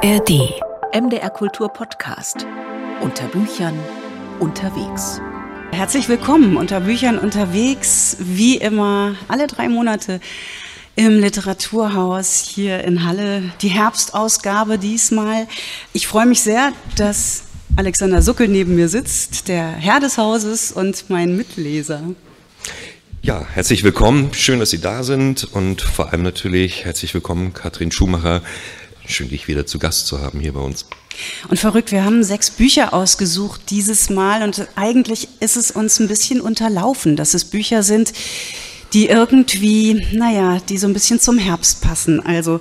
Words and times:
ARD. 0.00 0.54
MDR 0.94 1.30
Kultur 1.30 1.68
Podcast. 1.72 2.46
Unter 3.00 3.26
Büchern 3.26 3.76
unterwegs. 4.38 5.20
Herzlich 5.72 6.08
willkommen 6.08 6.56
unter 6.56 6.82
Büchern 6.82 7.18
unterwegs, 7.18 8.16
wie 8.20 8.58
immer 8.58 9.16
alle 9.26 9.48
drei 9.48 9.68
Monate 9.68 10.20
im 10.94 11.18
Literaturhaus 11.18 12.36
hier 12.36 12.84
in 12.84 13.04
Halle. 13.04 13.42
Die 13.60 13.70
Herbstausgabe 13.70 14.78
diesmal. 14.78 15.48
Ich 15.92 16.06
freue 16.06 16.26
mich 16.26 16.42
sehr, 16.42 16.72
dass 16.94 17.42
Alexander 17.74 18.22
Suckel 18.22 18.46
neben 18.46 18.76
mir 18.76 18.88
sitzt, 18.88 19.48
der 19.48 19.66
Herr 19.66 19.98
des 19.98 20.16
Hauses 20.16 20.70
und 20.70 21.10
mein 21.10 21.36
Mitleser. 21.36 22.02
Ja, 23.20 23.44
herzlich 23.52 23.82
willkommen. 23.82 24.32
Schön, 24.32 24.60
dass 24.60 24.70
Sie 24.70 24.80
da 24.80 25.02
sind 25.02 25.42
und 25.42 25.82
vor 25.82 26.12
allem 26.12 26.22
natürlich 26.22 26.84
herzlich 26.84 27.12
willkommen, 27.14 27.52
Katrin 27.52 27.90
Schumacher. 27.90 28.42
Schön, 29.10 29.30
dich 29.30 29.48
wieder 29.48 29.64
zu 29.64 29.78
Gast 29.78 30.06
zu 30.06 30.20
haben 30.20 30.38
hier 30.38 30.52
bei 30.52 30.60
uns. 30.60 30.84
Und 31.48 31.58
verrückt, 31.58 31.92
wir 31.92 32.04
haben 32.04 32.22
sechs 32.22 32.50
Bücher 32.50 32.92
ausgesucht 32.92 33.62
dieses 33.70 34.10
Mal 34.10 34.42
und 34.42 34.68
eigentlich 34.76 35.28
ist 35.40 35.56
es 35.56 35.70
uns 35.70 35.98
ein 35.98 36.08
bisschen 36.08 36.42
unterlaufen, 36.42 37.16
dass 37.16 37.32
es 37.32 37.46
Bücher 37.46 37.82
sind, 37.82 38.12
die 38.92 39.06
irgendwie, 39.06 40.06
naja, 40.12 40.60
die 40.68 40.76
so 40.76 40.86
ein 40.86 40.92
bisschen 40.92 41.18
zum 41.20 41.38
Herbst 41.38 41.80
passen. 41.80 42.20
Also 42.20 42.60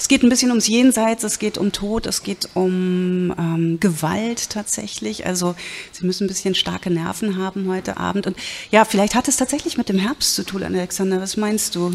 es 0.00 0.08
geht 0.08 0.22
ein 0.22 0.30
bisschen 0.30 0.48
ums 0.48 0.66
Jenseits, 0.66 1.24
es 1.24 1.38
geht 1.38 1.58
um 1.58 1.72
Tod, 1.72 2.06
es 2.06 2.22
geht 2.22 2.48
um 2.54 3.34
ähm, 3.38 3.78
Gewalt 3.80 4.48
tatsächlich. 4.48 5.26
Also 5.26 5.54
Sie 5.92 6.06
müssen 6.06 6.24
ein 6.24 6.28
bisschen 6.28 6.54
starke 6.54 6.88
Nerven 6.88 7.36
haben 7.36 7.68
heute 7.68 7.98
Abend. 7.98 8.26
Und 8.26 8.34
ja, 8.70 8.86
vielleicht 8.86 9.14
hat 9.14 9.28
es 9.28 9.36
tatsächlich 9.36 9.76
mit 9.76 9.90
dem 9.90 9.98
Herbst 9.98 10.36
zu 10.36 10.44
tun, 10.44 10.62
Alexander. 10.62 11.20
Was 11.20 11.36
meinst 11.36 11.74
du? 11.74 11.92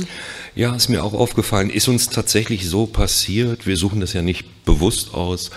Ja, 0.54 0.76
ist 0.76 0.88
mir 0.88 1.04
auch 1.04 1.16
aufgefallen. 1.16 1.72
Ist 1.72 1.88
uns 1.88 2.08
tatsächlich 2.10 2.70
so 2.70 2.86
passiert. 2.86 3.66
Wir 3.66 3.76
suchen 3.76 4.02
das 4.02 4.14
ja 4.14 4.22
nicht 4.22 4.66
bewusst 4.66 5.16
aus. 5.16 5.50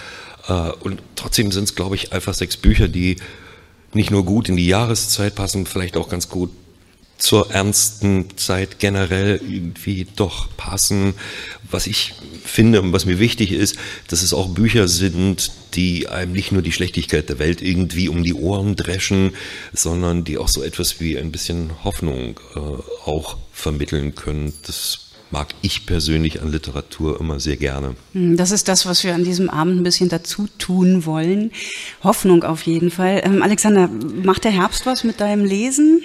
Äh, 0.49 0.71
und 0.81 1.03
trotzdem 1.17 1.53
sind 1.53 1.65
es, 1.65 1.75
glaube 1.75 1.97
ich, 1.97 2.15
einfach 2.15 2.33
sechs 2.33 2.57
Bücher, 2.57 2.89
die 2.89 3.17
nicht 3.93 4.11
nur 4.11 4.25
gut 4.25 4.49
in 4.49 4.57
die 4.57 4.67
Jahreszeit 4.67 5.35
passen, 5.35 5.67
vielleicht 5.67 5.99
auch 5.99 6.09
ganz 6.09 6.31
gut 6.31 6.51
zur 7.19 7.51
ernsten 7.51 8.37
Zeit 8.37 8.79
generell 8.79 9.41
irgendwie 9.43 10.07
doch 10.17 10.49
passen. 10.57 11.15
Was 11.71 11.87
ich 11.87 12.15
finde 12.45 12.81
und 12.81 12.93
was 12.93 13.05
mir 13.05 13.19
wichtig 13.19 13.53
ist, 13.53 13.77
dass 14.07 14.23
es 14.23 14.33
auch 14.33 14.49
Bücher 14.49 14.89
sind, 14.89 15.51
die 15.75 16.09
einem 16.09 16.33
nicht 16.33 16.53
nur 16.53 16.63
die 16.63 16.73
Schlechtigkeit 16.73 17.29
der 17.29 17.39
Welt 17.39 17.61
irgendwie 17.61 18.09
um 18.09 18.23
die 18.23 18.35
Ohren 18.35 18.77
dreschen, 18.77 19.33
sondern 19.75 20.25
die 20.25 20.39
auch 20.39 20.49
so 20.49 20.63
etwas 20.63 21.01
wie 21.01 21.19
ein 21.19 21.31
bisschen 21.31 21.85
Hoffnung 21.85 22.41
äh, 22.55 22.61
auch 23.05 23.37
vermitteln 23.53 24.15
können. 24.15 24.55
Das 24.67 25.09
mag 25.31 25.49
ich 25.61 25.85
persönlich 25.85 26.41
an 26.41 26.51
Literatur 26.51 27.21
immer 27.21 27.39
sehr 27.41 27.57
gerne. 27.57 27.97
Hm, 28.13 28.37
das 28.37 28.51
ist 28.51 28.69
das, 28.69 28.87
was 28.87 29.05
wir 29.05 29.15
an 29.15 29.25
diesem 29.25 29.51
Abend 29.51 29.81
ein 29.81 29.83
bisschen 29.83 30.09
dazu 30.09 30.47
tun 30.59 31.05
wollen. 31.05 31.51
Hoffnung 32.03 32.45
auf 32.45 32.63
jeden 32.63 32.91
Fall. 32.91 33.21
Ähm, 33.25 33.43
Alexander, 33.43 33.89
macht 33.89 34.45
der 34.45 34.53
Herbst 34.53 34.87
was 34.87 35.05
mit 35.05 35.21
deinem 35.21 35.45
Lesen? 35.45 36.01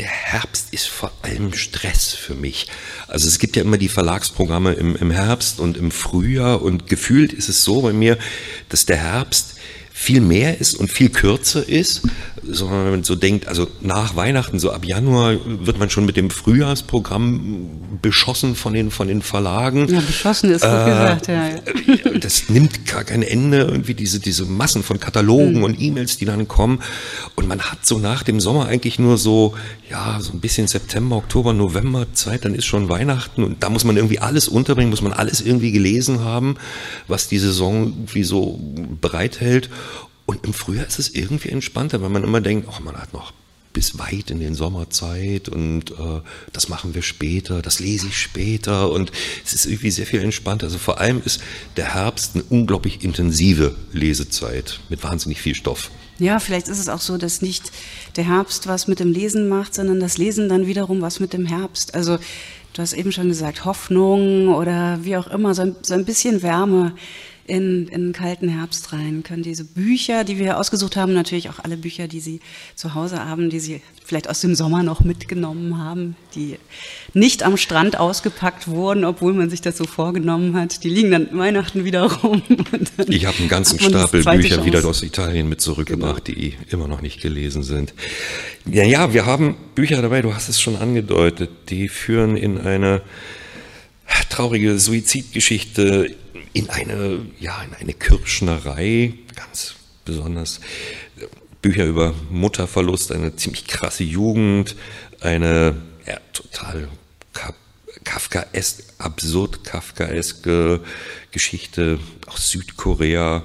Der 0.00 0.08
Herbst 0.08 0.72
ist 0.72 0.88
vor 0.88 1.12
allem 1.22 1.52
Stress 1.54 2.12
für 2.12 2.34
mich. 2.34 2.66
Also 3.06 3.28
es 3.28 3.38
gibt 3.38 3.56
ja 3.56 3.62
immer 3.62 3.78
die 3.78 3.88
Verlagsprogramme 3.88 4.72
im, 4.72 4.96
im 4.96 5.10
Herbst 5.10 5.60
und 5.60 5.76
im 5.76 5.90
Frühjahr 5.90 6.62
und 6.62 6.86
gefühlt 6.86 7.32
ist 7.32 7.48
es 7.48 7.62
so 7.62 7.82
bei 7.82 7.92
mir, 7.92 8.18
dass 8.68 8.86
der 8.86 8.96
Herbst 8.96 9.54
viel 9.92 10.20
mehr 10.20 10.58
ist 10.58 10.74
und 10.74 10.90
viel 10.90 11.10
kürzer 11.10 11.68
ist, 11.68 12.02
sondern 12.42 12.84
wenn 12.84 12.90
man 12.90 13.04
so 13.04 13.14
denkt, 13.14 13.46
also 13.46 13.68
nach 13.80 14.16
Weihnachten, 14.16 14.58
so 14.58 14.72
ab 14.72 14.84
Januar 14.84 15.36
wird 15.44 15.78
man 15.78 15.90
schon 15.90 16.06
mit 16.06 16.16
dem 16.16 16.30
Frühjahrsprogramm 16.30 17.98
beschossen 18.00 18.56
von 18.56 18.72
den, 18.72 18.90
von 18.90 19.06
den 19.06 19.22
Verlagen. 19.22 19.86
Ja, 19.88 20.00
beschossen 20.00 20.50
ist 20.50 20.62
gut 20.62 20.70
äh, 20.70 20.84
gesagt, 20.84 21.28
ja, 21.28 21.48
ja. 21.48 22.18
Das 22.18 22.48
nimmt 22.48 22.84
gar 22.86 23.04
kein 23.04 23.22
Ende, 23.22 23.58
irgendwie 23.58 23.94
diese, 23.94 24.18
diese 24.18 24.44
Massen 24.44 24.82
von 24.82 24.98
Katalogen 24.98 25.58
mhm. 25.58 25.64
und 25.64 25.80
E-Mails, 25.80 26.16
die 26.16 26.24
dann 26.24 26.48
kommen. 26.48 26.82
Und 27.36 27.46
man 27.46 27.60
hat 27.60 27.86
so 27.86 27.98
nach 27.98 28.22
dem 28.22 28.40
Sommer 28.40 28.66
eigentlich 28.66 28.98
nur 28.98 29.18
so, 29.18 29.54
ja, 29.90 30.18
so 30.20 30.32
ein 30.32 30.40
bisschen 30.40 30.66
September, 30.66 31.16
Oktober, 31.16 31.52
November 31.52 32.06
Zeit, 32.12 32.44
dann 32.44 32.54
ist 32.54 32.64
schon 32.64 32.88
Weihnachten 32.88 33.44
und 33.44 33.62
da 33.62 33.70
muss 33.70 33.84
man 33.84 33.96
irgendwie 33.96 34.18
alles 34.18 34.48
unterbringen, 34.48 34.90
muss 34.90 35.02
man 35.02 35.12
alles 35.12 35.40
irgendwie 35.40 35.70
gelesen 35.70 36.24
haben, 36.24 36.56
was 37.06 37.28
die 37.28 37.38
Saison 37.38 37.84
irgendwie 37.84 38.24
so 38.24 38.58
bereithält. 39.00 39.70
Und 40.26 40.44
im 40.46 40.54
Frühjahr 40.54 40.86
ist 40.86 40.98
es 40.98 41.10
irgendwie 41.10 41.50
entspannter, 41.50 42.00
weil 42.02 42.08
man 42.08 42.24
immer 42.24 42.40
denkt, 42.40 42.68
oh, 42.70 42.82
man 42.82 42.96
hat 42.96 43.12
noch 43.12 43.32
bis 43.72 43.98
weit 43.98 44.30
in 44.30 44.40
den 44.40 44.54
Sommerzeit 44.54 45.48
und 45.48 45.92
äh, 45.92 46.20
das 46.52 46.68
machen 46.68 46.94
wir 46.94 47.02
später, 47.02 47.62
das 47.62 47.80
lese 47.80 48.06
ich 48.08 48.18
später 48.18 48.90
und 48.90 49.12
es 49.44 49.54
ist 49.54 49.66
irgendwie 49.66 49.90
sehr 49.90 50.06
viel 50.06 50.20
entspannter. 50.20 50.66
Also 50.66 50.78
vor 50.78 51.00
allem 51.00 51.22
ist 51.24 51.40
der 51.76 51.94
Herbst 51.94 52.32
eine 52.34 52.44
unglaublich 52.44 53.02
intensive 53.02 53.74
Lesezeit 53.92 54.80
mit 54.88 55.02
wahnsinnig 55.02 55.40
viel 55.40 55.54
Stoff. 55.54 55.90
Ja, 56.18 56.38
vielleicht 56.38 56.68
ist 56.68 56.78
es 56.78 56.88
auch 56.88 57.00
so, 57.00 57.16
dass 57.16 57.42
nicht 57.42 57.72
der 58.16 58.24
Herbst 58.24 58.66
was 58.66 58.86
mit 58.86 59.00
dem 59.00 59.10
Lesen 59.10 59.48
macht, 59.48 59.74
sondern 59.74 59.98
das 60.00 60.18
Lesen 60.18 60.48
dann 60.48 60.66
wiederum 60.66 61.00
was 61.00 61.18
mit 61.18 61.32
dem 61.32 61.46
Herbst. 61.46 61.94
Also 61.94 62.18
du 62.74 62.82
hast 62.82 62.92
eben 62.92 63.12
schon 63.12 63.28
gesagt, 63.28 63.64
Hoffnung 63.64 64.48
oder 64.48 65.00
wie 65.02 65.16
auch 65.16 65.26
immer, 65.28 65.54
so 65.54 65.62
ein, 65.62 65.76
so 65.82 65.94
ein 65.94 66.04
bisschen 66.04 66.42
Wärme 66.42 66.94
in, 67.52 67.86
in 67.88 67.94
einen 67.94 68.12
kalten 68.14 68.48
Herbst 68.48 68.94
rein, 68.94 69.22
können 69.22 69.42
diese 69.42 69.64
Bücher, 69.64 70.24
die 70.24 70.38
wir 70.38 70.58
ausgesucht 70.58 70.96
haben, 70.96 71.12
natürlich 71.12 71.50
auch 71.50 71.58
alle 71.58 71.76
Bücher, 71.76 72.08
die 72.08 72.20
Sie 72.20 72.40
zu 72.74 72.94
Hause 72.94 73.26
haben, 73.26 73.50
die 73.50 73.60
Sie 73.60 73.82
vielleicht 74.02 74.30
aus 74.30 74.40
dem 74.40 74.54
Sommer 74.54 74.82
noch 74.82 75.00
mitgenommen 75.00 75.76
haben, 75.76 76.16
die 76.34 76.56
nicht 77.12 77.42
am 77.42 77.58
Strand 77.58 77.98
ausgepackt 77.98 78.68
wurden, 78.68 79.04
obwohl 79.04 79.34
man 79.34 79.50
sich 79.50 79.60
das 79.60 79.76
so 79.76 79.84
vorgenommen 79.84 80.56
hat. 80.56 80.82
Die 80.82 80.88
liegen 80.88 81.10
dann 81.10 81.28
Weihnachten 81.38 81.84
wieder 81.84 82.10
rum. 82.10 82.40
ich 83.08 83.26
habe 83.26 83.36
einen 83.36 83.48
ganzen 83.48 83.78
Stapel 83.78 84.24
Bücher 84.24 84.54
Chance. 84.54 84.64
wieder 84.64 84.84
aus 84.86 85.02
Italien 85.02 85.50
mit 85.50 85.60
zurückgebracht, 85.60 86.24
genau. 86.24 86.38
die 86.38 86.56
immer 86.70 86.88
noch 86.88 87.02
nicht 87.02 87.20
gelesen 87.20 87.62
sind. 87.62 87.92
Ja, 88.64 88.84
ja, 88.84 89.12
wir 89.12 89.26
haben 89.26 89.56
Bücher 89.74 90.00
dabei, 90.00 90.22
du 90.22 90.34
hast 90.34 90.48
es 90.48 90.58
schon 90.58 90.76
angedeutet, 90.76 91.50
die 91.68 91.90
führen 91.90 92.38
in 92.38 92.56
eine 92.56 93.02
traurige 94.30 94.78
Suizidgeschichte 94.78 96.14
in 96.52 96.70
eine, 96.70 97.26
ja, 97.40 97.62
in 97.62 97.74
eine 97.74 97.94
Kirschnerei, 97.94 99.14
ganz 99.34 99.74
besonders 100.04 100.60
Bücher 101.60 101.86
über 101.86 102.14
Mutterverlust, 102.30 103.12
eine 103.12 103.36
ziemlich 103.36 103.66
krasse 103.66 104.04
Jugend, 104.04 104.76
eine 105.20 105.76
ja, 106.06 106.18
total 106.32 106.88
Kafkaesk, 108.04 108.82
absurd 108.98 109.64
Kafkaeske 109.64 110.80
Geschichte 111.30 111.98
aus 112.26 112.50
Südkorea. 112.50 113.44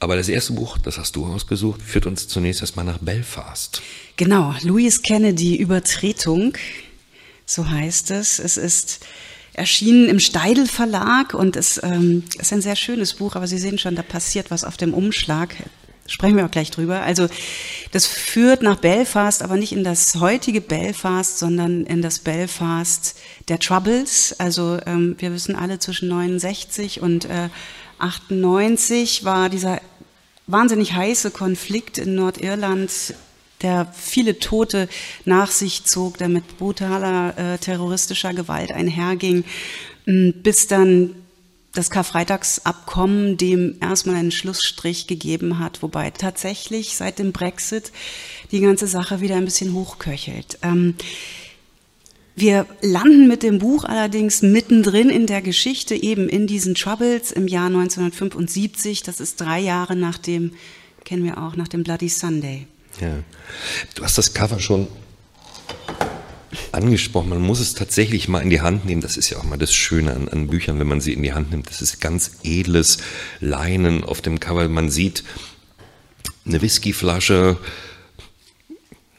Aber 0.00 0.16
das 0.16 0.28
erste 0.28 0.52
Buch, 0.52 0.76
das 0.76 0.98
hast 0.98 1.16
du 1.16 1.24
ausgesucht, 1.24 1.80
führt 1.80 2.06
uns 2.06 2.28
zunächst 2.28 2.60
erstmal 2.60 2.84
nach 2.84 2.98
Belfast. 2.98 3.80
Genau, 4.16 4.54
Louis 4.62 5.00
Kennedy 5.00 5.56
Übertretung, 5.56 6.52
so 7.46 7.68
heißt 7.68 8.10
es. 8.10 8.38
Es 8.38 8.58
ist 8.58 9.06
erschienen 9.54 10.08
im 10.08 10.18
Steidel 10.18 10.66
Verlag 10.66 11.34
und 11.34 11.56
es 11.56 11.80
ähm, 11.82 12.24
ist 12.38 12.52
ein 12.52 12.60
sehr 12.60 12.76
schönes 12.76 13.14
Buch, 13.14 13.36
aber 13.36 13.46
Sie 13.46 13.58
sehen 13.58 13.78
schon, 13.78 13.94
da 13.94 14.02
passiert 14.02 14.50
was 14.50 14.64
auf 14.64 14.76
dem 14.76 14.92
Umschlag. 14.92 15.54
Sprechen 16.06 16.36
wir 16.36 16.44
auch 16.44 16.50
gleich 16.50 16.70
drüber. 16.70 17.00
Also 17.00 17.28
das 17.92 18.04
führt 18.04 18.62
nach 18.62 18.76
Belfast, 18.76 19.42
aber 19.42 19.56
nicht 19.56 19.72
in 19.72 19.84
das 19.84 20.16
heutige 20.16 20.60
Belfast, 20.60 21.38
sondern 21.38 21.84
in 21.86 22.02
das 22.02 22.18
Belfast 22.18 23.16
der 23.48 23.58
Troubles. 23.58 24.38
Also 24.38 24.78
ähm, 24.84 25.16
wir 25.18 25.32
wissen 25.32 25.56
alle, 25.56 25.78
zwischen 25.78 26.08
69 26.08 27.00
und 27.00 27.24
äh, 27.24 27.48
98 28.00 29.24
war 29.24 29.48
dieser 29.48 29.80
wahnsinnig 30.46 30.92
heiße 30.92 31.30
Konflikt 31.30 31.96
in 31.96 32.16
Nordirland 32.16 32.90
der 33.64 33.92
viele 33.92 34.38
Tote 34.38 34.88
nach 35.24 35.50
sich 35.50 35.84
zog, 35.84 36.18
der 36.18 36.28
mit 36.28 36.58
brutaler 36.58 37.36
äh, 37.36 37.58
terroristischer 37.58 38.32
Gewalt 38.32 38.70
einherging, 38.70 39.42
bis 40.06 40.68
dann 40.68 41.16
das 41.72 41.90
Karfreitagsabkommen 41.90 43.36
dem 43.36 43.76
erstmal 43.80 44.16
einen 44.16 44.30
Schlussstrich 44.30 45.06
gegeben 45.06 45.58
hat, 45.58 45.82
wobei 45.82 46.10
tatsächlich 46.10 46.96
seit 46.96 47.18
dem 47.18 47.32
Brexit 47.32 47.90
die 48.52 48.60
ganze 48.60 48.86
Sache 48.86 49.20
wieder 49.20 49.36
ein 49.36 49.44
bisschen 49.44 49.74
hochköchelt. 49.74 50.58
Ähm, 50.62 50.94
wir 52.36 52.66
landen 52.80 53.28
mit 53.28 53.42
dem 53.42 53.58
Buch 53.58 53.84
allerdings 53.84 54.42
mittendrin 54.42 55.08
in 55.08 55.26
der 55.26 55.40
Geschichte, 55.40 55.94
eben 55.94 56.28
in 56.28 56.46
diesen 56.46 56.74
Troubles 56.74 57.30
im 57.30 57.46
Jahr 57.46 57.66
1975. 57.66 59.02
Das 59.02 59.20
ist 59.20 59.40
drei 59.40 59.60
Jahre 59.60 59.94
nach 59.94 60.18
dem, 60.18 60.52
kennen 61.04 61.24
wir 61.24 61.38
auch, 61.38 61.54
nach 61.56 61.68
dem 61.68 61.84
Bloody 61.84 62.08
Sunday. 62.08 62.66
Ja. 63.00 63.18
Du 63.94 64.02
hast 64.02 64.18
das 64.18 64.34
Cover 64.34 64.60
schon 64.60 64.88
angesprochen, 66.72 67.28
man 67.28 67.40
muss 67.40 67.60
es 67.60 67.74
tatsächlich 67.74 68.28
mal 68.28 68.40
in 68.40 68.50
die 68.50 68.60
Hand 68.60 68.84
nehmen. 68.84 69.00
Das 69.00 69.16
ist 69.16 69.30
ja 69.30 69.38
auch 69.38 69.44
mal 69.44 69.58
das 69.58 69.74
Schöne 69.74 70.14
an, 70.14 70.28
an, 70.28 70.48
Büchern, 70.48 70.78
wenn 70.78 70.86
man 70.86 71.00
sie 71.00 71.12
in 71.12 71.22
die 71.22 71.32
Hand 71.32 71.50
nimmt. 71.50 71.68
Das 71.68 71.82
ist 71.82 72.00
ganz 72.00 72.38
edles 72.42 72.98
Leinen 73.40 74.04
auf 74.04 74.20
dem 74.20 74.40
Cover. 74.40 74.68
Man 74.68 74.90
sieht 74.90 75.24
eine 76.46 76.60
Whiskyflasche, 76.60 77.58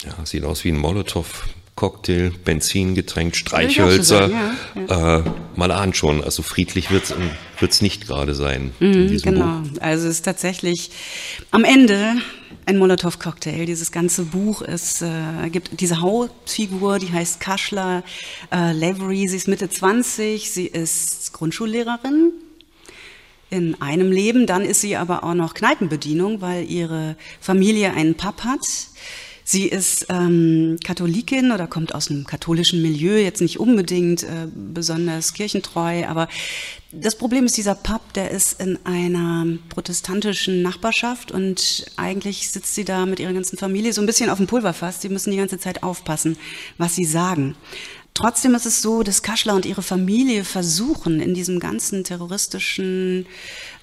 ja, 0.04 0.25
sieht 0.25 0.44
aus 0.44 0.63
wie 0.63 0.69
ein 0.69 0.77
Molotow. 0.77 1.45
Cocktail, 1.75 2.31
Benzin 2.45 2.95
getränkt, 2.95 3.36
Streichhölzer. 3.36 4.30
Ja, 4.30 4.56
ja. 4.88 5.18
Äh, 5.18 5.24
mal 5.57 5.72
ahnen 5.72 5.94
schon, 5.94 6.24
also 6.24 6.42
friedlich 6.42 6.89
wird 6.89 7.13
es 7.60 7.81
nicht 7.81 8.07
gerade 8.07 8.33
sein. 8.33 8.72
Mhm, 8.80 9.18
genau, 9.22 9.60
Buch. 9.60 9.81
also 9.81 10.07
es 10.07 10.16
ist 10.16 10.22
tatsächlich 10.24 10.92
am 11.51 11.66
Ende 11.66 12.16
ein 12.66 12.78
Molotow-Cocktail. 12.78 13.66
Dieses 13.66 13.92
ganze 13.92 14.24
Buch 14.24 14.62
ist, 14.62 15.02
äh, 15.02 15.50
gibt 15.50 15.80
diese 15.80 16.02
Hauptfigur, 16.02 17.00
die 17.00 17.12
heißt 17.12 17.40
Kaschla 17.40 18.04
äh, 18.52 18.72
Lavery. 18.72 19.28
Sie 19.28 19.38
ist 19.38 19.48
Mitte 19.48 19.70
20, 19.70 20.52
sie 20.52 20.68
ist 20.68 21.34
Grundschullehrerin 21.34 22.32
in 23.50 23.80
einem 23.82 24.12
Leben. 24.12 24.48
Dann 24.48 24.64
ist 24.64 24.82
sie 24.82 24.96
aber 24.96 25.24
auch 25.24 25.34
noch 25.34 25.54
Kneipenbedienung, 25.54 26.42
weil 26.42 26.70
ihre 26.70 27.16
Familie 27.40 27.94
einen 27.94 28.16
Pub 28.16 28.44
hat. 28.44 28.66
Sie 29.48 29.68
ist 29.68 30.08
ähm, 30.10 30.78
Katholikin 30.84 31.52
oder 31.52 31.68
kommt 31.68 31.94
aus 31.94 32.10
einem 32.10 32.26
katholischen 32.26 32.82
Milieu, 32.82 33.16
jetzt 33.20 33.42
nicht 33.42 33.60
unbedingt 33.60 34.24
äh, 34.24 34.48
besonders 34.54 35.34
kirchentreu, 35.34 36.04
aber 36.08 36.28
das 36.92 37.16
Problem 37.16 37.46
ist, 37.46 37.56
dieser 37.56 37.76
Pub, 37.76 38.02
der 38.14 38.32
ist 38.32 38.60
in 38.60 38.80
einer 38.86 39.46
protestantischen 39.70 40.64
Nachbarschaft 40.64 41.32
und 41.32 41.86
eigentlich 41.96 42.50
sitzt 42.50 42.74
sie 42.74 42.86
da 42.86 43.06
mit 43.06 43.20
ihrer 43.20 43.34
ganzen 43.34 43.58
Familie 43.58 43.94
so 43.94 44.02
ein 44.02 44.08
bisschen 44.08 44.32
auf 44.32 44.38
dem 44.38 44.48
Pulverfass. 44.48 45.02
Sie 45.02 45.10
müssen 45.10 45.30
die 45.30 45.38
ganze 45.38 45.60
Zeit 45.60 45.84
aufpassen, 45.84 46.38
was 46.80 46.96
sie 46.96 47.06
sagen. 47.06 47.56
Trotzdem 48.16 48.56
ist 48.56 48.66
es 48.66 48.82
so, 48.82 49.04
dass 49.04 49.22
Kaschler 49.22 49.56
und 49.56 49.66
ihre 49.66 49.84
Familie 49.84 50.44
versuchen, 50.44 51.20
in 51.20 51.36
diesem 51.36 51.60
ganzen 51.60 52.04
terroristischen 52.04 53.28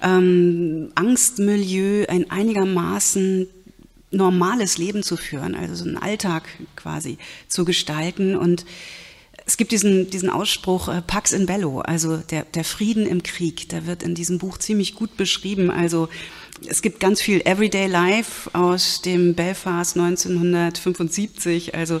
ähm, 0.01 0.91
Angstmilieu 0.95 2.05
ein 2.09 2.29
einigermaßen 2.31 3.47
normales 4.13 4.77
Leben 4.77 5.03
zu 5.03 5.17
führen, 5.17 5.55
also 5.55 5.75
so 5.75 5.85
einen 5.85 5.97
Alltag 5.97 6.43
quasi 6.75 7.17
zu 7.47 7.65
gestalten. 7.65 8.35
Und 8.35 8.65
es 9.45 9.57
gibt 9.57 9.71
diesen, 9.71 10.09
diesen 10.09 10.29
Ausspruch 10.29 10.87
äh, 10.87 11.01
Pax 11.01 11.33
in 11.33 11.45
Bello, 11.45 11.81
also 11.81 12.17
der, 12.17 12.43
der 12.43 12.63
Frieden 12.63 13.05
im 13.05 13.23
Krieg, 13.23 13.69
der 13.69 13.85
wird 13.87 14.03
in 14.03 14.15
diesem 14.15 14.37
Buch 14.37 14.57
ziemlich 14.57 14.95
gut 14.95 15.17
beschrieben. 15.17 15.69
Also 15.69 16.07
es 16.65 16.81
gibt 16.81 16.99
ganz 16.99 17.21
viel 17.21 17.41
Everyday 17.41 17.87
Life 17.87 18.49
aus 18.53 19.01
dem 19.01 19.33
Belfast 19.33 19.97
1975, 19.97 21.75
also 21.75 21.99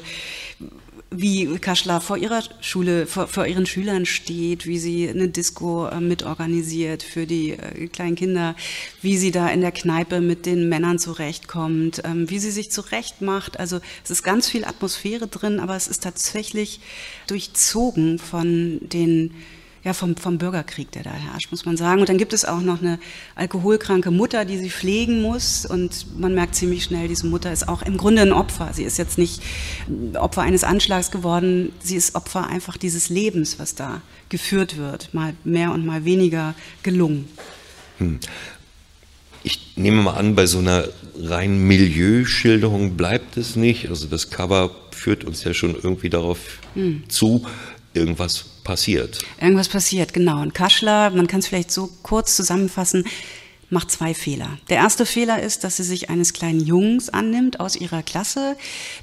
wie 1.15 1.57
Kaschla 1.57 1.99
vor 1.99 2.17
ihrer 2.17 2.41
Schule, 2.61 3.05
vor, 3.05 3.27
vor, 3.27 3.45
ihren 3.45 3.65
Schülern 3.65 4.05
steht, 4.05 4.65
wie 4.65 4.79
sie 4.79 5.09
eine 5.09 5.29
Disco 5.29 5.87
äh, 5.87 5.99
mitorganisiert 5.99 7.03
für 7.03 7.25
die 7.25 7.51
äh, 7.51 7.87
kleinen 7.87 8.15
Kinder, 8.15 8.55
wie 9.01 9.17
sie 9.17 9.31
da 9.31 9.49
in 9.49 9.61
der 9.61 9.71
Kneipe 9.71 10.21
mit 10.21 10.45
den 10.45 10.69
Männern 10.69 10.99
zurechtkommt, 10.99 12.01
ähm, 12.03 12.29
wie 12.29 12.39
sie 12.39 12.51
sich 12.51 12.71
zurechtmacht. 12.71 13.59
Also 13.59 13.79
es 14.03 14.11
ist 14.11 14.23
ganz 14.23 14.49
viel 14.49 14.65
Atmosphäre 14.65 15.27
drin, 15.27 15.59
aber 15.59 15.75
es 15.75 15.87
ist 15.87 16.03
tatsächlich 16.03 16.79
durchzogen 17.27 18.19
von 18.19 18.79
den 18.81 19.33
ja, 19.83 19.93
vom, 19.93 20.15
vom 20.15 20.37
Bürgerkrieg, 20.37 20.91
der 20.91 21.03
da 21.03 21.11
herrscht, 21.11 21.51
muss 21.51 21.65
man 21.65 21.75
sagen. 21.75 21.99
Und 21.99 22.07
dann 22.07 22.17
gibt 22.17 22.31
es 22.31 22.45
auch 22.45 22.61
noch 22.61 22.81
eine 22.81 22.99
alkoholkranke 23.35 24.11
Mutter, 24.11 24.45
die 24.45 24.57
sie 24.57 24.69
pflegen 24.69 25.21
muss. 25.21 25.65
Und 25.65 26.17
man 26.17 26.33
merkt 26.33 26.55
ziemlich 26.55 26.85
schnell, 26.85 27.09
diese 27.09 27.27
Mutter 27.27 27.51
ist 27.51 27.67
auch 27.67 27.81
im 27.81 27.97
Grunde 27.97 28.21
ein 28.21 28.31
Opfer. 28.31 28.69
Sie 28.73 28.83
ist 28.83 28.97
jetzt 28.97 29.17
nicht 29.17 29.41
Opfer 30.13 30.41
eines 30.41 30.63
Anschlags 30.63 31.11
geworden, 31.11 31.73
sie 31.81 31.97
ist 31.97 32.15
Opfer 32.15 32.47
einfach 32.47 32.77
dieses 32.77 33.09
Lebens, 33.09 33.59
was 33.59 33.75
da 33.75 34.01
geführt 34.29 34.77
wird. 34.77 35.13
Mal 35.13 35.33
mehr 35.43 35.73
und 35.73 35.85
mal 35.85 36.05
weniger 36.05 36.55
gelungen. 36.81 37.27
Hm. 37.97 38.19
Ich 39.43 39.73
nehme 39.75 40.01
mal 40.01 40.13
an, 40.13 40.35
bei 40.35 40.45
so 40.45 40.59
einer 40.59 40.87
rein 41.19 41.67
Milieuschilderung 41.67 42.95
bleibt 42.95 43.35
es 43.35 43.57
nicht. 43.57 43.89
Also 43.89 44.07
das 44.07 44.29
Cover 44.29 44.71
führt 44.91 45.25
uns 45.25 45.43
ja 45.43 45.53
schon 45.53 45.75
irgendwie 45.75 46.09
darauf 46.09 46.39
hm. 46.75 47.03
zu, 47.09 47.45
irgendwas 47.93 48.45
passiert. 48.63 49.19
Irgendwas 49.39 49.69
passiert, 49.69 50.13
genau. 50.13 50.41
Und 50.41 50.53
Kaschler, 50.53 51.09
man 51.09 51.27
kann 51.27 51.39
es 51.39 51.47
vielleicht 51.47 51.71
so 51.71 51.89
kurz 52.01 52.35
zusammenfassen, 52.35 53.05
macht 53.73 53.91
zwei 53.91 54.13
Fehler. 54.13 54.57
Der 54.69 54.77
erste 54.77 55.05
Fehler 55.05 55.41
ist, 55.41 55.63
dass 55.63 55.77
sie 55.77 55.83
sich 55.83 56.09
eines 56.09 56.31
kleinen 56.31 56.61
Jungs 56.61 57.09
annimmt 57.09 57.59
aus 57.59 57.75
ihrer 57.75 58.03
Klasse, 58.03 58.55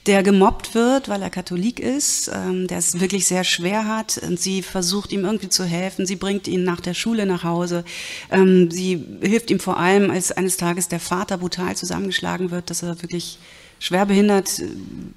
der 0.06 0.22
gemobbt 0.22 0.74
wird, 0.74 1.08
weil 1.08 1.20
er 1.20 1.28
Katholik 1.28 1.80
ist, 1.80 2.30
ähm, 2.32 2.66
der 2.68 2.78
es 2.78 3.00
wirklich 3.00 3.26
sehr 3.26 3.44
schwer 3.44 3.86
hat. 3.86 4.18
Und 4.18 4.40
sie 4.40 4.62
versucht 4.62 5.12
ihm 5.12 5.24
irgendwie 5.24 5.48
zu 5.48 5.64
helfen. 5.64 6.06
Sie 6.06 6.16
bringt 6.16 6.48
ihn 6.48 6.64
nach 6.64 6.80
der 6.80 6.94
Schule 6.94 7.26
nach 7.26 7.44
Hause. 7.44 7.84
Ähm, 8.30 8.70
sie 8.70 9.04
hilft 9.20 9.50
ihm 9.50 9.60
vor 9.60 9.76
allem, 9.76 10.10
als 10.10 10.32
eines 10.32 10.56
Tages 10.56 10.88
der 10.88 11.00
Vater 11.00 11.36
brutal 11.36 11.76
zusammengeschlagen 11.76 12.50
wird, 12.50 12.70
dass 12.70 12.82
er 12.82 13.02
wirklich 13.02 13.38
schwer 13.80 14.06
behindert 14.06 14.62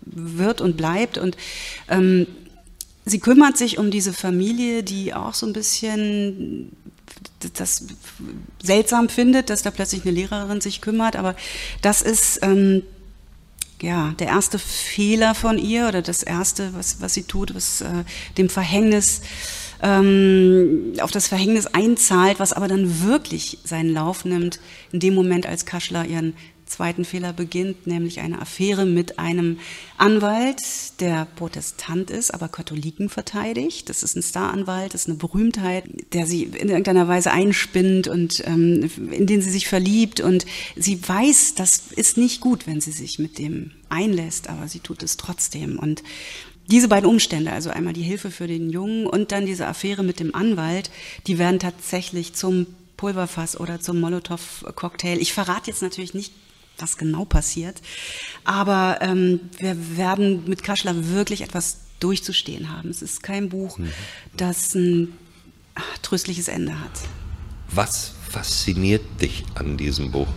wird 0.06 0.62
und 0.62 0.78
bleibt. 0.78 1.18
Und 1.18 1.38
ähm, 1.90 2.26
sie 3.06 3.20
kümmert 3.20 3.58
sich 3.58 3.78
um 3.78 3.92
diese 3.92 4.14
Familie, 4.14 4.84
die 4.84 5.14
auch 5.14 5.34
so 5.34 5.46
ein 5.46 5.54
bisschen 5.54 6.72
das 7.56 7.86
seltsam 8.62 9.10
findet, 9.10 9.50
dass 9.50 9.64
da 9.64 9.72
plötzlich 9.72 10.04
eine 10.04 10.12
Lehrerin 10.12 10.62
sich 10.62 10.82
kümmert, 10.82 11.16
aber 11.16 11.36
das 11.82 12.02
ist 12.02 12.40
ähm, 12.42 12.84
ja 13.82 14.14
der 14.20 14.28
erste 14.28 14.60
Fehler 14.60 15.36
von 15.36 15.58
ihr 15.58 15.88
oder 15.88 16.02
das 16.02 16.24
erste, 16.24 16.74
was, 16.74 17.02
was 17.02 17.14
sie 17.14 17.24
tut, 17.24 17.54
was 17.54 17.82
äh, 17.82 18.04
dem 18.38 18.50
Verhängnis 18.50 19.22
ähm, 19.82 20.94
auf 21.02 21.12
das 21.12 21.28
Verhängnis 21.28 21.68
einzahlt, 21.68 22.40
was 22.40 22.54
aber 22.54 22.70
dann 22.70 23.04
wirklich 23.04 23.60
seinen 23.66 23.90
Lauf 23.90 24.24
nimmt, 24.24 24.60
in 24.94 25.02
dem 25.02 25.14
Moment, 25.14 25.46
als 25.46 25.66
Kaschler 25.66 26.06
ihren 26.06 26.34
zweiten 26.74 27.06
Fehler 27.06 27.34
beginnt, 27.34 27.88
nämlich 27.88 28.20
eine 28.20 28.42
Affäre 28.42 28.86
mit 28.86 29.20
einem 29.20 29.60
Anwalt, 29.98 30.60
der 31.00 31.28
Protestant 31.36 32.10
ist, 32.10 32.34
aber 32.34 32.48
Katholiken 32.48 33.10
verteidigt. 33.10 33.90
Das 33.90 34.04
ist 34.04 34.16
ein 34.16 34.24
Staranwalt, 34.24 34.94
das 34.94 35.02
ist 35.02 35.08
eine 35.08 35.18
Berühmtheit, 35.18 35.86
der 36.14 36.26
sie 36.26 36.44
in 36.44 36.70
irgendeiner 36.70 37.08
Weise 37.08 37.32
einspinnt 37.32 38.08
und 38.08 38.44
ähm, 38.46 38.90
in 39.12 39.28
den 39.28 39.42
sie 39.42 39.52
sich 39.52 39.68
verliebt. 39.68 40.20
Und 40.20 40.46
sie 40.76 41.08
weiß, 41.08 41.56
das 41.56 41.92
ist 41.96 42.18
nicht 42.18 42.42
gut, 42.42 42.68
wenn 42.68 42.82
sie 42.82 42.92
sich 42.92 43.20
mit 43.20 43.38
dem 43.38 43.72
einlässt, 43.90 44.50
aber 44.50 44.68
sie 44.68 44.80
tut 44.80 45.04
es 45.04 45.18
trotzdem. 45.18 45.78
Und 45.78 46.04
diese 46.70 46.88
beiden 46.88 47.10
Umstände, 47.10 47.52
also 47.52 47.70
einmal 47.70 47.94
die 47.94 48.02
Hilfe 48.02 48.32
für 48.32 48.48
den 48.48 48.70
Jungen 48.70 49.06
und 49.06 49.32
dann 49.32 49.46
diese 49.46 49.68
Affäre 49.68 50.04
mit 50.04 50.20
dem 50.20 50.34
Anwalt, 50.34 50.90
die 51.28 51.38
werden 51.38 51.60
tatsächlich 51.60 52.34
zum 52.34 52.66
Pulverfass 52.98 53.60
oder 53.60 53.82
zum 53.82 54.00
Molotow-Cocktail. 54.00 55.18
Ich 55.20 55.34
verrate 55.34 55.70
jetzt 55.70 55.82
natürlich 55.82 56.14
nicht 56.14 56.32
was 56.78 56.98
genau 56.98 57.26
passiert. 57.26 57.82
Aber 58.44 59.00
ähm, 59.02 59.40
wir 59.58 59.98
werden 59.98 60.44
mit 60.48 60.64
Kaschler 60.64 61.10
wirklich 61.10 61.42
etwas 61.42 61.78
durchzustehen 62.00 62.76
haben. 62.76 62.90
Es 62.90 63.02
ist 63.02 63.24
kein 63.24 63.50
Buch, 63.50 63.78
mhm. 63.78 63.92
das 64.36 64.76
ein 64.76 65.14
tröstliches 66.02 66.48
Ende 66.48 66.80
hat. 66.80 66.92
Was 67.70 68.14
fasziniert 68.30 69.04
dich 69.22 69.46
an 69.56 69.78
diesem 69.78 70.12
Buch? 70.12 70.28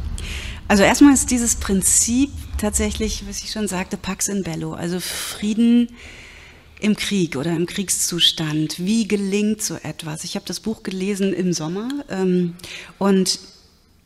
Also 0.68 0.82
erstmal 0.82 1.14
ist 1.14 1.30
dieses 1.30 1.56
Prinzip 1.56 2.30
tatsächlich, 2.58 3.24
was 3.28 3.42
ich 3.42 3.52
schon 3.52 3.68
sagte, 3.68 3.96
Pax 3.96 4.28
in 4.28 4.42
Bello, 4.42 4.74
also 4.74 5.00
Frieden 5.00 5.88
im 6.80 6.96
Krieg 6.96 7.36
oder 7.36 7.52
im 7.52 7.66
Kriegszustand. 7.66 8.78
Wie 8.78 9.06
gelingt 9.06 9.62
so 9.62 9.76
etwas? 9.82 10.24
Ich 10.24 10.34
habe 10.34 10.46
das 10.46 10.60
Buch 10.60 10.82
gelesen 10.82 11.32
im 11.32 11.52
Sommer 11.52 11.88
ähm, 12.10 12.54
und 12.98 13.38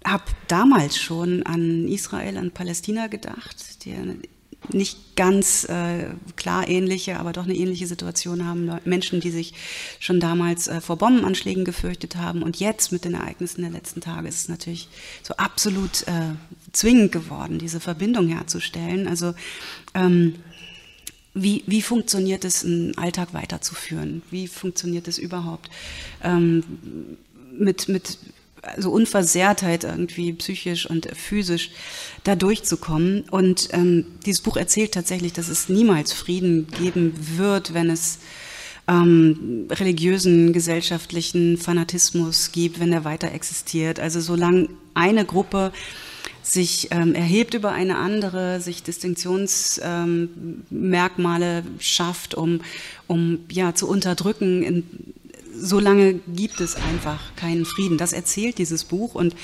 habe 0.04 0.25
damals 0.49 0.99
schon 0.99 1.42
an 1.45 1.87
Israel, 1.88 2.37
an 2.37 2.50
Palästina 2.50 3.07
gedacht, 3.09 3.85
die 3.85 3.95
nicht 4.73 5.16
ganz 5.16 5.64
äh, 5.64 6.07
klar 6.37 6.69
ähnliche, 6.69 7.19
aber 7.19 7.33
doch 7.33 7.45
eine 7.45 7.54
ähnliche 7.54 7.87
Situation 7.87 8.45
haben. 8.45 8.71
Menschen, 8.85 9.21
die 9.21 9.30
sich 9.30 9.54
schon 9.99 10.21
damals 10.21 10.69
äh, 10.69 10.80
vor 10.80 10.97
Bombenanschlägen 10.97 11.64
gefürchtet 11.64 12.16
haben 12.16 12.42
und 12.42 12.61
jetzt 12.61 12.92
mit 12.92 13.04
den 13.04 13.14
Ereignissen 13.14 13.62
der 13.62 13.71
letzten 13.71 14.00
Tage 14.00 14.28
ist 14.28 14.37
es 14.37 14.49
natürlich 14.49 14.88
so 15.23 15.35
absolut 15.37 16.02
äh, 16.02 16.35
zwingend 16.73 17.12
geworden, 17.12 17.59
diese 17.59 17.80
Verbindung 17.80 18.28
herzustellen. 18.28 19.09
Also 19.09 19.35
ähm, 19.95 20.37
wie, 21.33 21.62
wie 21.66 21.83
funktioniert 21.83 22.45
es, 22.45 22.64
einen 22.64 22.97
Alltag 22.99 23.33
weiterzuführen? 23.33 24.23
Wie 24.30 24.47
funktioniert 24.47 25.09
es 25.09 25.19
überhaupt? 25.19 25.71
Ähm, 26.23 26.64
mit, 27.52 27.88
mit 27.88 28.19
also 28.62 28.90
Unversehrtheit 28.90 29.85
irgendwie 29.85 30.33
psychisch 30.35 30.88
und 30.88 31.09
physisch 31.17 31.71
da 32.25 32.37
durchzukommen. 32.37 33.25
Und 33.31 33.69
ähm, 33.73 34.07
dieses 34.26 34.43
Buch 34.43 34.57
erzählt 34.57 34.93
tatsächlich, 34.93 35.33
dass 35.33 35.49
es 35.49 35.69
niemals 35.69 36.12
Frieden 36.12 36.67
geben 36.67 37.14
wird, 37.37 37.75
wenn 37.75 37.90
es 37.90 38.19
ähm, 38.88 39.69
religiösen, 39.71 40.52
gesellschaftlichen 40.52 41.57
Fanatismus 41.57 42.52
gibt, 42.52 42.81
wenn 42.81 42.93
er 42.93 43.05
weiter 43.05 43.33
existiert. 43.33 44.00
Also 44.00 44.21
solange 44.21 44.69
eine 44.95 45.25
Gruppe 45.25 45.73
sich 46.43 46.88
ähm, 46.90 47.14
erhebt 47.14 47.55
über 47.55 47.73
eine 47.73 47.99
andere, 47.99 48.61
sich 48.61 48.83
Distinktionsmerkmale 48.83 51.59
ähm, 51.59 51.64
schafft, 51.79 52.35
um, 52.35 52.61
um 53.07 53.38
ja, 53.50 53.75
zu 53.75 53.88
unterdrücken, 53.88 54.62
in, 54.62 55.14
so 55.61 55.79
lange 55.79 56.14
gibt 56.14 56.61
es 56.61 56.76
einfach 56.76 57.35
keinen 57.37 57.64
Frieden. 57.64 57.99
Das 57.99 58.12
erzählt 58.12 58.59
dieses 58.59 58.85
Buch. 58.85 59.14
Und 59.14 59.35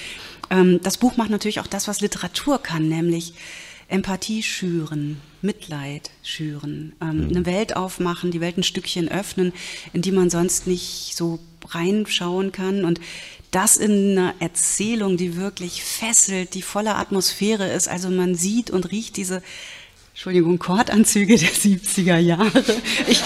ähm, 0.51 0.81
das 0.83 0.97
Buch 0.97 1.17
macht 1.17 1.31
natürlich 1.31 1.61
auch 1.61 1.67
das, 1.67 1.89
was 1.89 2.01
Literatur 2.01 2.63
kann, 2.63 2.89
nämlich 2.89 3.35
Empathie 3.89 4.43
schüren, 4.43 5.21
Mitleid 5.43 6.11
schüren, 6.23 6.95
ähm, 7.01 7.19
mhm. 7.19 7.29
eine 7.29 7.47
Welt 7.47 7.77
aufmachen, 7.77 8.33
die 8.33 8.41
Welt 8.41 8.59
ein 8.59 8.65
Stückchen 8.65 9.09
öffnen, 9.09 9.53
in 9.93 10.03
die 10.03 10.13
man 10.13 10.29
sonst 10.29 10.67
nicht 10.67 11.13
so 11.15 11.39
reinschauen 11.69 12.51
kann. 12.51 12.85
Und 12.85 13.01
das 13.53 13.77
in 13.77 14.19
einer 14.19 14.35
Erzählung, 14.41 15.17
die 15.17 15.37
wirklich 15.37 15.83
fesselt, 15.83 16.55
die 16.55 16.63
voller 16.63 16.99
Atmosphäre 16.99 17.69
ist. 17.69 17.89
Also 17.89 18.11
man 18.11 18.35
sieht 18.35 18.71
und 18.71 18.91
riecht 18.91 19.17
diese, 19.17 19.43
Entschuldigung, 20.17 20.59
Kordanzüge 20.59 21.37
der 21.37 21.51
70er 21.51 22.17
Jahre. 22.17 22.65
Ich 23.07 23.23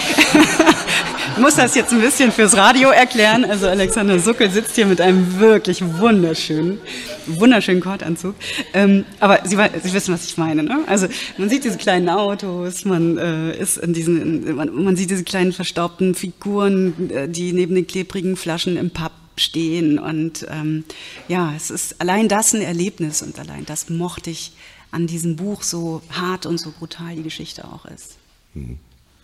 muss 1.39 1.55
das 1.55 1.73
jetzt 1.73 1.93
ein 1.93 2.01
bisschen 2.01 2.33
fürs 2.33 2.57
Radio 2.57 2.89
erklären. 2.89 3.45
Also 3.45 3.69
Alexander 3.69 4.19
Suckel 4.19 4.51
sitzt 4.51 4.75
hier 4.75 4.85
mit 4.85 4.99
einem 4.99 5.39
wirklich 5.39 5.81
wunderschönen, 5.81 6.79
wunderschönen 7.27 7.79
Kordanzug. 7.79 8.35
Ähm, 8.73 9.05
aber 9.21 9.39
Sie, 9.45 9.55
Sie, 9.81 9.93
wissen, 9.93 10.13
was 10.13 10.25
ich 10.25 10.37
meine. 10.37 10.63
Ne? 10.63 10.79
Also 10.85 11.07
man 11.37 11.49
sieht 11.49 11.63
diese 11.63 11.77
kleinen 11.77 12.09
Autos, 12.09 12.83
man 12.83 13.17
äh, 13.17 13.57
ist 13.57 13.77
in 13.77 13.93
diesen, 13.93 14.53
man, 14.53 14.83
man, 14.83 14.97
sieht 14.97 15.11
diese 15.11 15.23
kleinen 15.23 15.53
verstaubten 15.53 16.13
Figuren, 16.13 17.09
äh, 17.09 17.29
die 17.29 17.53
neben 17.53 17.73
den 17.73 17.87
klebrigen 17.87 18.35
Flaschen 18.35 18.75
im 18.75 18.91
Pub 18.91 19.13
stehen. 19.37 19.97
Und 19.97 20.45
ähm, 20.51 20.83
ja, 21.29 21.53
es 21.55 21.71
ist 21.71 22.01
allein 22.01 22.27
das 22.27 22.53
ein 22.53 22.61
Erlebnis 22.61 23.21
und 23.21 23.39
allein 23.39 23.65
das 23.65 23.89
mochte 23.89 24.29
ich 24.29 24.51
an 24.91 25.07
diesem 25.07 25.35
Buch, 25.37 25.63
so 25.63 26.01
hart 26.09 26.45
und 26.45 26.59
so 26.59 26.71
brutal 26.71 27.15
die 27.15 27.23
Geschichte 27.23 27.65
auch 27.65 27.85
ist. 27.85 28.17
Hm. 28.53 28.77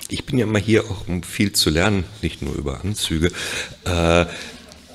Ich 0.10 0.26
bin 0.26 0.38
ja 0.38 0.46
immer 0.46 0.60
hier 0.60 0.86
auch, 0.86 1.08
um 1.08 1.22
viel 1.24 1.52
zu 1.52 1.70
lernen, 1.70 2.06
nicht 2.22 2.42
nur 2.42 2.56
über 2.56 2.82
Anzüge. 2.82 3.32
Äh, 3.84 4.26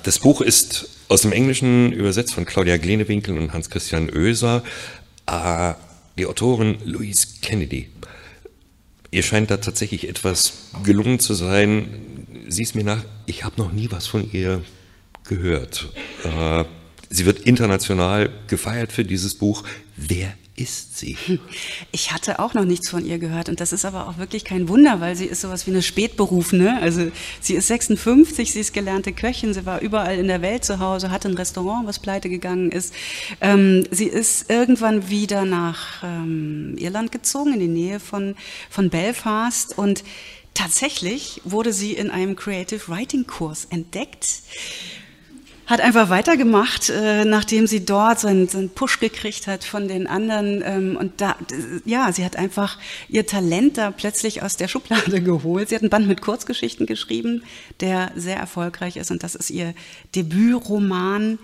das 0.03 0.19
Buch 0.19 0.41
ist 0.41 0.89
aus 1.07 1.21
dem 1.21 1.31
Englischen 1.31 1.91
übersetzt 1.91 2.33
von 2.33 2.45
Claudia 2.45 2.77
Glenewinkel 2.77 3.37
und 3.37 3.53
Hans-Christian 3.53 4.09
Oeser. 4.09 4.63
Äh, 5.27 5.73
die 6.17 6.25
Autorin 6.25 6.77
Louise 6.83 7.27
Kennedy. 7.41 7.89
Ihr 9.11 9.23
scheint 9.23 9.51
da 9.51 9.57
tatsächlich 9.57 10.07
etwas 10.09 10.53
gelungen 10.83 11.19
zu 11.19 11.33
sein. 11.35 12.25
Sieh 12.47 12.63
es 12.63 12.73
mir 12.73 12.83
nach, 12.83 13.03
ich 13.25 13.43
habe 13.43 13.61
noch 13.61 13.71
nie 13.71 13.91
was 13.91 14.07
von 14.07 14.31
ihr 14.31 14.63
gehört. 15.25 15.89
Äh, 16.23 16.65
sie 17.09 17.25
wird 17.25 17.39
international 17.41 18.31
gefeiert 18.47 18.91
für 18.91 19.05
dieses 19.05 19.35
Buch. 19.35 19.63
Wer 19.95 20.33
ist 20.55 20.99
sie? 20.99 21.17
Ich 21.91 22.11
hatte 22.11 22.39
auch 22.39 22.53
noch 22.53 22.65
nichts 22.65 22.89
von 22.89 23.03
ihr 23.03 23.17
gehört 23.17 23.49
und 23.49 23.59
das 23.59 23.73
ist 23.73 23.85
aber 23.85 24.07
auch 24.07 24.17
wirklich 24.19 24.45
kein 24.45 24.69
Wunder, 24.69 25.01
weil 25.01 25.15
sie 25.15 25.25
ist 25.25 25.41
sowas 25.41 25.65
wie 25.65 25.71
eine 25.71 25.81
Spätberufene. 25.81 26.79
Also 26.81 27.11
sie 27.41 27.55
ist 27.55 27.67
56, 27.67 28.51
sie 28.51 28.59
ist 28.59 28.73
gelernte 28.73 29.13
Köchin, 29.13 29.53
sie 29.53 29.65
war 29.65 29.81
überall 29.81 30.17
in 30.17 30.27
der 30.27 30.43
Welt 30.43 30.63
zu 30.63 30.79
Hause, 30.79 31.09
hatte 31.09 31.27
ein 31.27 31.35
Restaurant, 31.35 31.87
was 31.87 31.97
pleite 31.97 32.29
gegangen 32.29 32.71
ist. 32.71 32.93
Ähm, 33.41 33.87
sie 33.89 34.05
ist 34.05 34.49
irgendwann 34.49 35.09
wieder 35.09 35.45
nach 35.45 36.03
ähm, 36.03 36.75
Irland 36.77 37.11
gezogen, 37.11 37.53
in 37.53 37.59
die 37.59 37.67
Nähe 37.67 37.99
von, 37.99 38.35
von 38.69 38.91
Belfast 38.91 39.75
und 39.77 40.03
tatsächlich 40.53 41.41
wurde 41.45 41.73
sie 41.73 41.93
in 41.93 42.11
einem 42.11 42.35
Creative 42.35 42.87
Writing 42.89 43.25
Kurs 43.25 43.65
entdeckt 43.71 44.43
hat 45.73 45.81
einfach 45.81 46.09
weitergemacht, 46.09 46.89
äh, 46.89 47.25
nachdem 47.25 47.65
sie 47.65 47.83
dort 47.83 48.19
so 48.19 48.27
einen, 48.27 48.47
so 48.47 48.59
einen, 48.59 48.69
Push 48.69 48.99
gekriegt 48.99 49.47
hat 49.47 49.63
von 49.63 49.87
den 49.87 50.05
anderen. 50.05 50.61
Ähm, 50.63 50.95
und 50.95 51.19
da, 51.19 51.35
ja, 51.83 52.11
sie 52.13 52.23
hat 52.23 52.35
einfach 52.35 52.77
ihr 53.09 53.25
Talent 53.25 53.77
da 53.77 53.89
plötzlich 53.89 54.43
aus 54.43 54.55
der 54.55 54.67
Schublade 54.67 55.21
geholt. 55.23 55.69
Sie 55.69 55.75
hat 55.75 55.81
einen 55.81 55.89
Band 55.89 56.07
mit 56.07 56.21
Kurzgeschichten 56.21 56.85
geschrieben, 56.85 57.43
der 57.79 58.11
sehr 58.15 58.37
erfolgreich 58.37 58.97
ist. 58.97 59.09
Und 59.09 59.23
das 59.23 59.33
ist 59.33 59.49
ihr 59.49 59.73
Debütroman 60.15 61.39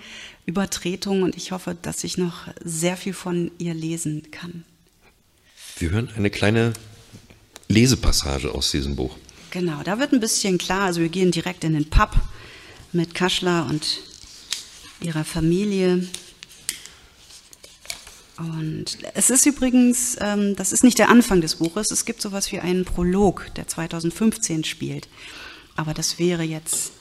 Übertretung. 0.45 1.23
Und 1.23 1.35
ich 1.35 1.51
hoffe, 1.51 1.75
dass 1.81 2.03
ich 2.03 2.19
noch 2.19 2.47
sehr 2.63 2.97
viel 2.97 3.13
von 3.13 3.49
ihr 3.57 3.73
lesen 3.73 4.29
kann. 4.29 4.63
Wir 5.79 5.89
hören 5.89 6.09
eine 6.15 6.29
kleine 6.29 6.73
Lesepassage 7.67 8.53
aus 8.53 8.69
diesem 8.69 8.95
Buch. 8.95 9.17
Genau, 9.49 9.81
da 9.83 9.97
wird 9.97 10.13
ein 10.13 10.19
bisschen 10.19 10.59
klar. 10.59 10.81
Also 10.81 11.01
wir 11.01 11.09
gehen 11.09 11.31
direkt 11.31 11.63
in 11.63 11.73
den 11.73 11.89
Pub 11.89 12.11
mit 12.91 13.15
Kaschler 13.15 13.65
und 13.67 14.08
ihrer 15.01 15.23
Familie. 15.23 16.07
Und 18.37 18.97
es 19.15 19.29
ist 19.29 19.45
übrigens, 19.45 20.17
ähm, 20.21 20.55
das 20.55 20.71
ist 20.71 20.83
nicht 20.83 20.97
der 20.97 21.09
Anfang 21.09 21.41
des 21.41 21.55
Buches, 21.55 21.91
es 21.91 22.05
gibt 22.05 22.21
sowas 22.21 22.51
wie 22.51 22.59
einen 22.59 22.85
Prolog, 22.85 23.47
der 23.55 23.67
2015 23.67 24.63
spielt. 24.63 25.09
Aber 25.75 25.93
das 25.93 26.19
wäre 26.19 26.43
jetzt 26.43 26.91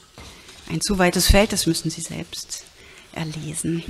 ein 0.69 0.81
zu 0.81 0.97
weites 0.97 1.27
Feld, 1.27 1.53
das 1.53 1.65
müssen 1.65 1.89
Sie 1.89 2.01
selbst 2.01 2.65
erlesen. 3.13 3.83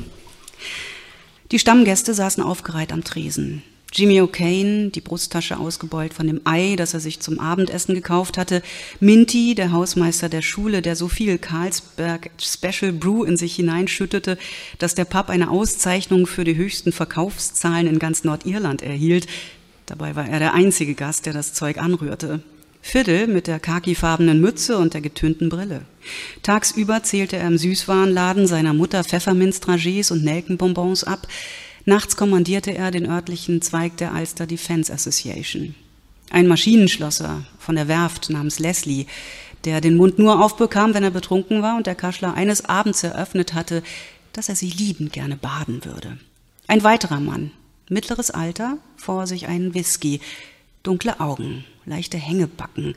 Die 1.51 1.59
Stammgäste 1.59 2.13
saßen 2.13 2.43
aufgereiht 2.43 2.91
am 2.91 3.03
Tresen. 3.03 3.63
Jimmy 3.91 4.22
O'Kane, 4.22 4.91
die 4.91 5.01
Brusttasche 5.01 5.58
ausgebeult 5.58 6.13
von 6.13 6.27
dem 6.27 6.41
Ei, 6.43 6.75
das 6.75 6.93
er 6.93 7.00
sich 7.00 7.19
zum 7.19 7.39
Abendessen 7.39 7.96
gekauft 7.96 8.38
hatte. 8.38 8.62
Minty, 9.00 9.55
der 9.55 9.72
Hausmeister 9.72 10.29
der 10.29 10.41
Schule, 10.41 10.81
der 10.81 10.96
so 10.96 11.08
viel 11.08 11.38
Carlsberg 11.38 12.29
Special 12.39 12.91
Brew 12.91 13.24
in 13.24 13.38
sich 13.38 13.55
hineinschüttete, 13.55 14.38
dass 14.77 14.96
der 14.96 15.05
Pub 15.05 15.29
eine 15.29 15.50
Auszeichnung 15.50 16.27
für 16.27 16.43
die 16.43 16.55
höchsten 16.55 16.91
Verkaufszahlen 16.91 17.88
in 17.88 18.00
ganz 18.00 18.24
Nordirland 18.24 18.84
erhielt. 18.84 19.27
Dabei 19.88 20.15
war 20.15 20.27
er 20.27 20.39
der 20.39 20.53
einzige 20.53 20.93
Gast, 20.93 21.25
der 21.25 21.34
das 21.34 21.53
Zeug 21.53 21.79
anrührte. 21.79 22.43
Fiddle 22.81 23.27
mit 23.27 23.48
der 23.48 23.60
khakifarbenen 23.60 24.39
Mütze 24.39 24.77
und 24.77 24.93
der 24.93 25.01
getönten 25.01 25.50
Brille. 25.50 25.81
Tagsüber 26.43 27.03
zählte 27.03 27.38
er 27.38 27.48
im 27.48 27.58
Süßwarenladen 27.58 28.48
seiner 28.48 28.74
Mutter 28.74 29.03
Pfefferminzdragees 29.03 30.12
und 30.12 30.24
Nelkenbonbons 30.24 31.03
ab. 31.03 31.27
Nachts 31.86 32.15
kommandierte 32.15 32.75
er 32.75 32.91
den 32.91 33.09
örtlichen 33.09 33.62
Zweig 33.62 33.98
der 33.98 34.13
Ulster 34.13 34.45
Defense 34.45 34.91
Association. 34.91 35.75
Ein 36.29 36.48
Maschinenschlosser 36.48 37.43
von 37.57 37.75
der 37.75 37.88
Werft 37.88 38.29
namens 38.29 38.59
Leslie, 38.59 39.05
der 39.65 39.81
den 39.81 39.98
Mund 39.98 40.19
nur 40.19 40.43
aufbekam, 40.43 40.93
wenn 40.93 41.03
er 41.03 41.12
betrunken 41.12 41.62
war 41.62 41.77
und 41.77 41.88
der 41.88 41.95
Kaschler 41.95 42.33
eines 42.33 42.65
Abends 42.65 43.03
eröffnet 43.03 43.53
hatte, 43.53 43.83
dass 44.33 44.50
er 44.50 44.55
sie 44.55 44.69
liebend 44.69 45.12
gerne 45.12 45.36
baden 45.36 45.83
würde. 45.86 46.17
Ein 46.67 46.83
weiterer 46.83 47.19
Mann, 47.19 47.51
mittleres 47.89 48.31
Alter, 48.31 48.77
vor 48.95 49.25
sich 49.27 49.48
einen 49.48 49.74
Whisky, 49.74 50.21
dunkle 50.83 51.19
Augen, 51.19 51.65
leichte 51.86 52.17
Hängebacken, 52.17 52.95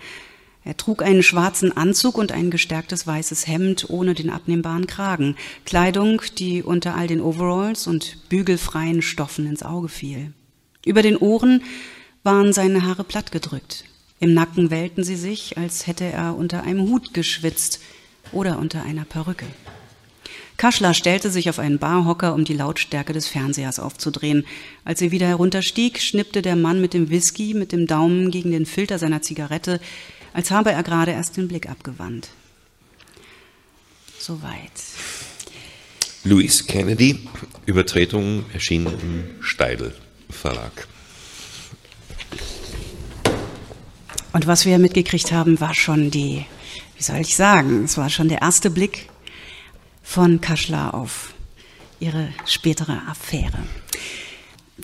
er 0.64 0.76
trug 0.76 1.02
einen 1.02 1.22
schwarzen 1.22 1.76
Anzug 1.76 2.16
und 2.16 2.30
ein 2.30 2.50
gestärktes 2.50 3.06
weißes 3.06 3.46
Hemd 3.48 3.90
ohne 3.90 4.14
den 4.14 4.30
abnehmbaren 4.30 4.86
Kragen, 4.86 5.36
Kleidung, 5.64 6.22
die 6.38 6.62
unter 6.62 6.94
all 6.94 7.08
den 7.08 7.20
Overalls 7.20 7.86
und 7.86 8.28
bügelfreien 8.28 9.02
Stoffen 9.02 9.46
ins 9.46 9.62
Auge 9.62 9.88
fiel. 9.88 10.32
Über 10.84 11.02
den 11.02 11.16
Ohren 11.16 11.62
waren 12.22 12.52
seine 12.52 12.84
Haare 12.84 13.04
plattgedrückt. 13.04 13.84
Im 14.20 14.34
Nacken 14.34 14.70
wellten 14.70 15.02
sie 15.02 15.16
sich, 15.16 15.58
als 15.58 15.88
hätte 15.88 16.04
er 16.04 16.36
unter 16.36 16.62
einem 16.62 16.88
Hut 16.88 17.12
geschwitzt 17.12 17.80
oder 18.30 18.58
unter 18.58 18.84
einer 18.84 19.04
Perücke. 19.04 19.46
Kaschler 20.56 20.94
stellte 20.94 21.28
sich 21.28 21.50
auf 21.50 21.58
einen 21.58 21.78
Barhocker, 21.78 22.34
um 22.34 22.44
die 22.44 22.54
Lautstärke 22.54 23.12
des 23.12 23.26
Fernsehers 23.26 23.80
aufzudrehen. 23.80 24.44
Als 24.84 25.00
sie 25.00 25.10
wieder 25.10 25.26
herunterstieg, 25.26 26.00
schnippte 26.00 26.40
der 26.40 26.54
Mann 26.54 26.80
mit 26.80 26.94
dem 26.94 27.10
Whisky 27.10 27.52
mit 27.54 27.72
dem 27.72 27.88
Daumen 27.88 28.30
gegen 28.30 28.52
den 28.52 28.64
Filter 28.64 29.00
seiner 29.00 29.22
Zigarette, 29.22 29.80
als 30.32 30.50
habe 30.50 30.72
er 30.72 30.82
gerade 30.82 31.12
erst 31.12 31.36
den 31.36 31.48
Blick 31.48 31.68
abgewandt. 31.68 32.28
Soweit. 34.18 34.70
Louis 36.24 36.66
Kennedy, 36.66 37.28
Übertretung 37.66 38.44
erschienen 38.52 38.98
im 39.00 39.42
Steidel 39.42 39.94
Verlag. 40.30 40.86
Und 44.32 44.46
was 44.46 44.64
wir 44.64 44.78
mitgekriegt 44.78 45.32
haben, 45.32 45.60
war 45.60 45.74
schon 45.74 46.10
die, 46.10 46.46
wie 46.96 47.02
soll 47.02 47.18
ich 47.18 47.36
sagen, 47.36 47.84
es 47.84 47.98
war 47.98 48.08
schon 48.08 48.28
der 48.28 48.40
erste 48.40 48.70
Blick 48.70 49.08
von 50.02 50.40
Kaschler 50.40 50.94
auf 50.94 51.34
ihre 52.00 52.28
spätere 52.46 53.02
Affäre. 53.08 53.58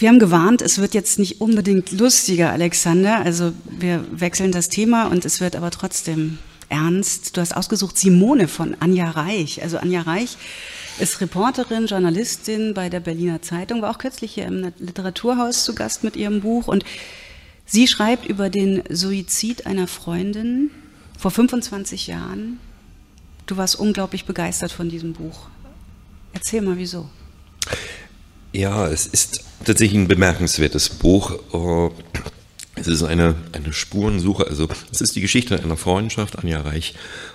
Wir 0.01 0.11
haben 0.11 0.21
gewarnt, 0.21 0.63
es 0.63 0.79
wird 0.79 0.95
jetzt 0.95 1.19
nicht 1.19 1.41
unbedingt 1.41 1.91
lustiger, 1.91 2.53
Alexander. 2.53 3.17
Also 3.17 3.53
wir 3.69 4.05
wechseln 4.13 4.53
das 4.53 4.69
Thema 4.69 5.09
und 5.09 5.25
es 5.25 5.41
wird 5.41 5.57
aber 5.57 5.73
trotzdem 5.73 6.39
ernst. 6.69 7.37
Du 7.37 7.41
hast 7.41 7.57
ausgesucht 7.57 7.99
Simone 7.99 8.47
von 8.47 8.77
Anja 8.79 9.11
Reich. 9.11 9.61
Also 9.61 9.77
Anja 9.79 10.03
Reich 10.03 10.37
ist 11.01 11.21
Reporterin, 11.21 11.87
Journalistin 11.87 12.75
bei 12.75 12.89
der 12.89 13.01
Berliner 13.01 13.43
Zeitung, 13.43 13.83
war 13.83 13.91
auch 13.91 13.99
kürzlich 13.99 14.35
hier 14.35 14.47
im 14.47 14.73
Literaturhaus 14.79 15.65
zu 15.65 15.75
Gast 15.75 16.05
mit 16.05 16.15
ihrem 16.15 16.43
Buch 16.43 16.69
und 16.69 16.85
sie 17.67 17.89
schreibt 17.89 18.25
über 18.25 18.51
den 18.51 18.85
Suizid 18.89 19.67
einer 19.67 19.89
Freundin 19.89 20.71
vor 21.19 21.33
25 21.33 22.07
Jahren. 22.07 22.61
Du 23.47 23.57
warst 23.57 23.75
unglaublich 23.75 24.27
begeistert 24.27 24.71
von 24.71 24.89
diesem 24.89 25.15
Buch. 25.15 25.49
Erzähl 26.35 26.63
mal, 26.63 26.77
wieso. 26.77 27.09
Ja, 28.53 28.87
es 28.87 29.09
ist 29.09 29.48
tatsächlich 29.65 29.99
ein 29.99 30.09
bemerkenswertes 30.09 30.89
Buch. 30.89 31.39
Äh, 31.53 31.91
es 32.77 32.87
ist 32.87 33.03
eine, 33.03 33.35
eine 33.53 33.73
Spurensuche, 33.73 34.47
also 34.47 34.69
es 34.93 35.01
ist 35.01 35.17
die 35.17 35.21
Geschichte 35.21 35.61
einer 35.61 35.77
Freundschaft, 35.77 36.39
Anja 36.39 36.61
Reich 36.61 36.95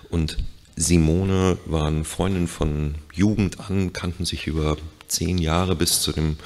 und 0.10 0.38
Simone 0.76 1.58
waren 1.66 2.06
Freundinnen 2.06 2.48
von 2.48 2.96
Jugend 3.14 3.60
an, 3.60 3.94
kannten 3.94 4.26
sich 4.26 4.48
über 4.48 4.78
zehn 5.08 5.38
Jahre 5.38 5.76
bis 5.76 6.02
zu 6.02 6.12
dem 6.12 6.38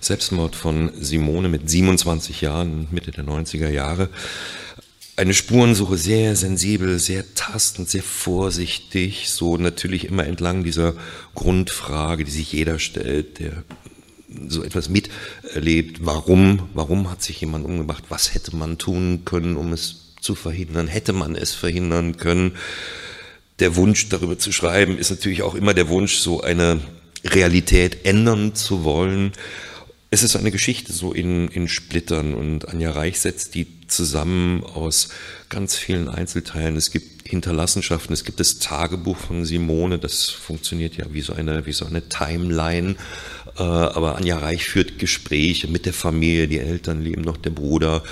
Selbstmord 0.00 0.56
von 0.56 0.90
Simone 1.00 1.48
mit 1.48 1.70
27 1.70 2.40
Jahren, 2.40 2.88
Mitte 2.90 3.12
der 3.12 3.24
90er 3.24 3.70
Jahre. 3.70 4.08
Eine 5.14 5.34
Spurensuche 5.34 5.96
sehr 5.96 6.34
sensibel, 6.36 6.98
sehr 6.98 7.34
tastend, 7.34 7.88
sehr 7.88 8.02
vorsichtig, 8.02 9.30
so 9.30 9.56
natürlich 9.56 10.06
immer 10.06 10.26
entlang 10.26 10.64
dieser 10.64 10.94
Grundfrage, 11.34 12.24
die 12.24 12.30
sich 12.30 12.52
jeder 12.52 12.78
stellt, 12.78 13.38
der 13.38 13.62
so 14.48 14.62
etwas 14.62 14.88
miterlebt. 14.88 16.04
Warum, 16.04 16.68
warum 16.74 17.10
hat 17.10 17.22
sich 17.22 17.40
jemand 17.40 17.64
umgebracht? 17.64 18.04
Was 18.08 18.34
hätte 18.34 18.54
man 18.56 18.78
tun 18.78 19.22
können, 19.24 19.56
um 19.56 19.72
es 19.72 20.14
zu 20.20 20.34
verhindern? 20.34 20.86
Hätte 20.86 21.12
man 21.12 21.34
es 21.34 21.54
verhindern 21.54 22.16
können? 22.16 22.52
Der 23.58 23.76
Wunsch, 23.76 24.08
darüber 24.08 24.38
zu 24.38 24.52
schreiben, 24.52 24.98
ist 24.98 25.10
natürlich 25.10 25.42
auch 25.42 25.54
immer 25.54 25.74
der 25.74 25.88
Wunsch, 25.88 26.16
so 26.16 26.40
eine 26.40 26.80
Realität 27.24 28.04
ändern 28.04 28.54
zu 28.54 28.84
wollen. 28.84 29.32
Es 30.10 30.22
ist 30.22 30.36
eine 30.36 30.50
Geschichte 30.50 30.92
so 30.92 31.12
in, 31.12 31.48
in 31.48 31.68
Splittern 31.68 32.34
und 32.34 32.68
Anja 32.68 32.90
Reich 32.90 33.20
setzt 33.20 33.54
die 33.54 33.66
zusammen 33.86 34.62
aus 34.62 35.08
ganz 35.48 35.76
vielen 35.76 36.08
Einzelteilen. 36.08 36.76
Es 36.76 36.90
gibt 36.90 37.28
Hinterlassenschaften, 37.28 38.12
es 38.12 38.24
gibt 38.24 38.40
das 38.40 38.58
Tagebuch 38.58 39.16
von 39.16 39.44
Simone, 39.44 39.98
das 39.98 40.28
funktioniert 40.28 40.96
ja 40.96 41.06
wie 41.12 41.22
so 41.22 41.32
eine, 41.32 41.64
wie 41.66 41.72
so 41.72 41.86
eine 41.86 42.08
Timeline. 42.08 42.96
Äh, 43.58 43.62
aber 43.62 44.16
Anja 44.16 44.38
Reich 44.38 44.64
führt 44.64 44.98
Gespräche 44.98 45.68
mit 45.68 45.86
der 45.86 45.92
Familie, 45.92 46.48
die 46.48 46.58
Eltern 46.58 47.02
leben 47.02 47.22
noch, 47.22 47.36
der 47.36 47.50
Bruder, 47.50 48.02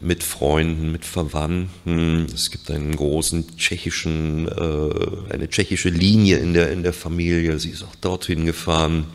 mit 0.00 0.22
Freunden, 0.22 0.92
mit 0.92 1.04
Verwandten. 1.04 2.26
Es 2.32 2.50
gibt 2.50 2.70
einen 2.70 2.96
großen 2.96 3.56
tschechischen, 3.56 4.48
äh, 4.48 5.32
eine 5.32 5.48
tschechische 5.48 5.90
Linie 5.90 6.38
in 6.38 6.54
der, 6.54 6.72
in 6.72 6.82
der 6.82 6.92
Familie. 6.92 7.58
Sie 7.58 7.70
ist 7.70 7.82
auch 7.82 7.94
dorthin 7.96 8.46
gefahren 8.46 9.06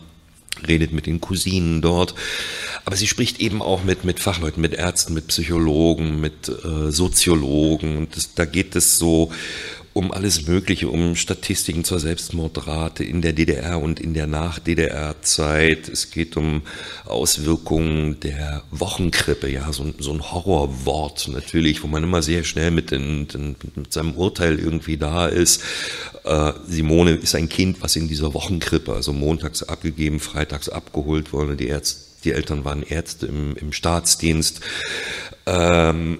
redet 0.68 0.92
mit 0.92 1.06
den 1.06 1.22
Cousinen 1.22 1.82
dort. 1.82 2.14
Aber 2.86 2.96
sie 2.96 3.08
spricht 3.08 3.40
eben 3.40 3.62
auch 3.62 3.84
mit, 3.84 4.04
mit 4.04 4.20
Fachleuten, 4.20 4.62
mit 4.62 4.74
Ärzten, 4.74 5.14
mit 5.14 5.28
Psychologen, 5.28 6.20
mit 6.20 6.50
äh, 6.50 6.92
Soziologen. 6.92 7.98
Und 7.98 8.16
das, 8.16 8.34
da 8.34 8.46
geht 8.46 8.76
es 8.76 8.98
so 8.98 9.32
um 9.94 10.12
alles 10.12 10.48
Mögliche, 10.48 10.88
um 10.88 11.16
Statistiken 11.16 11.84
zur 11.84 12.00
Selbstmordrate 12.00 13.04
in 13.04 13.22
der 13.22 13.34
DDR 13.34 13.80
und 13.80 14.00
in 14.00 14.14
der 14.14 14.26
Nach-DDR-Zeit. 14.26 15.90
Es 15.90 16.12
geht 16.12 16.38
um 16.38 16.62
Auswirkungen 17.06 18.20
der 18.22 18.64
Wochenkrippe, 18.72 19.50
ja, 19.50 19.72
so, 19.74 19.94
so 20.00 20.14
ein 20.14 20.32
Horrorwort 20.32 21.28
natürlich, 21.28 21.84
wo 21.84 21.88
man 21.88 22.04
immer 22.04 22.22
sehr 22.22 22.44
schnell 22.46 22.72
mit, 22.72 22.92
den, 22.92 23.28
den, 23.28 23.56
mit 23.76 23.92
seinem 23.92 24.14
Urteil 24.14 24.60
irgendwie 24.60 24.98
da 24.98 25.28
ist. 25.28 25.62
Äh, 26.24 26.54
Simone 26.68 27.12
ist 27.12 27.36
ein 27.36 27.50
Kind, 27.50 27.82
was 27.82 27.98
in 27.98 28.08
dieser 28.08 28.34
Wochenkrippe, 28.34 28.94
also 28.94 29.12
montags 29.12 29.64
abgegeben, 29.64 30.22
freitags 30.22 30.70
abgeholt 30.70 31.34
wurde. 31.34 31.58
Die, 31.58 31.68
Ärzte, 31.68 32.02
die 32.24 32.32
Eltern 32.32 32.64
waren 32.64 32.84
Ärzte 32.84 33.26
im, 33.26 33.58
im 33.58 33.74
Staatsdienst. 33.74 34.62
Ähm, 35.46 36.20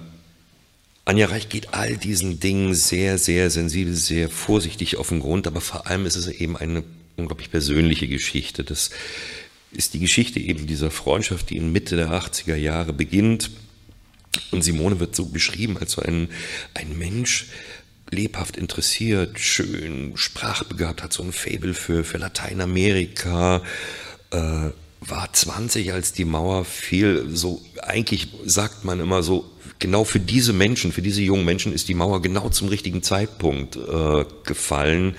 Anja 1.04 1.26
Reich 1.26 1.48
geht 1.48 1.74
all 1.74 1.96
diesen 1.96 2.38
Dingen 2.38 2.74
sehr, 2.74 3.18
sehr 3.18 3.50
sensibel, 3.50 3.94
sehr 3.94 4.28
vorsichtig 4.28 4.96
auf 4.96 5.08
den 5.08 5.20
Grund, 5.20 5.48
aber 5.48 5.60
vor 5.60 5.88
allem 5.88 6.06
ist 6.06 6.14
es 6.14 6.28
eben 6.28 6.56
eine 6.56 6.84
unglaublich 7.16 7.50
persönliche 7.50 8.06
Geschichte. 8.06 8.62
Das 8.62 8.90
ist 9.72 9.94
die 9.94 9.98
Geschichte 9.98 10.38
eben 10.38 10.66
dieser 10.66 10.92
Freundschaft, 10.92 11.50
die 11.50 11.56
in 11.56 11.72
Mitte 11.72 11.96
der 11.96 12.10
80er 12.10 12.54
Jahre 12.54 12.92
beginnt. 12.92 13.50
Und 14.52 14.62
Simone 14.62 15.00
wird 15.00 15.16
so 15.16 15.26
beschrieben 15.26 15.76
als 15.76 15.92
so 15.92 16.02
ein, 16.02 16.28
ein 16.74 16.96
Mensch, 16.96 17.46
lebhaft 18.10 18.56
interessiert, 18.56 19.40
schön, 19.40 20.12
sprachbegabt, 20.16 21.02
hat 21.02 21.12
so 21.12 21.22
ein 21.22 21.32
Faible 21.32 21.74
für, 21.74 22.04
für 22.04 22.18
Lateinamerika, 22.18 23.62
äh, 24.30 24.70
war 25.00 25.32
20, 25.32 25.92
als 25.92 26.12
die 26.12 26.24
Mauer 26.24 26.64
fiel. 26.64 27.26
So, 27.32 27.60
eigentlich 27.82 28.28
sagt 28.44 28.84
man 28.84 29.00
immer 29.00 29.22
so, 29.22 29.50
genau 29.78 30.04
für 30.04 30.20
diese 30.20 30.52
Menschen, 30.52 30.92
für 30.92 31.02
diese 31.02 31.22
jungen 31.22 31.44
Menschen 31.44 31.72
ist 31.72 31.88
die 31.88 31.94
Mauer 31.94 32.22
genau 32.22 32.48
zum 32.48 32.68
richtigen 32.68 33.02
Zeitpunkt 33.02 33.76
äh, 33.76 34.24
gefallen. 34.44 35.16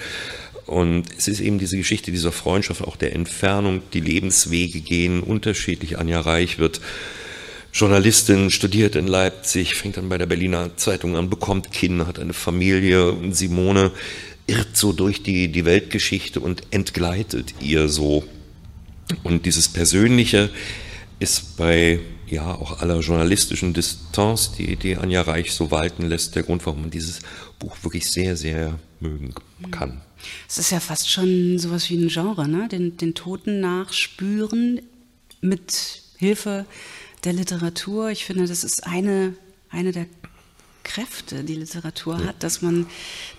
Und 0.65 1.05
es 1.17 1.27
ist 1.27 1.41
eben 1.41 1.59
diese 1.59 1.77
Geschichte 1.77 2.11
dieser 2.11 2.31
Freundschaft, 2.31 2.81
auch 2.81 2.95
der 2.95 3.13
Entfernung, 3.13 3.81
die 3.91 3.99
Lebenswege 3.99 4.79
gehen 4.79 5.21
unterschiedlich. 5.21 5.99
Anja 5.99 6.21
Reich 6.21 6.57
wird 6.57 6.79
Journalistin, 7.73 8.51
studiert 8.51 8.95
in 8.95 9.07
Leipzig, 9.07 9.75
fängt 9.75 9.97
dann 9.97 10.07
bei 10.07 10.17
der 10.17 10.27
Berliner 10.27 10.77
Zeitung 10.77 11.15
an, 11.17 11.29
bekommt 11.29 11.71
Kinder, 11.71 12.07
hat 12.07 12.19
eine 12.19 12.33
Familie. 12.33 13.11
Und 13.11 13.35
Simone 13.35 13.91
irrt 14.47 14.77
so 14.77 14.93
durch 14.93 15.23
die, 15.23 15.47
die 15.49 15.65
Weltgeschichte 15.65 16.39
und 16.39 16.63
entgleitet 16.71 17.55
ihr 17.59 17.89
so. 17.89 18.23
Und 19.23 19.45
dieses 19.45 19.67
Persönliche 19.67 20.49
ist 21.19 21.57
bei 21.57 21.99
ja 22.27 22.55
auch 22.55 22.79
aller 22.79 22.99
journalistischen 22.99 23.73
Distanz, 23.73 24.51
die, 24.53 24.75
die 24.75 24.97
Anja 24.97 25.21
Reich 25.21 25.53
so 25.53 25.71
walten 25.71 26.07
lässt, 26.07 26.35
der 26.35 26.43
Grund, 26.43 26.65
warum 26.65 26.81
man 26.81 26.89
dieses 26.89 27.19
Buch 27.59 27.75
wirklich 27.83 28.09
sehr, 28.09 28.35
sehr 28.35 28.79
mögen 28.99 29.33
kann. 29.71 30.01
Es 30.47 30.57
ist 30.57 30.71
ja 30.71 30.79
fast 30.79 31.09
schon 31.09 31.59
sowas 31.59 31.89
wie 31.89 31.97
ein 31.97 32.07
Genre, 32.07 32.47
ne? 32.47 32.67
den, 32.69 32.97
den 32.97 33.13
Toten 33.13 33.59
nachspüren 33.59 34.81
mit 35.41 36.01
Hilfe 36.17 36.65
der 37.23 37.33
Literatur. 37.33 38.09
Ich 38.09 38.25
finde, 38.25 38.47
das 38.47 38.63
ist 38.63 38.85
eine, 38.85 39.33
eine 39.69 39.91
der 39.91 40.05
Kräfte 40.83 41.43
die 41.43 41.55
Literatur 41.55 42.19
ja. 42.19 42.27
hat, 42.27 42.43
dass 42.43 42.61
man 42.61 42.87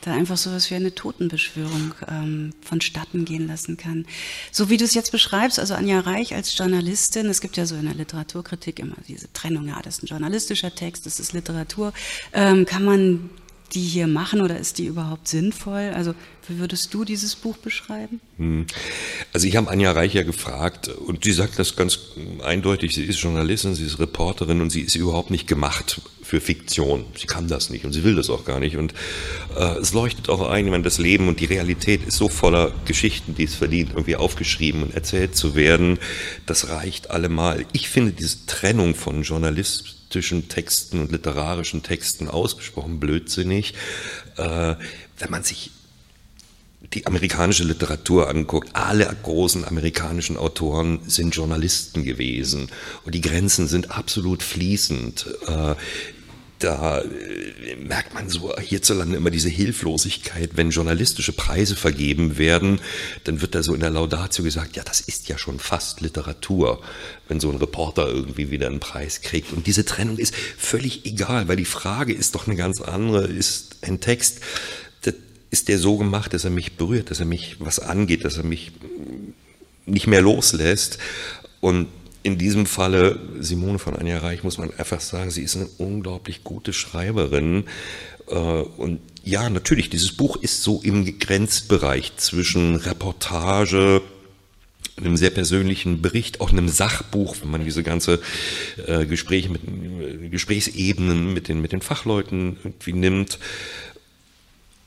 da 0.02 0.12
einfach 0.12 0.36
sowas 0.36 0.70
wie 0.70 0.74
eine 0.74 0.94
Totenbeschwörung 0.94 1.94
ähm, 2.08 2.52
vonstatten 2.62 3.24
gehen 3.24 3.46
lassen 3.46 3.76
kann. 3.76 4.06
So 4.50 4.70
wie 4.70 4.76
du 4.76 4.84
es 4.84 4.94
jetzt 4.94 5.12
beschreibst, 5.12 5.58
also 5.58 5.74
Anja 5.74 6.00
Reich 6.00 6.34
als 6.34 6.56
Journalistin, 6.56 7.26
es 7.26 7.40
gibt 7.40 7.56
ja 7.56 7.66
so 7.66 7.74
in 7.76 7.84
der 7.84 7.94
Literaturkritik 7.94 8.78
immer 8.78 8.96
diese 9.06 9.32
Trennung, 9.32 9.68
ja, 9.68 9.80
das 9.82 9.98
ist 9.98 10.04
ein 10.04 10.06
journalistischer 10.06 10.74
Text, 10.74 11.06
das 11.06 11.20
ist 11.20 11.32
Literatur. 11.32 11.92
Ähm, 12.32 12.66
kann 12.66 12.84
man 12.84 13.30
die 13.74 13.80
hier 13.80 14.06
machen 14.06 14.40
oder 14.40 14.58
ist 14.58 14.78
die 14.78 14.86
überhaupt 14.86 15.28
sinnvoll? 15.28 15.92
Also 15.94 16.14
wie 16.48 16.58
würdest 16.58 16.92
du 16.94 17.04
dieses 17.04 17.34
Buch 17.34 17.56
beschreiben? 17.56 18.20
Hm. 18.36 18.66
Also 19.32 19.46
ich 19.46 19.56
habe 19.56 19.70
Anja 19.70 19.92
Reich 19.92 20.14
ja 20.14 20.22
gefragt 20.22 20.88
und 20.88 21.24
sie 21.24 21.32
sagt 21.32 21.58
das 21.58 21.74
ganz 21.74 21.98
eindeutig, 22.42 22.94
sie 22.94 23.04
ist 23.04 23.20
Journalistin, 23.20 23.74
sie 23.74 23.84
ist 23.84 23.98
Reporterin 23.98 24.60
und 24.60 24.70
sie 24.70 24.82
ist 24.82 24.94
überhaupt 24.94 25.30
nicht 25.30 25.46
gemacht 25.46 26.00
für 26.34 26.40
Fiktion. 26.40 27.04
Sie 27.16 27.26
kann 27.26 27.46
das 27.46 27.70
nicht 27.70 27.84
und 27.84 27.92
sie 27.92 28.02
will 28.02 28.16
das 28.16 28.28
auch 28.28 28.44
gar 28.44 28.58
nicht. 28.58 28.76
Und 28.76 28.92
äh, 29.56 29.78
es 29.78 29.92
leuchtet 29.92 30.28
auch 30.28 30.48
ein, 30.48 30.72
wenn 30.72 30.82
das 30.82 30.98
Leben 30.98 31.28
und 31.28 31.38
die 31.38 31.44
Realität 31.44 32.04
ist 32.04 32.16
so 32.16 32.28
voller 32.28 32.72
Geschichten, 32.86 33.34
die 33.34 33.44
es 33.44 33.54
verdient, 33.54 33.90
irgendwie 33.90 34.16
aufgeschrieben 34.16 34.82
und 34.82 34.94
erzählt 34.94 35.36
zu 35.36 35.54
werden. 35.54 35.98
Das 36.46 36.68
reicht 36.70 37.10
allemal. 37.10 37.66
Ich 37.72 37.88
finde 37.88 38.12
diese 38.12 38.46
Trennung 38.46 38.94
von 38.94 39.22
Journalist 39.22 39.94
journalistischen 40.14 40.48
Texten 40.48 41.00
und 41.00 41.12
literarischen 41.12 41.82
Texten 41.82 42.28
ausgesprochen 42.28 43.00
blödsinnig. 43.00 43.74
Äh, 44.36 44.76
wenn 45.18 45.30
man 45.30 45.42
sich 45.42 45.70
die 46.92 47.06
amerikanische 47.06 47.64
Literatur 47.64 48.28
anguckt, 48.28 48.70
alle 48.74 49.14
großen 49.22 49.64
amerikanischen 49.64 50.36
Autoren 50.36 51.00
sind 51.06 51.34
Journalisten 51.34 52.04
gewesen 52.04 52.68
und 53.04 53.14
die 53.14 53.20
Grenzen 53.20 53.66
sind 53.66 53.90
absolut 53.90 54.42
fließend. 54.42 55.26
Da 56.64 57.00
äh, 57.00 57.76
merkt 57.76 58.14
man 58.14 58.30
so 58.30 58.56
hierzulande 58.58 59.18
immer 59.18 59.30
diese 59.30 59.50
Hilflosigkeit, 59.50 60.52
wenn 60.54 60.70
journalistische 60.70 61.32
Preise 61.32 61.76
vergeben 61.76 62.38
werden, 62.38 62.80
dann 63.24 63.42
wird 63.42 63.54
da 63.54 63.62
so 63.62 63.74
in 63.74 63.80
der 63.80 63.90
Laudatio 63.90 64.42
gesagt, 64.42 64.74
ja, 64.74 64.82
das 64.82 65.02
ist 65.02 65.28
ja 65.28 65.36
schon 65.36 65.58
fast 65.58 66.00
Literatur, 66.00 66.80
wenn 67.28 67.38
so 67.38 67.50
ein 67.50 67.56
Reporter 67.56 68.08
irgendwie 68.08 68.50
wieder 68.50 68.68
einen 68.68 68.80
Preis 68.80 69.20
kriegt. 69.20 69.52
Und 69.52 69.66
diese 69.66 69.84
Trennung 69.84 70.16
ist 70.16 70.34
völlig 70.34 71.04
egal, 71.04 71.48
weil 71.48 71.56
die 71.56 71.66
Frage 71.66 72.14
ist 72.14 72.34
doch 72.34 72.46
eine 72.46 72.56
ganz 72.56 72.80
andere, 72.80 73.26
ist 73.26 73.76
ein 73.82 74.00
Text, 74.00 74.40
ist 75.50 75.68
der 75.68 75.78
so 75.78 75.98
gemacht, 75.98 76.32
dass 76.32 76.44
er 76.44 76.50
mich 76.50 76.76
berührt, 76.78 77.10
dass 77.10 77.20
er 77.20 77.26
mich 77.26 77.56
was 77.60 77.78
angeht, 77.78 78.24
dass 78.24 78.38
er 78.38 78.42
mich 78.42 78.72
nicht 79.86 80.06
mehr 80.06 80.22
loslässt. 80.22 80.98
Und 81.60 81.88
in 82.24 82.38
diesem 82.38 82.64
Falle 82.66 83.20
Simone 83.38 83.78
von 83.78 83.94
Anja 83.94 84.18
Reich 84.18 84.42
muss 84.42 84.58
man 84.58 84.72
einfach 84.76 85.00
sagen, 85.00 85.30
sie 85.30 85.42
ist 85.42 85.56
eine 85.56 85.68
unglaublich 85.78 86.42
gute 86.42 86.72
Schreiberin. 86.72 87.64
Äh, 88.28 88.34
und 88.34 89.00
ja, 89.22 89.48
natürlich, 89.50 89.90
dieses 89.90 90.12
Buch 90.16 90.36
ist 90.36 90.62
so 90.62 90.80
im 90.82 91.18
Grenzbereich 91.18 92.16
zwischen 92.16 92.76
Reportage, 92.76 94.00
einem 94.96 95.18
sehr 95.18 95.30
persönlichen 95.30 96.00
Bericht, 96.00 96.40
auch 96.40 96.50
einem 96.50 96.68
Sachbuch, 96.68 97.36
wenn 97.42 97.50
man 97.50 97.64
diese 97.64 97.82
ganze 97.82 98.20
äh, 98.86 99.04
Gespräche 99.04 99.50
mit 99.50 99.60
äh, 99.64 100.28
Gesprächsebenen 100.28 101.34
mit 101.34 101.48
den, 101.48 101.60
mit 101.60 101.72
den 101.72 101.82
Fachleuten 101.82 102.56
irgendwie 102.64 102.94
nimmt. 102.94 103.38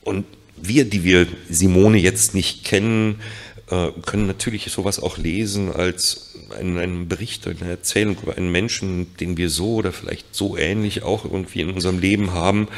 Und 0.02 0.24
wir, 0.56 0.86
die 0.86 1.04
wir 1.04 1.28
Simone 1.48 1.98
jetzt 1.98 2.34
nicht 2.34 2.64
kennen, 2.64 3.20
können 3.68 4.26
natürlich 4.26 4.70
sowas 4.70 4.98
auch 4.98 5.18
lesen 5.18 5.72
als 5.72 6.34
einen, 6.58 6.78
einen 6.78 7.08
Bericht, 7.08 7.46
eine 7.46 7.68
Erzählung 7.68 8.16
über 8.22 8.36
einen 8.36 8.50
Menschen, 8.50 9.16
den 9.18 9.36
wir 9.36 9.50
so 9.50 9.74
oder 9.76 9.92
vielleicht 9.92 10.34
so 10.34 10.56
ähnlich 10.56 11.02
auch 11.02 11.24
irgendwie 11.24 11.60
in 11.60 11.70
unserem 11.70 11.98
Leben 11.98 12.32
haben. 12.32 12.68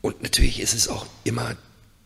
Und 0.00 0.22
natürlich 0.22 0.60
ist 0.60 0.74
es 0.74 0.88
auch 0.88 1.06
immer 1.24 1.56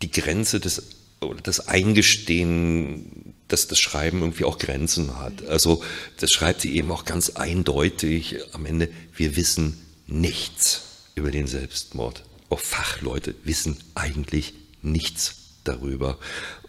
die 0.00 0.10
Grenze 0.10 0.60
des, 0.60 0.82
oder 1.20 1.40
das 1.40 1.68
Eingestehen 1.68 3.32
dass 3.52 3.68
das 3.68 3.78
Schreiben 3.78 4.22
irgendwie 4.22 4.44
auch 4.44 4.58
Grenzen 4.58 5.18
hat. 5.18 5.46
Also 5.46 5.84
das 6.18 6.32
schreibt 6.32 6.62
sie 6.62 6.74
eben 6.74 6.90
auch 6.90 7.04
ganz 7.04 7.30
eindeutig 7.30 8.38
am 8.52 8.64
Ende, 8.64 8.88
wir 9.14 9.36
wissen 9.36 9.78
nichts 10.06 10.84
über 11.14 11.30
den 11.30 11.46
Selbstmord. 11.46 12.24
Auch 12.48 12.60
Fachleute 12.60 13.34
wissen 13.44 13.76
eigentlich 13.94 14.54
nichts 14.80 15.34
darüber. 15.64 16.18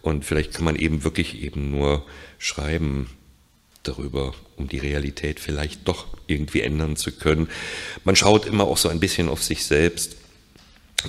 Und 0.04 0.26
vielleicht 0.26 0.54
kann 0.54 0.66
man 0.66 0.76
eben 0.76 1.06
wirklich 1.06 1.42
eben 1.42 1.72
nur 1.72 2.06
schreiben 2.38 3.10
darüber, 3.84 4.34
um 4.58 4.68
die 4.68 4.78
Realität 4.78 5.40
vielleicht 5.40 5.88
doch 5.88 6.08
irgendwie 6.28 6.60
ändern 6.60 6.98
zu 6.98 7.14
können. 7.14 7.48
Man 8.04 8.18
schaut 8.18 8.46
immer 8.46 8.66
auch 8.66 8.78
so 8.78 8.90
ein 8.90 9.00
bisschen 9.00 9.30
auf 9.30 9.42
sich 9.42 9.66
selbst. 9.66 10.18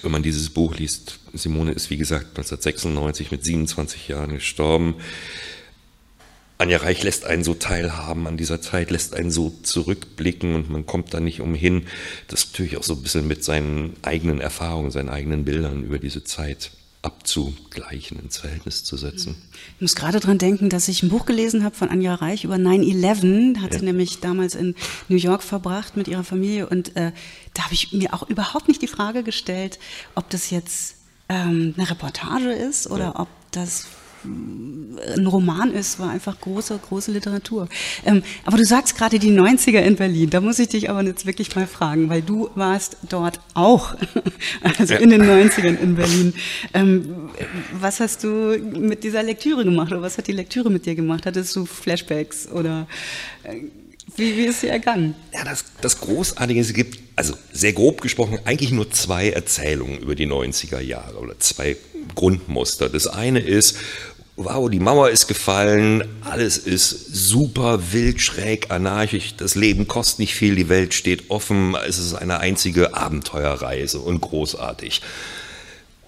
Wenn 0.03 0.13
man 0.13 0.23
dieses 0.23 0.51
Buch 0.51 0.77
liest, 0.77 1.19
Simone 1.33 1.73
ist 1.73 1.91
wie 1.91 1.97
gesagt 1.97 2.39
1996 2.39 3.33
mit 3.33 3.45
27 3.45 4.07
Jahren 4.07 4.35
gestorben. 4.35 4.95
Anja 6.59 6.79
Reich 6.79 7.03
lässt 7.03 7.25
einen 7.25 7.43
so 7.43 7.55
teilhaben 7.55 8.29
an 8.29 8.37
dieser 8.37 8.61
Zeit, 8.61 8.93
lässt 8.93 9.15
einen 9.15 9.33
so 9.33 9.53
zurückblicken 9.65 10.55
und 10.55 10.71
man 10.71 10.87
kommt 10.87 11.13
da 11.13 11.19
nicht 11.19 11.41
umhin, 11.41 11.89
das 12.29 12.47
natürlich 12.47 12.77
auch 12.77 12.85
so 12.85 12.95
ein 12.95 13.03
bisschen 13.03 13.27
mit 13.27 13.43
seinen 13.43 13.95
eigenen 14.03 14.41
Erfahrungen, 14.41 14.93
seinen 14.93 15.09
eigenen 15.09 15.45
Bildern 15.45 15.83
über 15.83 15.99
diese 15.99 16.23
Zeit 16.23 16.71
abzugleichen, 17.05 18.19
ins 18.19 18.38
Verhältnis 18.38 18.85
zu 18.85 18.97
setzen. 18.97 19.37
Ich 19.77 19.81
muss 19.81 19.95
gerade 19.95 20.21
dran 20.21 20.38
denken, 20.38 20.71
dass 20.71 20.88
ich 20.88 21.03
ein 21.03 21.11
Buch 21.11 21.27
gelesen 21.27 21.64
habe 21.64 21.75
von 21.75 21.90
Anja 21.90 22.14
Reich 22.14 22.45
über 22.45 22.55
9-11. 22.57 23.61
Hat 23.61 23.73
ja. 23.73 23.79
sie 23.79 23.85
nämlich 23.85 24.21
damals 24.21 24.55
in 24.55 24.75
New 25.09 25.17
York 25.17 25.43
verbracht 25.43 25.97
mit 25.97 26.09
ihrer 26.09 26.25
Familie. 26.25 26.69
Und 26.69 26.97
äh, 26.97 27.12
da 27.53 27.64
habe 27.64 27.75
ich 27.75 27.93
mir 27.93 28.14
auch 28.14 28.29
überhaupt 28.29 28.69
nicht 28.69 28.83
die 28.83 28.88
Frage 28.88 29.23
gestellt, 29.23 29.79
ob 30.14 30.31
das 30.31 30.51
jetzt 30.51 30.97
ähm, 31.29 31.75
eine 31.77 31.90
Reportage 31.90 32.53
ist 32.53 32.90
oder 32.90 33.05
ja. 33.05 33.21
ob 33.21 33.29
das 33.51 33.87
ein 34.25 35.27
Roman 35.27 35.73
ist, 35.73 35.99
war 35.99 36.11
einfach 36.11 36.41
große, 36.41 36.79
große 36.79 37.13
Literatur. 37.13 37.69
Ähm, 38.05 38.23
aber 38.45 38.57
du 38.57 38.65
sagst 38.65 38.97
gerade 38.97 39.19
die 39.19 39.31
90er 39.31 39.81
in 39.81 39.97
Berlin. 39.97 40.31
Da 40.31 40.41
muss 40.41 40.59
ich 40.59 40.69
dich 40.69 40.91
aber 40.91 41.03
jetzt 41.03 41.27
wirklich 41.27 41.55
mal 41.55 41.67
fragen, 41.67 42.09
weil 42.09 42.23
du 42.23 42.51
warst 42.55 42.97
dort 43.09 43.41
auch, 43.55 43.95
also 44.79 44.95
ja. 44.95 45.01
in 45.01 45.11
den 45.11 45.23
90ern 45.23 45.79
in 45.79 45.97
Berlin. 45.97 46.35
Ähm, 46.73 47.31
was 47.79 48.01
hast 48.01 48.25
du 48.25 48.59
mit 48.59 49.05
dieser 49.05 49.23
Lektüre 49.23 49.65
gemacht 49.65 49.93
oder 49.93 50.03
was 50.03 50.19
hat 50.19 50.27
die 50.27 50.33
Lektüre 50.33 50.71
mit 50.71 50.87
dir 50.87 50.95
gemacht? 50.95 51.27
Hattest 51.27 51.55
du 51.57 51.67
Flashbacks 51.67 52.49
oder 52.49 52.87
äh, 53.43 53.57
wie, 54.17 54.37
wie 54.37 54.45
ist 54.45 54.61
sie 54.61 54.69
ergangen? 54.69 55.15
Ja, 55.33 55.45
das, 55.45 55.65
das 55.81 56.01
Großartige 56.01 56.61
ist, 56.61 56.69
es 56.69 56.75
gibt, 56.75 56.99
also 57.17 57.35
sehr 57.53 57.73
grob 57.73 58.01
gesprochen, 58.01 58.39
eigentlich 58.45 58.71
nur 58.71 58.91
zwei 58.91 59.31
Erzählungen 59.31 59.99
über 59.99 60.15
die 60.15 60.27
90er 60.27 60.81
Jahre 60.81 61.19
oder 61.19 61.39
zwei 61.41 61.77
Grundmuster. 62.15 62.89
Das 62.89 63.07
eine 63.07 63.41
ist, 63.41 63.77
wow, 64.37 64.68
die 64.68 64.81
Mauer 64.81 65.11
ist 65.11 65.29
gefallen, 65.29 66.05
alles 66.23 66.59
ist 66.59 66.90
super 67.14 67.92
wild, 67.92 68.20
schräg, 68.20 68.70
anarchisch, 68.70 69.37
das 69.37 69.55
Leben 69.55 69.87
kostet 69.87 70.20
nicht 70.20 70.35
viel, 70.35 70.57
die 70.57 70.68
Welt 70.68 70.92
steht 70.92 71.31
offen, 71.31 71.77
es 71.87 71.99
ist 71.99 72.14
eine 72.14 72.40
einzige 72.40 72.94
Abenteuerreise 72.94 74.01
und 74.01 74.20
großartig. 74.20 75.03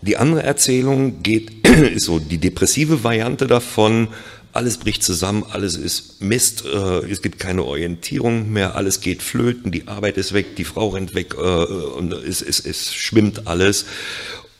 Die 0.02 0.16
andere 0.16 0.42
Erzählung 0.42 1.22
geht, 1.22 1.66
ist 1.94 2.04
so 2.04 2.18
die 2.18 2.38
depressive 2.38 3.04
Variante 3.04 3.46
davon, 3.46 4.08
alles 4.52 4.78
bricht 4.78 5.04
zusammen, 5.04 5.44
alles 5.50 5.76
ist 5.76 6.20
Mist, 6.22 6.64
äh, 6.64 7.10
es 7.10 7.22
gibt 7.22 7.38
keine 7.38 7.62
Orientierung 7.64 8.50
mehr, 8.50 8.74
alles 8.74 9.00
geht 9.00 9.22
flöten, 9.22 9.70
die 9.70 9.86
Arbeit 9.86 10.16
ist 10.16 10.32
weg, 10.32 10.56
die 10.56 10.64
Frau 10.64 10.88
rennt 10.88 11.14
weg 11.14 11.34
äh, 11.34 11.40
und 11.40 12.12
es, 12.12 12.40
es, 12.40 12.60
es 12.60 12.94
schwimmt 12.94 13.46
alles. 13.46 13.84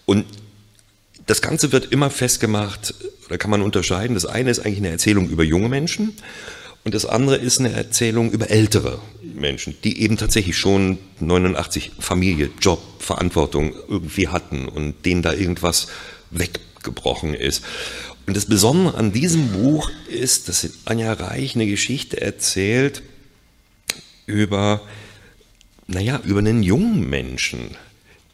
Und 0.05 0.27
das 1.27 1.41
Ganze 1.41 1.73
wird 1.73 1.93
immer 1.93 2.11
festgemacht, 2.11 2.95
da 3.29 3.37
kann 3.37 3.51
man 3.51 3.63
unterscheiden. 3.63 4.15
Das 4.15 4.27
eine 4.27 4.51
ist 4.51 4.61
eigentlich 4.61 4.79
eine 4.79 4.91
Erzählung 4.91 5.29
über 5.29 5.45
junge 5.45 5.69
Menschen 5.69 6.15
und 6.87 6.95
das 6.95 7.05
andere 7.05 7.35
ist 7.35 7.59
eine 7.59 7.73
Erzählung 7.73 8.31
über 8.31 8.49
ältere 8.49 9.01
Menschen, 9.21 9.75
die 9.83 10.03
eben 10.03 10.17
tatsächlich 10.17 10.57
schon 10.57 10.99
89 11.19 11.91
Familie, 11.99 12.49
Job, 12.61 12.81
Verantwortung 13.01 13.75
irgendwie 13.89 14.29
hatten 14.29 14.69
und 14.69 15.05
denen 15.05 15.21
da 15.21 15.33
irgendwas 15.33 15.89
weggebrochen 16.31 17.35
ist. 17.35 17.65
Und 18.29 18.37
das 18.37 18.47
Besondere 18.47 18.97
an 18.97 19.11
diesem 19.11 19.49
Buch 19.49 19.91
ist, 20.09 20.49
dass 20.49 20.69
Anja 20.85 21.13
Reich 21.13 21.57
eine 21.57 21.67
Geschichte 21.67 22.21
erzählt 22.21 23.03
über, 24.27 24.81
naja, 25.89 26.21
über 26.25 26.39
einen 26.39 26.63
jungen 26.63 27.09
Menschen, 27.09 27.71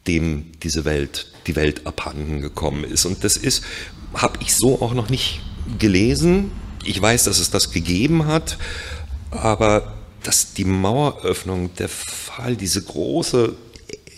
dem 0.07 0.53
diese 0.63 0.85
Welt, 0.85 1.33
die 1.47 1.57
Welt 1.57 1.87
abhanden 1.87 2.43
gekommen 2.43 2.85
ist. 2.85 3.07
Und 3.07 3.25
das 3.25 3.39
ist, 3.39 3.65
habe 4.15 4.39
ich 4.41 4.55
so 4.55 4.81
auch 4.81 4.95
noch 4.95 5.11
nicht 5.11 5.41
gelesen. 5.79 6.51
Ich 6.85 7.01
weiß, 7.01 7.25
dass 7.25 7.39
es 7.39 7.51
das 7.51 7.71
gegeben 7.71 8.27
hat, 8.27 8.59
aber 9.31 9.95
dass 10.23 10.55
die 10.55 10.65
Maueröffnung, 10.65 11.75
der 11.77 11.89
Fall, 11.89 12.57
diese 12.57 12.83
große 12.83 13.55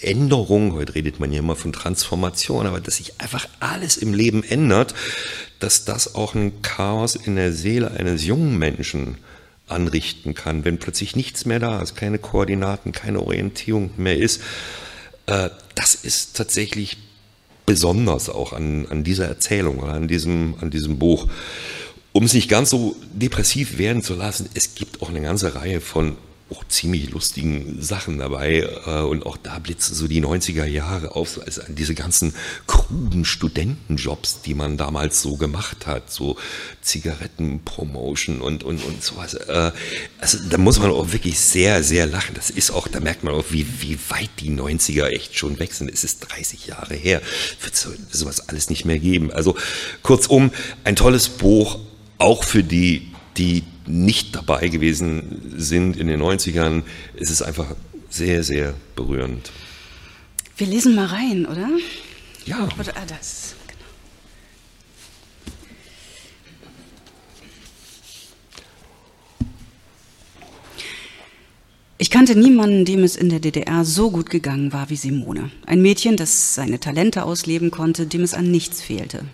Änderung, 0.01 0.75
heute 0.75 0.95
redet 0.95 1.19
man 1.19 1.33
ja 1.33 1.39
immer 1.39 1.57
von 1.57 1.73
Transformation, 1.73 2.67
aber 2.67 2.81
dass 2.81 2.97
sich 2.97 3.21
einfach 3.21 3.49
alles 3.61 3.97
im 3.97 4.13
Leben 4.13 4.45
ändert, 4.45 4.95
dass 5.61 5.85
das 5.85 6.15
auch 6.15 6.35
ein 6.35 6.61
Chaos 6.63 7.15
in 7.17 7.37
der 7.37 7.53
Seele 7.53 7.91
eines 7.91 8.25
jungen 8.25 8.59
Menschen 8.59 9.17
anrichten 9.67 10.35
kann, 10.35 10.65
wenn 10.65 10.79
plötzlich 10.79 11.17
nichts 11.17 11.47
mehr 11.47 11.59
da 11.59 11.81
ist, 11.81 11.97
keine 11.97 12.19
Koordinaten, 12.19 12.93
keine 12.93 13.21
Orientierung 13.21 13.91
mehr 13.97 14.19
ist. 14.19 14.43
Äh, 15.27 15.51
das 15.75 15.95
ist 15.95 16.37
tatsächlich 16.37 16.99
besonders 17.67 18.29
auch 18.29 18.53
an, 18.53 18.87
an 18.89 19.05
dieser 19.05 19.27
Erzählung 19.27 19.79
oder 19.79 19.95
an 19.95 20.09
diesem, 20.09 20.55
an 20.61 20.71
diesem 20.71 20.99
Buch. 20.99 21.27
Um 22.13 22.25
es 22.25 22.35
nicht 22.35 22.49
ganz 22.49 22.71
so 22.71 22.95
depressiv 23.13 23.79
werden 23.79 24.03
zu 24.03 24.15
lassen, 24.15 24.49
es 24.55 24.75
gibt 24.75 25.03
auch 25.03 25.09
eine 25.09 25.21
ganze 25.21 25.55
Reihe 25.55 25.81
von 25.81 26.17
auch 26.51 26.63
ziemlich 26.69 27.11
lustigen 27.11 27.81
Sachen 27.81 28.19
dabei. 28.19 28.69
Äh, 28.87 29.01
und 29.01 29.25
auch 29.25 29.37
da 29.37 29.59
blitzen 29.59 29.95
so 29.95 30.07
die 30.07 30.23
90er 30.23 30.67
Jahre 30.67 31.17
auf, 31.17 31.41
also 31.45 31.63
diese 31.69 31.95
ganzen 31.95 32.35
kruden 32.67 33.25
Studentenjobs, 33.25 34.43
die 34.43 34.55
man 34.55 34.77
damals 34.77 35.23
so 35.23 35.37
gemacht 35.37 35.87
hat, 35.87 36.13
so 36.13 36.37
Zigarettenpromotion 36.83 38.41
und, 38.41 38.63
und, 38.63 38.85
und 38.85 39.03
sowas. 39.03 39.35
Äh, 39.35 39.73
also 40.21 40.39
da 40.49 40.59
muss 40.59 40.79
man 40.79 40.91
auch 40.91 41.13
wirklich 41.13 41.41
sehr, 41.41 41.83
sehr 41.83 42.07
lachen. 42.07 42.35
Das 42.35 42.51
ist 42.51 42.71
auch, 42.71 42.89
da 42.89 43.01
merkt 43.01 43.25
man 43.25 43.35
auch, 43.35 43.47
wie, 43.51 43.67
wie 43.81 43.99
weit 44.09 44.31
die 44.41 44.51
90er 44.51 45.07
echt 45.07 45.37
schon 45.37 45.59
weg 45.59 45.73
sind. 45.73 45.91
Es 45.91 46.05
ist 46.05 46.21
30 46.21 46.67
Jahre 46.67 46.95
her. 46.95 47.23
Wird 47.63 47.75
so, 47.75 47.91
sowas 48.11 48.49
alles 48.49 48.69
nicht 48.69 48.85
mehr 48.85 48.99
geben. 48.99 49.33
Also 49.33 49.57
kurzum, 50.03 50.51
ein 50.85 50.97
tolles 50.97 51.31
Buch, 51.31 51.79
auch 52.19 52.45
für 52.45 52.63
die, 52.63 53.14
die 53.37 53.65
nicht 53.87 54.35
dabei 54.35 54.69
gewesen 54.69 55.55
sind 55.57 55.97
in 55.97 56.07
den 56.07 56.21
90ern, 56.21 56.83
ist 57.15 57.31
es 57.31 57.43
einfach 57.43 57.75
sehr, 58.09 58.45
sehr 58.45 58.75
berührend. 58.95 59.51
Wir 60.57 60.67
lesen 60.69 60.95
mal 60.95 61.07
rein, 61.07 61.47
oder? 61.47 61.69
Ja. 62.47 62.69
Oder, 62.79 62.97
ah, 62.97 63.07
das, 63.09 63.57
genau. 63.67 63.81
Ich 71.99 72.11
kannte 72.11 72.39
niemanden, 72.39 72.85
dem 72.85 73.03
es 73.03 73.17
in 73.17 73.31
der 73.31 73.41
DDR 73.41 73.85
so 73.85 74.11
gut 74.11 74.31
gegangen 74.31 74.73
war 74.73 74.91
wie 74.91 74.97
Simone. 74.97 75.51
Ein 75.67 75.83
Mädchen, 75.83 76.17
das 76.17 76.55
seine 76.55 76.79
Talente 76.79 77.25
ausleben 77.25 77.73
konnte, 77.73 78.07
dem 78.07 78.23
es 78.23 78.35
an 78.35 78.51
nichts 78.51 78.81
fehlte. 78.81 79.25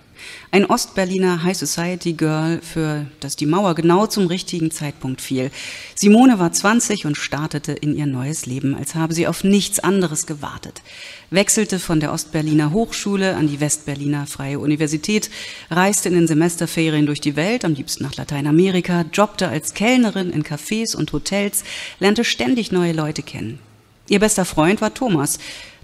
Ein 0.53 0.67
Ostberliner 0.67 1.45
High 1.45 1.57
Society 1.57 2.13
Girl, 2.15 2.61
für 2.61 3.07
das 3.21 3.37
die 3.37 3.47
Mauer 3.47 3.75
genau 3.75 4.07
zum 4.07 4.27
richtigen 4.27 4.71
Zeitpunkt 4.71 5.21
fiel. 5.21 5.51
Simone 5.95 6.39
war 6.39 6.53
20 6.53 7.07
und 7.07 7.17
startete 7.17 7.73
in 7.73 7.97
ihr 7.97 8.07
neues 8.07 8.47
Leben, 8.47 8.75
als 8.75 8.95
habe 8.95 9.15
sie 9.15 9.29
auf 9.29 9.45
nichts 9.45 9.79
anderes 9.79 10.27
gewartet. 10.27 10.83
Wechselte 11.31 11.79
von 11.79 12.01
der 12.01 12.13
Ostberliner 12.13 12.73
Hochschule 12.73 13.37
an 13.37 13.47
die 13.47 13.61
Westberliner 13.61 14.27
Freie 14.27 14.59
Universität, 14.59 15.31
reiste 15.71 16.09
in 16.09 16.15
den 16.15 16.27
Semesterferien 16.27 17.07
durch 17.07 17.21
die 17.21 17.37
Welt, 17.37 17.65
am 17.65 17.75
liebsten 17.75 18.03
nach 18.03 18.17
Lateinamerika, 18.17 19.05
jobbte 19.13 19.49
als 19.49 19.75
Kellnerin 19.75 20.31
in 20.31 20.43
Cafés 20.43 20.97
und 20.97 21.13
Hotels, 21.13 21.63
lernte 22.01 22.25
ständig 22.25 22.73
neue 22.73 22.93
Leute 22.93 23.23
kennen. 23.23 23.61
Ihr 24.09 24.19
bester 24.19 24.45
Freund 24.45 24.81
war 24.81 24.93
Thomas, 24.93 25.39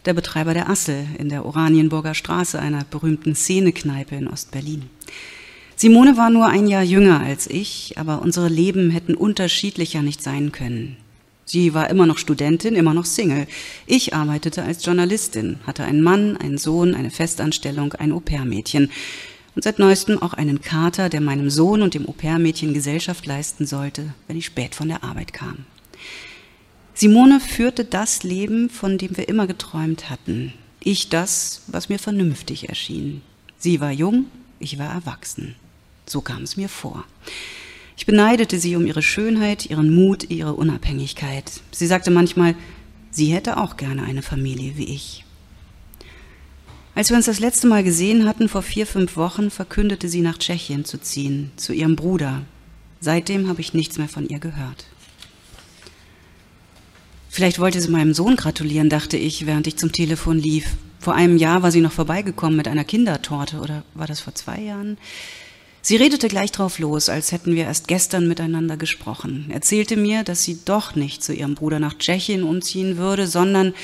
der 0.07 0.15
Betreiber 0.15 0.55
der 0.55 0.71
Assel 0.71 1.07
in 1.19 1.29
der 1.29 1.45
Oranienburger 1.45 2.15
Straße, 2.15 2.59
einer 2.59 2.85
berühmten 2.85 3.35
Szenekneipe 3.35 4.15
in 4.15 4.29
Ostberlin. 4.29 4.85
Simone 5.75 6.17
war 6.17 6.31
nur 6.31 6.47
ein 6.47 6.69
Jahr 6.69 6.83
jünger 6.83 7.21
als 7.21 7.47
ich, 7.47 7.95
aber 7.97 8.23
unsere 8.23 8.49
Leben 8.49 8.91
hätten 8.91 9.15
unterschiedlicher 9.15 10.03
nicht 10.03 10.23
sein 10.23 10.53
können. 10.53 10.97
Sie 11.45 11.75
war 11.75 11.91
immer 11.91 12.07
noch 12.07 12.19
Studentin, 12.19 12.75
immer 12.75 12.95
noch 12.95 13.05
Single. 13.05 13.47
Ich 13.87 14.15
arbeitete 14.15 14.63
als 14.63 14.85
Journalistin, 14.85 15.59
hatte 15.67 15.85
einen 15.85 16.03
Mann, 16.03 16.37
einen 16.37 16.59
Sohn, 16.59 16.95
eine 16.95 17.11
Festanstellung, 17.11 17.93
ein 17.93 18.11
Au-pair-Mädchen 18.11 18.91
und 19.55 19.63
seit 19.63 19.79
neuestem 19.79 20.21
auch 20.21 20.33
einen 20.33 20.61
Kater, 20.61 21.09
der 21.09 21.21
meinem 21.21 21.51
Sohn 21.51 21.83
und 21.83 21.95
dem 21.95 22.09
Au-pair-Mädchen 22.09 22.75
Gesellschaft 22.75 23.27
leisten 23.27 23.67
sollte, 23.67 24.15
wenn 24.27 24.37
ich 24.37 24.47
spät 24.47 24.75
von 24.75 24.89
der 24.89 25.05
Arbeit 25.05 25.33
kam. 25.33 25.67
Simone 26.99 27.41
führte 27.41 27.85
das 27.85 28.23
Leben, 28.23 28.71
von 28.71 28.97
dem 28.97 29.19
wir 29.19 29.29
immer 29.29 29.47
geträumt 29.47 30.09
hatten. 30.09 30.55
Ich 30.83 31.11
das, 31.11 31.61
was 31.67 31.91
mir 31.91 31.99
vernünftig 31.99 32.71
erschien. 32.71 33.21
Sie 33.59 33.81
war 33.83 33.93
jung, 33.93 34.25
ich 34.61 34.79
war 34.79 34.95
erwachsen. 34.95 35.57
So 36.07 36.23
kam 36.23 36.43
es 36.43 36.57
mir 36.57 36.71
vor. 36.71 37.05
Ich 37.99 38.07
beneidete 38.07 38.59
sie 38.59 38.77
um 38.77 38.87
ihre 38.87 39.03
Schönheit, 39.03 39.67
ihren 39.67 39.95
Mut, 39.95 40.31
ihre 40.31 40.55
Unabhängigkeit. 40.55 41.61
Sie 41.71 41.87
sagte 41.87 42.11
manchmal, 42.11 42.55
sie 43.11 43.27
hätte 43.27 43.59
auch 43.59 43.77
gerne 43.77 44.05
eine 44.05 44.23
Familie 44.23 44.79
wie 44.79 44.95
ich. 44.95 45.23
Als 46.95 47.11
wir 47.11 47.19
uns 47.19 47.27
das 47.27 47.41
letzte 47.41 47.67
Mal 47.67 47.85
gesehen 47.85 48.27
hatten, 48.27 48.49
vor 48.49 48.63
vier, 48.63 48.87
fünf 48.87 49.19
Wochen, 49.19 49.51
verkündete 49.51 50.09
sie, 50.09 50.23
nach 50.23 50.39
Tschechien 50.39 50.87
zu 50.87 50.97
ziehen, 50.97 51.51
zu 51.57 51.75
ihrem 51.75 51.95
Bruder. 51.95 52.47
Seitdem 53.03 53.49
habe 53.49 53.61
ich 53.61 53.75
nichts 53.75 53.99
mehr 53.99 54.09
von 54.09 54.27
ihr 54.27 54.39
gehört. 54.39 54.87
Vielleicht 57.37 57.59
wollte 57.59 57.83
sie 57.83 57.91
meinem 57.91 58.15
Sohn 58.15 58.35
gratulieren, 58.35 58.89
dachte 58.89 59.19
ich, 59.19 59.45
während 59.45 59.67
ich 59.67 59.77
zum 59.77 59.93
Telefon 59.93 60.39
lief. 60.39 60.69
Vor 60.99 61.15
einem 61.15 61.37
Jahr 61.37 61.63
war 61.63 61.71
sie 61.71 61.83
noch 61.83 61.93
vorbeigekommen 61.93 62.57
mit 62.57 62.67
einer 62.67 62.83
Kindertorte, 62.83 63.59
oder 63.59 63.83
war 63.93 64.07
das 64.07 64.21
vor 64.21 64.35
zwei 64.35 64.59
Jahren? 64.59 64.97
Sie 65.83 65.97
redete 65.97 66.29
gleich 66.29 66.51
drauf 66.51 66.79
los, 66.79 67.11
als 67.11 67.33
hätten 67.33 67.55
wir 67.55 67.65
erst 67.65 67.89
gestern 67.89 68.27
miteinander 68.27 68.79
gesprochen, 68.79 69.51
erzählte 69.51 69.99
mir, 69.99 70.25
dass 70.25 70.45
sie 70.45 70.61
doch 70.65 70.95
nicht 70.95 71.23
zu 71.23 71.35
ihrem 71.35 71.57
Bruder 71.57 71.79
nach 71.79 71.99
Tschechien 71.99 72.43
umziehen 72.43 72.97
würde, 72.97 73.27
sondern 73.27 73.75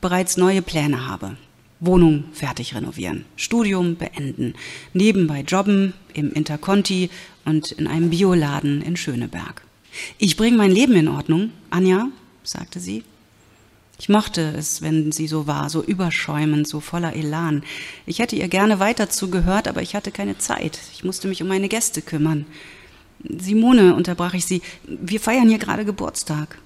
bereits 0.00 0.36
neue 0.36 0.60
Pläne 0.60 1.06
habe. 1.06 1.36
Wohnung 1.78 2.24
fertig 2.32 2.74
renovieren, 2.74 3.26
Studium 3.36 3.94
beenden, 3.94 4.54
nebenbei 4.92 5.42
jobben 5.42 5.94
im 6.14 6.32
Interconti 6.32 7.10
und 7.44 7.70
in 7.70 7.86
einem 7.86 8.10
Bioladen 8.10 8.82
in 8.82 8.96
Schöneberg. 8.96 9.62
Ich 10.18 10.36
bringe 10.36 10.56
mein 10.56 10.72
Leben 10.72 10.94
in 10.94 11.06
Ordnung, 11.06 11.52
Anja, 11.70 12.08
sagte 12.48 12.80
sie. 12.80 13.04
Ich 14.00 14.08
mochte 14.08 14.54
es, 14.56 14.80
wenn 14.80 15.10
sie 15.10 15.26
so 15.26 15.48
war, 15.48 15.70
so 15.70 15.82
überschäumend, 15.82 16.68
so 16.68 16.78
voller 16.80 17.14
Elan. 17.14 17.64
Ich 18.06 18.20
hätte 18.20 18.36
ihr 18.36 18.46
gerne 18.46 18.78
weiter 18.78 19.10
zugehört, 19.10 19.66
aber 19.66 19.82
ich 19.82 19.96
hatte 19.96 20.12
keine 20.12 20.38
Zeit. 20.38 20.78
Ich 20.92 21.02
musste 21.02 21.26
mich 21.26 21.42
um 21.42 21.48
meine 21.48 21.68
Gäste 21.68 22.00
kümmern. 22.00 22.46
Simone, 23.24 23.96
unterbrach 23.96 24.34
ich 24.34 24.46
sie, 24.46 24.62
wir 24.86 25.18
feiern 25.18 25.48
hier 25.48 25.58
gerade 25.58 25.84
Geburtstag. 25.84 26.58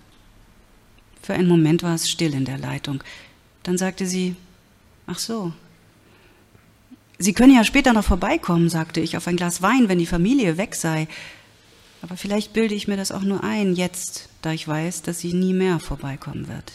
Für 1.22 1.32
einen 1.32 1.48
Moment 1.48 1.82
war 1.82 1.94
es 1.94 2.10
still 2.10 2.34
in 2.34 2.44
der 2.44 2.58
Leitung. 2.58 3.02
Dann 3.62 3.78
sagte 3.78 4.06
sie, 4.06 4.36
ach 5.06 5.18
so. 5.18 5.52
Sie 7.18 7.32
können 7.32 7.54
ja 7.54 7.64
später 7.64 7.94
noch 7.94 8.04
vorbeikommen, 8.04 8.68
sagte 8.68 9.00
ich, 9.00 9.16
auf 9.16 9.26
ein 9.26 9.36
Glas 9.36 9.62
Wein, 9.62 9.88
wenn 9.88 9.98
die 9.98 10.06
Familie 10.06 10.58
weg 10.58 10.74
sei. 10.74 11.08
Aber 12.02 12.16
vielleicht 12.16 12.52
bilde 12.52 12.74
ich 12.74 12.88
mir 12.88 12.96
das 12.96 13.12
auch 13.12 13.22
nur 13.22 13.44
ein, 13.44 13.74
jetzt, 13.74 14.28
da 14.42 14.52
ich 14.52 14.66
weiß, 14.66 15.02
dass 15.02 15.20
sie 15.20 15.32
nie 15.32 15.54
mehr 15.54 15.78
vorbeikommen 15.78 16.48
wird. 16.48 16.72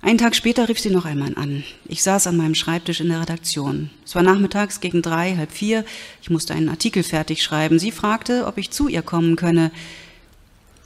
Einen 0.00 0.18
Tag 0.18 0.36
später 0.36 0.68
rief 0.68 0.78
sie 0.78 0.90
noch 0.90 1.04
einmal 1.04 1.36
an. 1.36 1.64
Ich 1.86 2.04
saß 2.04 2.28
an 2.28 2.36
meinem 2.36 2.54
Schreibtisch 2.54 3.00
in 3.00 3.08
der 3.08 3.22
Redaktion. 3.22 3.90
Es 4.04 4.14
war 4.14 4.22
nachmittags 4.22 4.78
gegen 4.78 5.02
drei, 5.02 5.34
halb 5.36 5.50
vier. 5.50 5.84
Ich 6.22 6.30
musste 6.30 6.54
einen 6.54 6.68
Artikel 6.68 7.02
fertig 7.02 7.42
schreiben. 7.42 7.80
Sie 7.80 7.90
fragte, 7.90 8.46
ob 8.46 8.58
ich 8.58 8.70
zu 8.70 8.86
ihr 8.86 9.02
kommen 9.02 9.34
könne. 9.34 9.72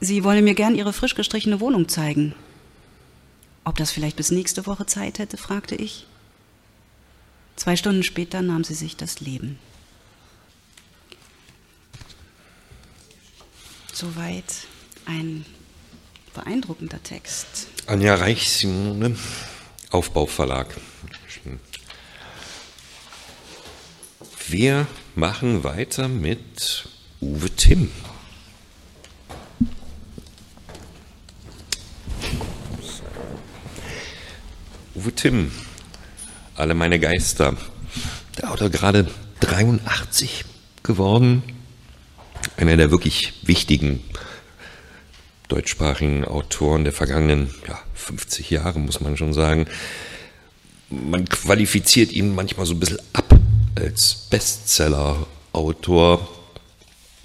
Sie 0.00 0.24
wolle 0.24 0.40
mir 0.40 0.54
gern 0.54 0.74
ihre 0.74 0.94
frisch 0.94 1.14
gestrichene 1.14 1.60
Wohnung 1.60 1.88
zeigen. 1.88 2.34
Ob 3.64 3.76
das 3.76 3.90
vielleicht 3.90 4.16
bis 4.16 4.30
nächste 4.30 4.66
Woche 4.66 4.86
Zeit 4.86 5.18
hätte, 5.18 5.36
fragte 5.36 5.74
ich. 5.74 6.06
Zwei 7.56 7.76
Stunden 7.76 8.02
später 8.02 8.40
nahm 8.40 8.64
sie 8.64 8.72
sich 8.72 8.96
das 8.96 9.20
Leben. 9.20 9.58
Soweit 14.00 14.66
ein 15.04 15.44
beeindruckender 16.32 17.02
Text. 17.02 17.66
Anja 17.84 18.14
Reichsimone, 18.14 19.14
Aufbauverlag. 19.90 20.74
Wir 24.48 24.86
machen 25.14 25.64
weiter 25.64 26.08
mit 26.08 26.88
Uwe 27.20 27.50
Timm. 27.50 27.90
Uwe 34.94 35.12
Timm, 35.14 35.52
alle 36.54 36.72
meine 36.72 36.98
Geister. 36.98 37.54
Der 38.38 38.50
Autor 38.50 38.70
gerade 38.70 39.10
83 39.40 40.46
geworden. 40.82 41.59
Einer 42.56 42.76
der 42.76 42.90
wirklich 42.90 43.32
wichtigen 43.42 44.02
deutschsprachigen 45.48 46.24
Autoren 46.24 46.84
der 46.84 46.92
vergangenen 46.92 47.50
ja, 47.68 47.78
50 47.94 48.50
Jahre, 48.50 48.78
muss 48.78 49.00
man 49.00 49.16
schon 49.16 49.32
sagen. 49.32 49.66
Man 50.88 51.28
qualifiziert 51.28 52.12
ihn 52.12 52.34
manchmal 52.34 52.66
so 52.66 52.74
ein 52.74 52.80
bisschen 52.80 53.00
ab 53.12 53.38
als 53.76 54.26
Bestseller-Autor, 54.30 56.28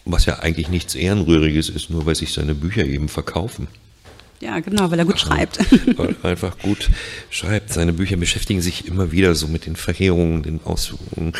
was 0.05 0.25
ja 0.25 0.39
eigentlich 0.39 0.69
nichts 0.69 0.95
Ehrenrühriges 0.95 1.69
ist, 1.69 1.89
nur 1.89 2.05
weil 2.05 2.15
sich 2.15 2.33
seine 2.33 2.55
Bücher 2.55 2.85
eben 2.85 3.09
verkaufen. 3.09 3.67
Ja, 4.41 4.59
genau, 4.59 4.91
weil 4.91 4.99
er 4.99 5.05
gut 5.05 5.19
schreibt. 5.19 5.59
Weil 5.97 6.15
er 6.21 6.29
einfach 6.29 6.59
gut 6.59 6.89
schreibt. 7.29 7.71
Seine 7.71 7.93
Bücher 7.93 8.17
beschäftigen 8.17 8.61
sich 8.61 8.85
immer 8.85 9.11
wieder 9.13 9.33
so 9.33 9.47
mit 9.47 9.65
den 9.65 9.77
Verheerungen, 9.77 10.43
den 10.43 10.59
Auswirkungen, 10.65 11.33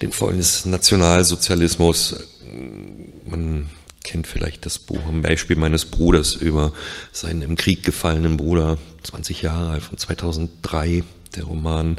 den 0.00 0.12
Folgen 0.12 0.38
des 0.38 0.64
Nationalsozialismus. 0.64 2.16
Man 3.30 3.68
kennt 4.04 4.26
vielleicht 4.26 4.64
das 4.64 4.78
Buch 4.78 5.04
am 5.06 5.22
Beispiel 5.22 5.56
meines 5.56 5.84
Bruders 5.84 6.34
über 6.34 6.72
seinen 7.12 7.42
im 7.42 7.56
Krieg 7.56 7.82
gefallenen 7.82 8.36
Bruder, 8.36 8.78
20 9.02 9.42
Jahre 9.42 9.70
alt, 9.70 9.82
von 9.82 9.98
2003, 9.98 11.04
der 11.36 11.44
Roman. 11.44 11.96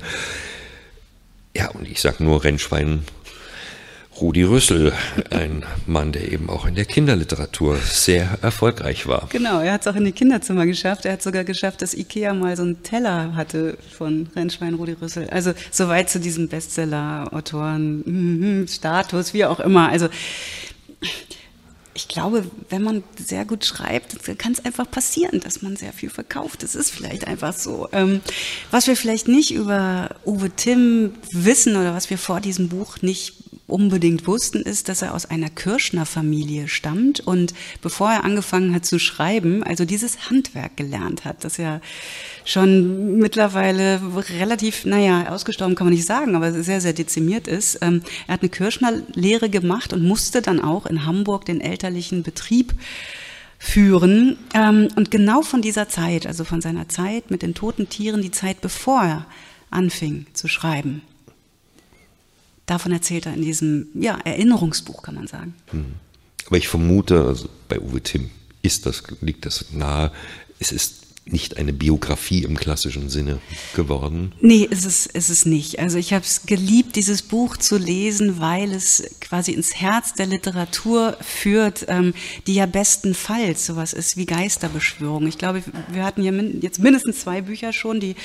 Ja, 1.55 1.69
und 1.69 1.87
ich 1.87 2.01
sag 2.01 2.19
nur 2.19 2.43
Rennschwein 2.43 3.03
Rudi 4.19 4.43
Rüssel, 4.43 4.91
ein 5.29 5.63
Mann, 5.85 6.11
der 6.11 6.29
eben 6.31 6.49
auch 6.49 6.65
in 6.65 6.73
der 6.75 6.83
Kinderliteratur 6.85 7.77
sehr 7.77 8.37
erfolgreich 8.41 9.07
war. 9.07 9.29
Genau, 9.29 9.61
er 9.61 9.71
hat 9.73 9.81
es 9.81 9.87
auch 9.87 9.95
in 9.95 10.03
die 10.03 10.11
Kinderzimmer 10.11 10.65
geschafft. 10.65 11.05
Er 11.05 11.13
hat 11.13 11.21
sogar 11.21 11.45
geschafft, 11.45 11.81
dass 11.81 11.93
Ikea 11.93 12.33
mal 12.33 12.57
so 12.57 12.63
einen 12.63 12.83
Teller 12.83 13.35
hatte 13.35 13.77
von 13.97 14.27
Rennschwein 14.35 14.73
Rudi 14.73 14.97
Rüssel. 15.01 15.29
Also 15.29 15.53
soweit 15.71 16.09
zu 16.09 16.19
diesem 16.19 16.49
Bestseller-Autoren-Status, 16.49 19.33
wie 19.33 19.45
auch 19.45 19.61
immer. 19.61 19.87
Also 19.87 20.09
ich 21.93 22.07
glaube, 22.07 22.49
wenn 22.69 22.81
man 22.81 23.03
sehr 23.17 23.43
gut 23.43 23.65
schreibt, 23.65 24.15
kann 24.37 24.53
es 24.53 24.63
einfach 24.63 24.89
passieren, 24.89 25.41
dass 25.41 25.61
man 25.61 25.75
sehr 25.75 25.91
viel 25.91 26.09
verkauft. 26.09 26.63
Das 26.63 26.75
ist 26.75 26.91
vielleicht 26.91 27.27
einfach 27.27 27.53
so. 27.53 27.89
Ähm, 27.91 28.21
was 28.71 28.87
wir 28.87 28.95
vielleicht 28.95 29.27
nicht 29.27 29.51
über 29.51 30.15
Uwe 30.25 30.49
Timm 30.49 31.15
wissen 31.31 31.75
oder 31.75 31.93
was 31.93 32.09
wir 32.09 32.17
vor 32.17 32.39
diesem 32.39 32.69
Buch 32.69 33.01
nicht 33.01 33.33
unbedingt 33.69 34.27
wussten, 34.27 34.61
ist, 34.61 34.89
dass 34.89 35.01
er 35.01 35.13
aus 35.13 35.25
einer 35.25 35.49
Kirschner-Familie 35.49 36.67
stammt 36.67 37.19
und 37.19 37.53
bevor 37.81 38.11
er 38.11 38.23
angefangen 38.23 38.73
hat 38.73 38.85
zu 38.85 38.99
schreiben, 38.99 39.63
also 39.63 39.85
dieses 39.85 40.29
Handwerk 40.29 40.77
gelernt 40.77 41.25
hat, 41.25 41.43
das 41.43 41.57
ja 41.57 41.81
schon 42.45 43.17
mittlerweile 43.17 44.01
relativ, 44.39 44.85
naja, 44.85 45.29
ausgestorben 45.29 45.75
kann 45.75 45.87
man 45.87 45.93
nicht 45.93 46.05
sagen, 46.05 46.35
aber 46.35 46.51
sehr, 46.63 46.81
sehr 46.81 46.93
dezimiert 46.93 47.47
ist. 47.47 47.79
Ähm, 47.81 48.01
er 48.27 48.35
hat 48.35 48.41
eine 48.41 48.49
Kirschner-Lehre 48.49 49.49
gemacht 49.49 49.93
und 49.93 50.03
musste 50.03 50.41
dann 50.41 50.59
auch 50.59 50.85
in 50.85 51.05
Hamburg 51.05 51.45
den 51.45 51.61
elterlichen 51.61 52.23
Betrieb 52.23 52.73
führen. 53.59 54.37
Ähm, 54.53 54.87
und 54.95 55.11
genau 55.11 55.41
von 55.41 55.61
dieser 55.61 55.89
Zeit, 55.89 56.25
also 56.25 56.45
von 56.45 56.61
seiner 56.61 56.87
Zeit 56.89 57.29
mit 57.29 57.41
den 57.41 57.53
toten 57.53 57.89
Tieren, 57.89 58.21
die 58.21 58.31
Zeit 58.31 58.61
bevor 58.61 59.03
er 59.03 59.25
anfing 59.69 60.25
zu 60.33 60.47
schreiben, 60.47 61.01
Davon 62.69 62.91
erzählt 62.91 63.25
er 63.25 63.33
in 63.33 63.41
diesem 63.41 63.87
ja, 63.95 64.19
Erinnerungsbuch, 64.23 65.01
kann 65.01 65.15
man 65.15 65.25
sagen. 65.25 65.55
Hm. 65.71 65.93
Aber 66.45 66.57
ich 66.57 66.67
vermute, 66.67 67.25
also 67.25 67.49
bei 67.67 67.79
Uwe 67.79 68.01
Timm 68.01 68.29
ist 68.61 68.85
das, 68.85 69.01
liegt 69.21 69.47
das 69.47 69.71
nahe, 69.71 70.11
es 70.59 70.71
ist 70.71 70.99
nicht 71.25 71.57
eine 71.57 71.73
Biografie 71.73 72.43
im 72.43 72.57
klassischen 72.57 73.09
Sinne 73.09 73.39
geworden? 73.75 74.33
Nee, 74.39 74.67
ist 74.69 74.85
es, 74.85 75.07
ist 75.07 75.29
es 75.29 75.45
nicht. 75.47 75.79
Also 75.79 75.97
ich 75.97 76.13
habe 76.13 76.23
es 76.23 76.45
geliebt, 76.45 76.95
dieses 76.95 77.23
Buch 77.23 77.57
zu 77.57 77.77
lesen, 77.77 78.39
weil 78.39 78.71
es 78.71 79.03
quasi 79.19 79.53
ins 79.53 79.75
Herz 79.75 80.13
der 80.13 80.27
Literatur 80.27 81.17
führt, 81.21 81.85
ähm, 81.87 82.13
die 82.45 82.53
ja 82.53 82.67
bestenfalls 82.67 83.65
sowas 83.65 83.93
ist 83.93 84.15
wie 84.15 84.25
Geisterbeschwörung. 84.25 85.25
Ich 85.27 85.39
glaube, 85.39 85.63
wir 85.91 86.03
hatten 86.03 86.21
hier 86.21 86.31
min 86.31 86.61
jetzt 86.61 86.79
mindestens 86.79 87.21
zwei 87.21 87.41
Bücher 87.41 87.73
schon, 87.73 87.99
die 87.99 88.15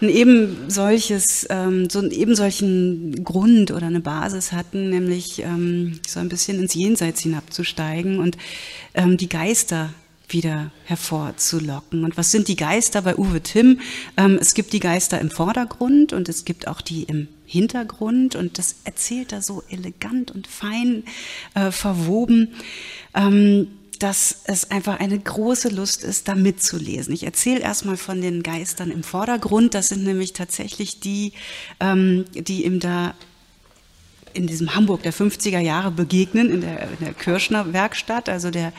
ein 0.00 0.08
eben 0.08 0.70
solches, 0.70 1.46
ähm, 1.50 1.90
so 1.90 1.98
einen 1.98 2.10
eben 2.10 2.34
solchen 2.34 3.24
Grund 3.24 3.70
oder 3.70 3.86
eine 3.86 4.00
Basis 4.00 4.52
hatten, 4.52 4.90
nämlich 4.90 5.42
ähm, 5.42 6.00
so 6.06 6.20
ein 6.20 6.28
bisschen 6.28 6.60
ins 6.60 6.74
Jenseits 6.74 7.20
hinabzusteigen 7.20 8.18
und 8.18 8.36
ähm, 8.94 9.16
die 9.16 9.28
Geister 9.28 9.90
wieder 10.28 10.70
hervorzulocken. 10.84 12.04
Und 12.04 12.16
was 12.16 12.30
sind 12.30 12.48
die 12.48 12.56
Geister 12.56 13.02
bei 13.02 13.16
Uwe 13.16 13.40
Timm? 13.40 13.80
Ähm, 14.16 14.38
es 14.40 14.54
gibt 14.54 14.72
die 14.72 14.80
Geister 14.80 15.20
im 15.20 15.30
Vordergrund 15.30 16.12
und 16.12 16.28
es 16.28 16.44
gibt 16.44 16.68
auch 16.68 16.80
die 16.80 17.04
im 17.04 17.28
Hintergrund 17.46 18.36
und 18.36 18.58
das 18.58 18.76
erzählt 18.84 19.32
er 19.32 19.40
so 19.40 19.62
elegant 19.70 20.30
und 20.30 20.46
fein 20.46 21.04
äh, 21.54 21.70
verwoben. 21.70 22.52
Ähm, 23.14 23.68
dass 23.98 24.42
es 24.44 24.70
einfach 24.70 25.00
eine 25.00 25.18
große 25.18 25.68
Lust 25.68 26.04
ist, 26.04 26.28
da 26.28 26.34
mitzulesen. 26.34 27.12
Ich 27.12 27.24
erzähle 27.24 27.60
erstmal 27.60 27.96
von 27.96 28.20
den 28.20 28.42
Geistern 28.42 28.90
im 28.90 29.02
Vordergrund. 29.02 29.74
Das 29.74 29.88
sind 29.88 30.04
nämlich 30.04 30.32
tatsächlich 30.32 31.00
die, 31.00 31.32
ähm, 31.80 32.24
die 32.32 32.64
ihm 32.64 32.80
da 32.80 33.14
in 34.34 34.46
diesem 34.46 34.74
Hamburg 34.74 35.02
der 35.02 35.12
50er 35.12 35.58
Jahre 35.58 35.90
begegnen, 35.90 36.50
in 36.50 36.60
der, 36.60 36.82
in 36.90 37.04
der 37.04 37.14
Kirschner 37.14 37.72
Werkstatt. 37.72 38.28
Also 38.28 38.50
der, 38.50 38.72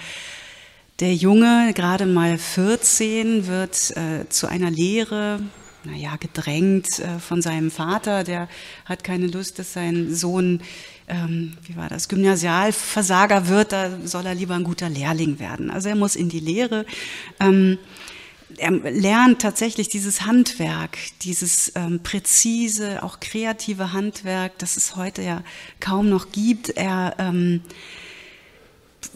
der 0.99 1.13
Junge, 1.13 1.73
gerade 1.75 2.05
mal 2.05 2.37
14, 2.37 3.47
wird 3.47 3.91
äh, 3.97 4.27
zu 4.29 4.47
einer 4.47 4.71
Lehre, 4.71 5.41
naja, 5.83 6.15
gedrängt 6.17 6.99
äh, 6.99 7.19
von 7.19 7.41
seinem 7.41 7.71
Vater. 7.71 8.23
Der 8.23 8.47
hat 8.85 9.03
keine 9.03 9.27
Lust, 9.27 9.59
dass 9.59 9.73
sein 9.73 10.13
Sohn, 10.13 10.61
ähm, 11.09 11.57
wie 11.63 11.75
war 11.75 11.89
das, 11.89 12.07
Gymnasialversager 12.07 13.47
wird. 13.47 13.71
Da 13.71 13.89
soll 14.05 14.25
er 14.25 14.35
lieber 14.35 14.55
ein 14.55 14.63
guter 14.63 14.89
Lehrling 14.89 15.39
werden. 15.39 15.69
Also 15.69 15.89
er 15.89 15.95
muss 15.95 16.15
in 16.15 16.29
die 16.29 16.39
Lehre. 16.39 16.85
Ähm, 17.39 17.77
er 18.57 18.71
lernt 18.71 19.41
tatsächlich 19.41 19.89
dieses 19.89 20.25
Handwerk, 20.25 20.97
dieses 21.21 21.71
ähm, 21.75 22.01
präzise, 22.01 23.03
auch 23.03 23.19
kreative 23.19 23.93
Handwerk, 23.93 24.57
das 24.57 24.75
es 24.75 24.95
heute 24.95 25.21
ja 25.21 25.43
kaum 25.79 26.09
noch 26.09 26.31
gibt. 26.31 26.69
Er 26.69 27.15
ähm, 27.19 27.61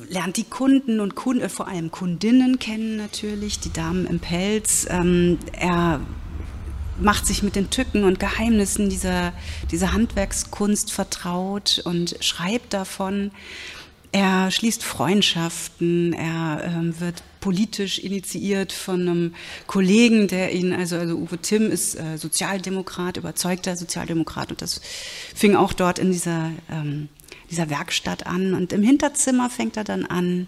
lernt 0.10 0.38
die 0.38 0.44
Kunden 0.44 1.00
und 1.00 1.16
Kunden, 1.16 1.44
äh, 1.44 1.50
vor 1.50 1.68
allem 1.68 1.92
Kundinnen 1.92 2.60
kennen 2.60 2.96
natürlich, 2.96 3.60
die 3.60 3.74
Damen 3.74 4.08
im 4.08 4.20
Pelz. 4.20 4.88
Ähm, 4.90 5.40
er 5.52 6.00
macht 7.00 7.26
sich 7.26 7.44
mit 7.44 7.56
den 7.56 7.70
Tücken 7.70 8.04
und 8.04 8.20
Geheimnissen 8.20 8.90
dieser, 8.90 9.34
dieser 9.72 9.94
Handwerkskunst 9.94 10.92
vertraut 10.92 11.82
und 11.86 12.16
schreibt 12.22 12.74
davon. 12.74 13.32
Er 14.12 14.52
schließt 14.52 14.84
Freundschaften, 14.84 16.14
er 16.14 16.64
ähm, 16.64 17.00
wird 17.00 17.24
politisch 17.40 17.98
initiiert 17.98 18.72
von 18.72 19.02
einem 19.02 19.36
Kollegen, 19.66 20.28
der 20.28 20.54
ihn, 20.54 20.72
also, 20.72 20.98
also 20.98 21.16
Uwe 21.16 21.40
Timm 21.40 21.72
ist 21.72 21.96
äh, 21.96 22.18
Sozialdemokrat, 22.18 23.18
überzeugter 23.18 23.76
Sozialdemokrat 23.76 24.52
und 24.52 24.62
das 24.62 24.82
fing 25.34 25.56
auch 25.56 25.74
dort 25.74 25.98
in 25.98 26.12
dieser, 26.12 26.52
ähm, 26.72 27.10
dieser 27.50 27.72
Werkstatt 27.72 28.28
an. 28.28 28.54
Und 28.54 28.72
im 28.72 28.84
Hinterzimmer 28.84 29.50
fängt 29.50 29.78
er 29.78 29.84
dann 29.84 30.06
an 30.06 30.46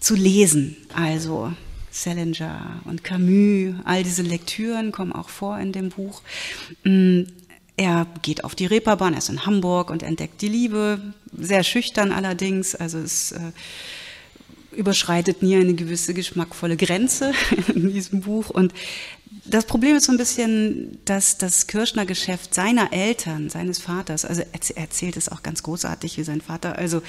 zu 0.00 0.14
lesen, 0.14 0.76
also 0.94 1.52
Salinger 2.02 2.80
und 2.84 3.04
Camus, 3.04 3.74
all 3.84 4.02
diese 4.02 4.22
Lektüren 4.22 4.92
kommen 4.92 5.12
auch 5.12 5.30
vor 5.30 5.58
in 5.58 5.72
dem 5.72 5.88
Buch. 5.88 6.22
Mm, 6.84 7.22
er 7.76 8.06
geht 8.22 8.44
auf 8.44 8.54
die 8.54 8.66
Reeperbahn, 8.66 9.14
er 9.14 9.18
ist 9.18 9.28
in 9.28 9.46
Hamburg 9.46 9.90
und 9.90 10.02
entdeckt 10.02 10.40
die 10.42 10.48
Liebe, 10.48 11.00
sehr 11.36 11.62
schüchtern 11.62 12.12
allerdings, 12.12 12.74
also 12.74 12.98
es 12.98 13.32
äh, 13.32 13.52
überschreitet 14.72 15.42
nie 15.42 15.56
eine 15.56 15.74
gewisse 15.74 16.14
geschmackvolle 16.14 16.76
Grenze 16.76 17.32
in 17.74 17.92
diesem 17.92 18.20
Buch. 18.20 18.50
Und 18.50 18.72
das 19.44 19.64
Problem 19.64 19.96
ist 19.96 20.04
so 20.04 20.12
ein 20.12 20.18
bisschen, 20.18 20.98
dass 21.04 21.38
das 21.38 21.66
Kirschner-Geschäft 21.66 22.54
seiner 22.54 22.92
Eltern, 22.92 23.48
seines 23.48 23.78
Vaters, 23.78 24.24
also 24.24 24.42
er 24.42 24.76
erzählt 24.76 25.16
es 25.16 25.30
auch 25.30 25.42
ganz 25.42 25.62
großartig, 25.62 26.18
wie 26.18 26.24
sein 26.24 26.40
Vater 26.40 26.76
also 26.76 27.02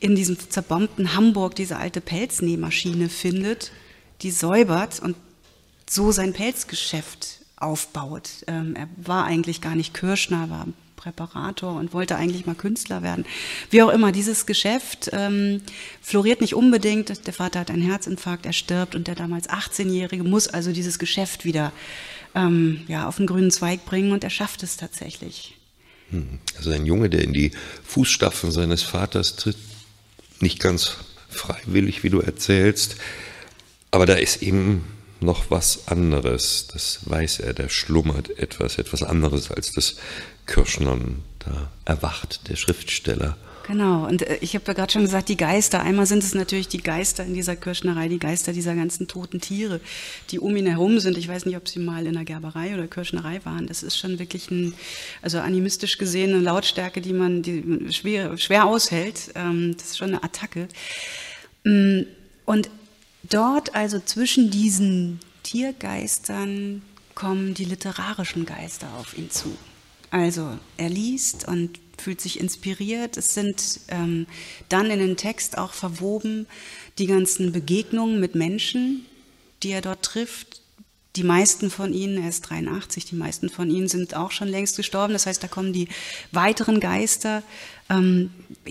in 0.00 0.14
diesem 0.14 0.38
zerbombten 0.38 1.14
Hamburg 1.14 1.54
diese 1.54 1.76
alte 1.76 2.00
Pelznähmaschine 2.00 3.08
findet, 3.08 3.72
die 4.24 4.30
säubert 4.30 5.00
und 5.00 5.16
so 5.88 6.10
sein 6.10 6.32
Pelzgeschäft 6.32 7.40
aufbaut. 7.56 8.30
Ähm, 8.46 8.74
er 8.74 8.88
war 8.96 9.24
eigentlich 9.24 9.60
gar 9.60 9.74
nicht 9.74 9.94
Kirschner, 9.94 10.50
war 10.50 10.66
Präparator 10.96 11.74
und 11.74 11.92
wollte 11.92 12.16
eigentlich 12.16 12.46
mal 12.46 12.54
Künstler 12.54 13.02
werden. 13.02 13.26
Wie 13.70 13.82
auch 13.82 13.90
immer, 13.90 14.10
dieses 14.10 14.46
Geschäft 14.46 15.10
ähm, 15.12 15.60
floriert 16.00 16.40
nicht 16.40 16.54
unbedingt. 16.54 17.26
Der 17.26 17.34
Vater 17.34 17.60
hat 17.60 17.70
einen 17.70 17.82
Herzinfarkt, 17.82 18.46
er 18.46 18.54
stirbt 18.54 18.94
und 18.94 19.06
der 19.06 19.14
damals 19.14 19.50
18-Jährige 19.50 20.24
muss 20.24 20.48
also 20.48 20.72
dieses 20.72 20.98
Geschäft 20.98 21.44
wieder 21.44 21.72
ähm, 22.34 22.80
ja, 22.88 23.06
auf 23.06 23.18
den 23.18 23.26
grünen 23.26 23.50
Zweig 23.50 23.84
bringen 23.84 24.12
und 24.12 24.24
er 24.24 24.30
schafft 24.30 24.62
es 24.62 24.78
tatsächlich. 24.78 25.54
Hm. 26.10 26.38
Also 26.56 26.70
ein 26.70 26.86
Junge, 26.86 27.10
der 27.10 27.22
in 27.22 27.34
die 27.34 27.50
Fußstapfen 27.84 28.50
seines 28.50 28.82
Vaters 28.82 29.36
tritt, 29.36 29.58
nicht 30.40 30.60
ganz 30.60 30.96
freiwillig, 31.28 32.02
wie 32.02 32.10
du 32.10 32.20
erzählst, 32.20 32.96
aber 33.94 34.06
da 34.06 34.14
ist 34.14 34.42
eben 34.42 34.84
noch 35.20 35.50
was 35.50 35.86
anderes. 35.86 36.68
Das 36.72 36.98
weiß 37.04 37.38
er, 37.40 37.54
da 37.54 37.68
schlummert 37.68 38.36
etwas, 38.38 38.78
etwas 38.78 39.02
anderes 39.04 39.52
als 39.52 39.72
das 39.72 39.96
Kirschnern. 40.46 41.22
Da 41.38 41.70
erwacht 41.84 42.48
der 42.48 42.56
Schriftsteller. 42.56 43.36
Genau, 43.66 44.06
und 44.06 44.22
äh, 44.22 44.38
ich 44.40 44.54
habe 44.54 44.64
ja 44.66 44.72
gerade 44.74 44.92
schon 44.92 45.02
gesagt, 45.02 45.28
die 45.28 45.36
Geister. 45.36 45.80
Einmal 45.80 46.06
sind 46.06 46.22
es 46.24 46.34
natürlich 46.34 46.68
die 46.68 46.82
Geister 46.82 47.24
in 47.24 47.34
dieser 47.34 47.56
Kirschnerei, 47.56 48.08
die 48.08 48.18
Geister 48.18 48.52
dieser 48.52 48.74
ganzen 48.74 49.06
toten 49.06 49.40
Tiere, 49.40 49.80
die 50.30 50.38
um 50.38 50.56
ihn 50.56 50.66
herum 50.66 50.98
sind. 50.98 51.16
Ich 51.16 51.28
weiß 51.28 51.46
nicht, 51.46 51.56
ob 51.56 51.68
sie 51.68 51.78
mal 51.78 52.04
in 52.06 52.14
der 52.14 52.24
Gerberei 52.24 52.74
oder 52.74 52.88
Kirschnerei 52.88 53.40
waren. 53.44 53.66
Das 53.68 53.82
ist 53.82 53.96
schon 53.96 54.18
wirklich 54.18 54.50
ein, 54.50 54.74
also 55.22 55.38
animistisch 55.38 55.98
gesehen, 55.98 56.34
eine 56.34 56.42
Lautstärke, 56.42 57.00
die 57.00 57.12
man 57.12 57.42
die 57.42 57.92
schwer, 57.92 58.36
schwer 58.38 58.66
aushält. 58.66 59.30
Ähm, 59.34 59.76
das 59.78 59.92
ist 59.92 59.98
schon 59.98 60.08
eine 60.08 60.24
Attacke. 60.24 60.68
Mm, 61.64 62.02
und 62.44 62.68
dort, 63.28 63.74
also 63.74 64.00
zwischen 64.00 64.50
diesen 64.50 65.20
Tiergeistern, 65.42 66.82
kommen 67.14 67.54
die 67.54 67.64
literarischen 67.64 68.44
Geister 68.44 68.88
auf 68.98 69.16
ihn 69.16 69.30
zu. 69.30 69.56
Also 70.10 70.58
er 70.76 70.88
liest 70.88 71.46
und 71.46 71.78
fühlt 71.98 72.20
sich 72.20 72.40
inspiriert. 72.40 73.16
Es 73.16 73.34
sind 73.34 73.80
ähm, 73.88 74.26
dann 74.68 74.90
in 74.90 74.98
den 74.98 75.16
Text 75.16 75.58
auch 75.58 75.72
verwoben 75.72 76.46
die 76.98 77.06
ganzen 77.06 77.52
Begegnungen 77.52 78.20
mit 78.20 78.34
Menschen, 78.34 79.06
die 79.62 79.70
er 79.70 79.80
dort 79.80 80.02
trifft. 80.02 80.60
Die 81.16 81.22
meisten 81.22 81.70
von 81.70 81.92
ihnen, 81.92 82.20
er 82.20 82.28
ist 82.28 82.42
83, 82.42 83.04
die 83.04 83.14
meisten 83.14 83.48
von 83.48 83.70
ihnen 83.70 83.86
sind 83.86 84.16
auch 84.16 84.32
schon 84.32 84.48
längst 84.48 84.76
gestorben. 84.76 85.12
Das 85.12 85.26
heißt, 85.26 85.42
da 85.42 85.46
kommen 85.46 85.72
die 85.72 85.88
weiteren 86.32 86.80
Geister 86.80 87.44
ähm, 87.88 88.30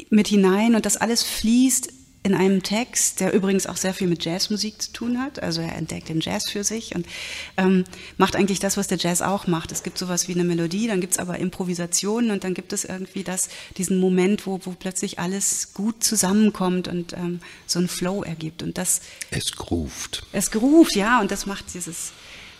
mit 0.10 0.28
hinein 0.28 0.76
und 0.76 0.86
das 0.86 0.98
alles 0.98 1.24
fließt 1.24 1.94
in 2.23 2.33
einem 2.33 2.63
Text, 2.63 3.19
der 3.19 3.33
übrigens 3.33 3.67
auch 3.67 3.75
sehr 3.75 3.93
viel 3.93 4.07
mit 4.07 4.23
Jazzmusik 4.23 4.81
zu 4.81 4.93
tun 4.93 5.19
hat. 5.19 5.43
Also 5.43 5.59
er 5.59 5.75
entdeckt 5.75 6.07
den 6.07 6.21
Jazz 6.21 6.49
für 6.49 6.63
sich 6.63 6.95
und 6.95 7.05
ähm, 7.57 7.83
macht 8.17 8.38
eigentlich 8.38 8.59
das, 8.59 8.77
was 8.77 8.88
der 8.88 8.97
Jazz 8.97 9.21
auch 9.21 9.45
macht. 9.45 9.73
Es 9.73 9.83
gibt 9.83 9.97
sowas 9.97 10.29
wie 10.29 10.33
eine 10.33 10.45
Melodie, 10.45 10.88
dann 10.88 11.01
gibt 11.01 11.13
es 11.13 11.19
aber 11.19 11.38
Improvisationen 11.39 12.31
und 12.31 12.45
dann 12.45 12.53
gibt 12.53 12.71
es 12.71 12.86
irgendwie 12.86 13.25
das, 13.25 13.49
diesen 13.77 13.99
Moment, 13.99 14.47
wo, 14.47 14.62
wo 14.63 14.71
plötzlich 14.71 15.19
alles 15.19 15.73
gut 15.73 16.01
zusammenkommt 16.01 16.88
und 16.88 17.12
ähm, 17.12 17.41
so 17.67 17.79
ein 17.79 17.89
Flow 17.89 18.23
ergibt. 18.23 18.63
Und 18.63 18.77
das 18.77 19.01
es 19.29 19.51
groovt. 19.51 20.25
Es 20.31 20.49
groovt, 20.49 20.95
ja, 20.95 21.19
und 21.19 21.29
das 21.29 21.45
macht 21.45 21.73
dieses, 21.73 22.13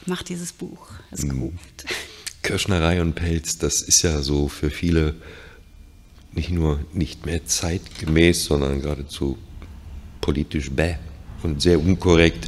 macht 0.06 0.28
dieses 0.28 0.52
Buch. 0.52 0.90
Es 1.10 1.24
mhm. 1.24 1.40
groovt. 1.40 1.86
Kirschnerei 2.42 3.02
und 3.02 3.14
Pelz, 3.16 3.58
das 3.58 3.82
ist 3.82 4.02
ja 4.02 4.22
so 4.22 4.50
für 4.50 4.70
viele 4.70 5.16
nicht 6.34 6.50
nur 6.50 6.84
nicht 6.92 7.26
mehr 7.26 7.46
zeitgemäß, 7.46 8.44
sondern 8.46 8.82
geradezu 8.82 9.38
politisch 10.24 10.72
bäh 10.72 10.96
und 11.44 11.62
sehr 11.62 11.80
unkorrekt. 11.80 12.48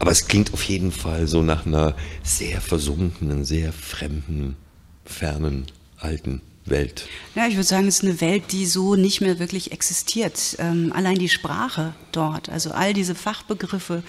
Aber 0.00 0.10
es 0.10 0.26
klingt 0.26 0.52
auf 0.52 0.64
jeden 0.64 0.90
Fall 0.90 1.28
so 1.28 1.42
nach 1.42 1.64
einer 1.64 1.94
sehr 2.24 2.60
versunkenen, 2.60 3.44
sehr 3.44 3.72
fremden, 3.72 4.56
fernen, 5.04 5.66
alten 5.98 6.40
Welt. 6.64 7.06
Ja, 7.36 7.46
ich 7.46 7.54
würde 7.54 7.68
sagen, 7.68 7.86
es 7.86 7.98
ist 7.98 8.04
eine 8.04 8.20
Welt, 8.20 8.44
die 8.50 8.66
so 8.66 8.96
nicht 8.96 9.20
mehr 9.20 9.38
wirklich 9.38 9.70
existiert. 9.70 10.56
Ähm, 10.58 10.92
allein 10.92 11.18
die 11.18 11.28
Sprache 11.28 11.94
dort, 12.10 12.48
also 12.48 12.72
all 12.72 12.92
diese 12.92 13.14
Fachbegriffe, 13.14 14.02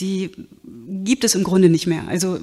die 0.00 0.32
gibt 1.04 1.22
es 1.22 1.36
im 1.36 1.44
Grunde 1.44 1.68
nicht 1.68 1.86
mehr. 1.86 2.02
Also 2.08 2.38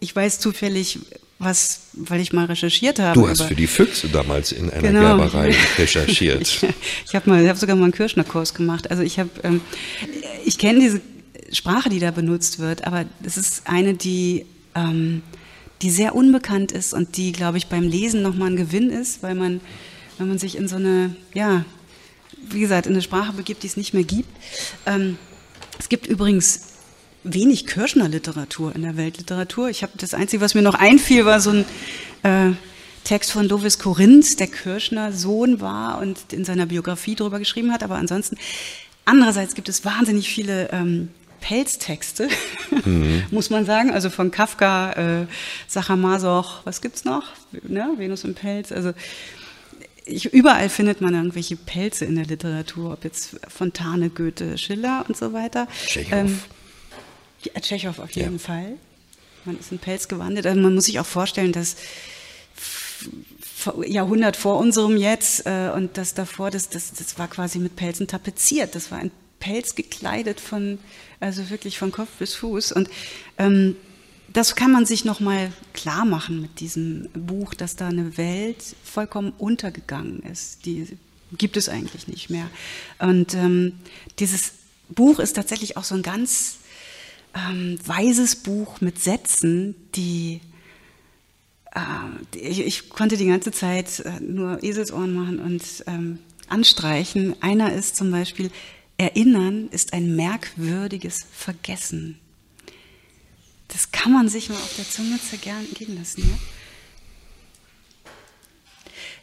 ich 0.00 0.16
weiß 0.16 0.40
zufällig, 0.40 0.98
was, 1.40 1.80
weil 1.94 2.20
ich 2.20 2.32
mal 2.32 2.44
recherchiert 2.44 3.00
habe. 3.00 3.18
Du 3.18 3.26
hast 3.26 3.42
für 3.42 3.54
die 3.54 3.66
Füchse 3.66 4.08
damals 4.08 4.52
in 4.52 4.70
einer 4.70 4.82
genau. 4.82 5.16
Gerberei 5.16 5.54
recherchiert. 5.78 6.42
ich 6.42 6.66
ich 7.06 7.14
habe 7.14 7.28
mal, 7.28 7.42
ich 7.42 7.48
habe 7.48 7.58
sogar 7.58 7.74
mal 7.74 7.84
einen 7.84 7.92
Kirschner-Kurs 7.92 8.54
gemacht. 8.54 8.90
Also 8.90 9.02
ich 9.02 9.18
habe, 9.18 9.30
ähm, 9.42 9.60
ich 10.44 10.58
kenne 10.58 10.80
diese 10.80 11.00
Sprache, 11.50 11.88
die 11.88 11.98
da 11.98 12.12
benutzt 12.12 12.58
wird, 12.58 12.86
aber 12.86 13.06
es 13.24 13.36
ist 13.36 13.62
eine, 13.64 13.94
die 13.94 14.44
ähm, 14.74 15.22
die 15.82 15.90
sehr 15.90 16.14
unbekannt 16.14 16.72
ist 16.72 16.92
und 16.92 17.16
die, 17.16 17.32
glaube 17.32 17.58
ich, 17.58 17.68
beim 17.68 17.84
Lesen 17.84 18.22
nochmal 18.22 18.50
ein 18.50 18.56
Gewinn 18.56 18.90
ist, 18.90 19.22
weil 19.22 19.34
man, 19.34 19.60
wenn 20.18 20.28
man 20.28 20.38
sich 20.38 20.56
in 20.56 20.68
so 20.68 20.76
eine, 20.76 21.16
ja, 21.32 21.64
wie 22.50 22.60
gesagt, 22.60 22.86
in 22.86 22.92
eine 22.92 23.02
Sprache 23.02 23.32
begibt, 23.32 23.62
die 23.62 23.66
es 23.66 23.76
nicht 23.76 23.94
mehr 23.94 24.04
gibt. 24.04 24.28
Ähm, 24.84 25.16
es 25.78 25.88
gibt 25.88 26.06
übrigens 26.06 26.69
wenig 27.24 27.66
Kirschner-Literatur 27.66 28.74
in 28.74 28.82
der 28.82 28.96
Weltliteratur. 28.96 29.68
Ich 29.68 29.82
habe 29.82 29.92
das 29.96 30.14
Einzige, 30.14 30.42
was 30.42 30.54
mir 30.54 30.62
noch 30.62 30.74
einfiel, 30.74 31.24
war 31.24 31.40
so 31.40 31.50
ein 31.50 31.64
äh, 32.22 32.54
Text 33.04 33.32
von 33.32 33.46
Lovis 33.46 33.78
Korinth, 33.78 34.38
der 34.40 34.46
Kirschner 34.46 35.12
Sohn 35.12 35.60
war 35.60 35.98
und 36.00 36.32
in 36.32 36.44
seiner 36.44 36.66
Biografie 36.66 37.14
darüber 37.14 37.38
geschrieben 37.38 37.72
hat. 37.72 37.82
Aber 37.82 37.96
ansonsten, 37.96 38.36
andererseits 39.04 39.54
gibt 39.54 39.68
es 39.68 39.84
wahnsinnig 39.84 40.28
viele 40.28 40.70
ähm, 40.72 41.08
Pelztexte, 41.40 42.28
mhm. 42.84 43.24
muss 43.30 43.50
man 43.50 43.64
sagen. 43.64 43.90
Also 43.90 44.10
von 44.10 44.30
Kafka, 44.30 44.92
äh, 44.92 45.26
Sacher 45.66 45.96
Masoch, 45.96 46.60
was 46.64 46.80
gibt's 46.80 47.04
noch? 47.04 47.24
Ne? 47.66 47.90
Venus 47.96 48.24
im 48.24 48.34
Pelz. 48.34 48.72
Also 48.72 48.92
ich, 50.04 50.32
überall 50.32 50.68
findet 50.68 51.00
man 51.00 51.14
irgendwelche 51.14 51.56
Pelze 51.56 52.04
in 52.04 52.16
der 52.16 52.26
Literatur, 52.26 52.92
ob 52.92 53.04
jetzt 53.04 53.36
Fontane, 53.48 54.10
Goethe, 54.10 54.58
Schiller 54.58 55.04
und 55.08 55.16
so 55.16 55.32
weiter. 55.32 55.68
Ähm, 56.10 56.40
ja, 57.42 57.60
Tschechow 57.60 57.98
auf 57.98 58.10
jeden 58.12 58.34
ja. 58.34 58.38
Fall. 58.38 58.72
Man 59.44 59.58
ist 59.58 59.72
in 59.72 59.78
Pelz 59.78 60.08
gewandelt. 60.08 60.46
Also 60.46 60.60
man 60.60 60.74
muss 60.74 60.84
sich 60.84 61.00
auch 61.00 61.06
vorstellen, 61.06 61.52
dass 61.52 61.76
Jahrhundert 63.86 64.36
vor 64.36 64.58
unserem 64.58 64.96
jetzt 64.96 65.46
äh, 65.46 65.70
und 65.74 65.96
das 65.96 66.14
davor, 66.14 66.50
das, 66.50 66.68
das, 66.68 66.92
das 66.92 67.18
war 67.18 67.28
quasi 67.28 67.58
mit 67.58 67.76
Pelzen 67.76 68.06
tapeziert. 68.06 68.74
Das 68.74 68.90
war 68.90 68.98
ein 68.98 69.10
Pelz 69.38 69.74
gekleidet 69.74 70.40
von, 70.40 70.78
also 71.18 71.50
wirklich 71.50 71.78
von 71.78 71.92
Kopf 71.92 72.10
bis 72.18 72.34
Fuß. 72.34 72.72
Und 72.72 72.88
ähm, 73.38 73.76
das 74.32 74.54
kann 74.54 74.70
man 74.70 74.86
sich 74.86 75.04
nochmal 75.04 75.52
klar 75.72 76.04
machen 76.04 76.40
mit 76.40 76.60
diesem 76.60 77.08
Buch, 77.14 77.54
dass 77.54 77.76
da 77.76 77.88
eine 77.88 78.16
Welt 78.16 78.76
vollkommen 78.84 79.32
untergegangen 79.38 80.22
ist. 80.22 80.66
Die 80.66 80.86
gibt 81.36 81.56
es 81.56 81.68
eigentlich 81.68 82.06
nicht 82.06 82.30
mehr. 82.30 82.48
Und 82.98 83.34
ähm, 83.34 83.72
dieses 84.18 84.52
Buch 84.88 85.18
ist 85.18 85.34
tatsächlich 85.34 85.76
auch 85.76 85.84
so 85.84 85.94
ein 85.94 86.02
ganz 86.02 86.58
ähm, 87.34 87.78
weises 87.84 88.36
Buch 88.36 88.80
mit 88.80 89.00
Sätzen, 89.00 89.74
die 89.94 90.40
äh, 91.74 92.38
ich, 92.38 92.60
ich, 92.60 92.88
konnte 92.90 93.16
die 93.16 93.26
ganze 93.26 93.52
Zeit 93.52 94.00
äh, 94.00 94.20
nur 94.20 94.62
Eselsohren 94.62 95.14
machen 95.14 95.38
und 95.38 95.62
ähm, 95.86 96.18
anstreichen. 96.48 97.40
Einer 97.42 97.72
ist 97.72 97.96
zum 97.96 98.10
Beispiel, 98.10 98.50
Erinnern 98.96 99.68
ist 99.70 99.92
ein 99.92 100.14
merkwürdiges 100.14 101.26
Vergessen. 101.32 102.18
Das 103.68 103.92
kann 103.92 104.12
man 104.12 104.28
sich 104.28 104.48
mal 104.48 104.56
auf 104.56 104.74
der 104.76 104.88
Zunge 104.88 105.18
zergehen 105.20 105.96
lassen. 105.96 106.22
Ja? 106.22 106.38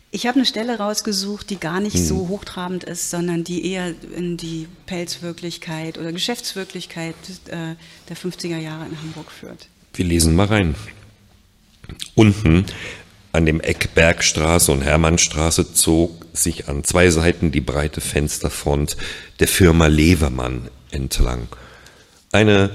Ich 0.10 0.26
habe 0.26 0.38
eine 0.38 0.45
Stelle 0.45 0.78
rausgesucht, 0.78 1.49
die 1.49 1.60
gar 1.60 1.80
nicht 1.80 1.97
hm. 1.97 2.05
so 2.05 2.28
hochtrabend 2.30 2.86
ist, 2.86 3.10
sondern 3.10 3.43
die 3.43 3.72
eher 3.72 3.93
in 4.16 4.38
die 4.38 4.68
Pelzwirklichkeit 4.86 5.97
oder 5.97 6.12
Geschäftswirklichkeit 6.14 7.16
äh, 7.47 7.76
der 8.08 8.18
50er 8.18 8.58
Jahre 8.58 8.86
in 8.86 8.99
Hamburg 9.01 9.32
führt. 9.32 9.68
Wir 9.93 10.05
lesen 10.05 10.36
mal 10.36 10.47
rein. 10.47 10.76
Unten 12.16 12.66
an 13.32 13.45
dem 13.45 13.60
Eck 13.60 13.93
Bergstraße 13.93 14.72
und 14.72 14.82
Hermannstraße 14.82 15.74
zog 15.74 16.26
sich 16.34 16.68
an 16.68 16.84
zwei 16.84 17.10
Seiten 17.10 17.51
die 17.51 17.62
breite 17.62 18.01
Fensterfront 18.01 18.97
der 19.39 19.47
Firma 19.47 19.88
Levermann 19.88 20.70
entlang. 20.91 21.47
Eine 22.32 22.72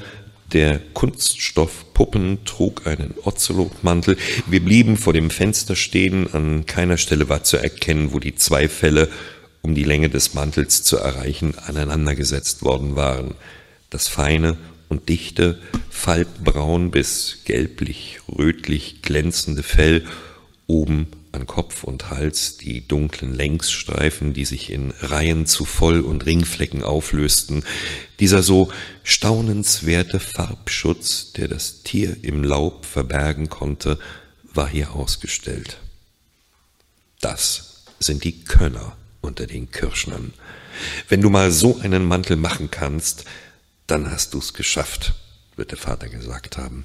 der 0.53 0.81
Kunststoffpuppen 0.93 2.45
trug 2.45 2.87
einen 2.87 3.15
Ozelotmantel. 3.25 4.17
Wir 4.47 4.61
blieben 4.61 4.97
vor 4.97 5.13
dem 5.13 5.31
Fenster 5.31 5.77
stehen. 5.77 6.33
An 6.33 6.67
keiner 6.67 6.97
Stelle 6.97 7.29
war 7.29 7.45
zu 7.45 7.57
erkennen, 7.57 8.13
wo 8.13 8.19
die 8.19 8.35
zwei 8.35 8.69
Felle, 8.69 9.09
um 9.63 9.75
die 9.75 9.85
Länge 9.85 10.11
des 10.11 10.35
Mantels 10.35 10.83
zu 10.83 10.99
erreichen, 10.99 11.55
aneinandergesetzt 11.67 12.63
worden 12.63 12.97
waren. 12.97 13.35
Das 13.91 14.09
feine 14.09 14.57
und 14.89 15.09
dichte, 15.09 15.59
falbbraun 15.91 16.91
bis 16.91 17.39
gelblich-rötlich 17.45 19.03
glänzende 19.03 19.63
Fell 19.63 20.05
oben 20.67 21.07
an 21.33 21.47
Kopf 21.47 21.85
und 21.85 22.11
Hals 22.11 22.59
die 22.59 22.87
dunklen 22.87 23.35
Längsstreifen, 23.35 24.35
die 24.35 24.45
sich 24.45 24.71
in 24.71 24.93
Reihen 25.01 25.47
zu 25.47 25.65
Voll- 25.65 26.03
und 26.03 26.27
Ringflecken 26.27 26.83
auflösten, 26.83 27.65
dieser 28.21 28.43
so 28.43 28.71
staunenswerte 29.03 30.21
Farbschutz, 30.21 31.33
der 31.33 31.49
das 31.49 31.83
Tier 31.83 32.17
im 32.23 32.45
Laub 32.45 32.85
verbergen 32.85 33.49
konnte, 33.49 33.99
war 34.55 34.69
hier 34.69 34.93
ausgestellt. 34.93 35.79
Das 37.21 37.85
sind 37.99 38.25
die 38.25 38.45
Könner 38.45 38.97
unter 39.21 39.47
den 39.47 39.71
Kirschnern. 39.71 40.35
Wenn 41.09 41.21
du 41.21 41.31
mal 41.31 41.51
so 41.51 41.79
einen 41.79 42.05
Mantel 42.05 42.37
machen 42.37 42.71
kannst, 42.71 43.25
dann 43.87 44.11
hast 44.11 44.35
du's 44.35 44.55
geschafft, 44.55 45.15
wird 45.57 45.71
der 45.71 45.79
Vater 45.79 46.09
gesagt 46.09 46.57
haben. 46.57 46.85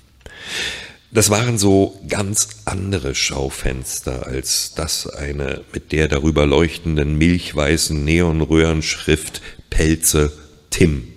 Das 1.10 1.30
waren 1.30 1.58
so 1.58 2.01
ganz 2.10 2.49
andere 2.66 3.16
Schaufenster 3.16 4.28
als 4.28 4.74
das 4.76 5.08
eine 5.08 5.64
mit 5.72 5.93
der 5.93 6.10
darüber 6.10 6.45
leuchtenden 6.45 7.18
milchweißen 7.18 8.03
Neonröhrenschrift 8.03 9.41
Pelze 9.70 10.34
Tim. 10.70 11.08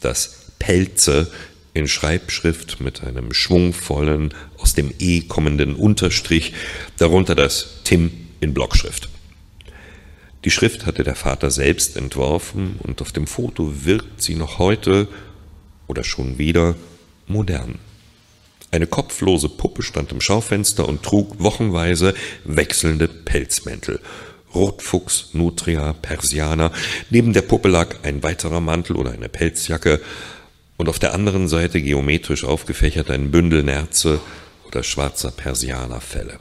Das 0.00 0.46
Pelze 0.58 1.30
in 1.72 1.86
Schreibschrift 1.86 2.80
mit 2.80 3.04
einem 3.04 3.32
schwungvollen, 3.32 4.34
aus 4.58 4.74
dem 4.74 4.92
E 4.98 5.20
kommenden 5.20 5.76
Unterstrich, 5.76 6.54
darunter 6.98 7.36
das 7.36 7.82
Tim 7.84 8.10
in 8.40 8.54
Blockschrift. 8.54 9.08
Die 10.44 10.50
Schrift 10.50 10.84
hatte 10.84 11.04
der 11.04 11.14
Vater 11.14 11.50
selbst 11.52 11.96
entworfen 11.96 12.80
und 12.82 13.00
auf 13.02 13.12
dem 13.12 13.28
Foto 13.28 13.84
wirkt 13.84 14.20
sie 14.20 14.34
noch 14.34 14.58
heute 14.58 15.06
oder 15.86 16.02
schon 16.02 16.38
wieder 16.38 16.74
modern. 17.28 17.78
Eine 18.70 18.86
kopflose 18.86 19.48
Puppe 19.48 19.82
stand 19.82 20.12
im 20.12 20.20
Schaufenster 20.20 20.88
und 20.88 21.02
trug 21.02 21.36
wochenweise 21.38 22.14
wechselnde 22.44 23.08
Pelzmäntel. 23.08 24.00
Rotfuchs, 24.54 25.30
Nutria, 25.34 25.92
Persianer. 25.92 26.72
Neben 27.10 27.32
der 27.32 27.42
Puppe 27.42 27.68
lag 27.68 27.96
ein 28.02 28.22
weiterer 28.22 28.60
Mantel 28.60 28.96
oder 28.96 29.12
eine 29.12 29.28
Pelzjacke 29.28 30.00
und 30.76 30.88
auf 30.88 30.98
der 30.98 31.14
anderen 31.14 31.48
Seite 31.48 31.80
geometrisch 31.80 32.44
aufgefächert 32.44 33.10
ein 33.10 33.30
Bündel 33.30 33.62
Nerze 33.62 34.20
oder 34.66 34.82
schwarzer 34.82 35.30
Persianerfelle. 35.30 36.38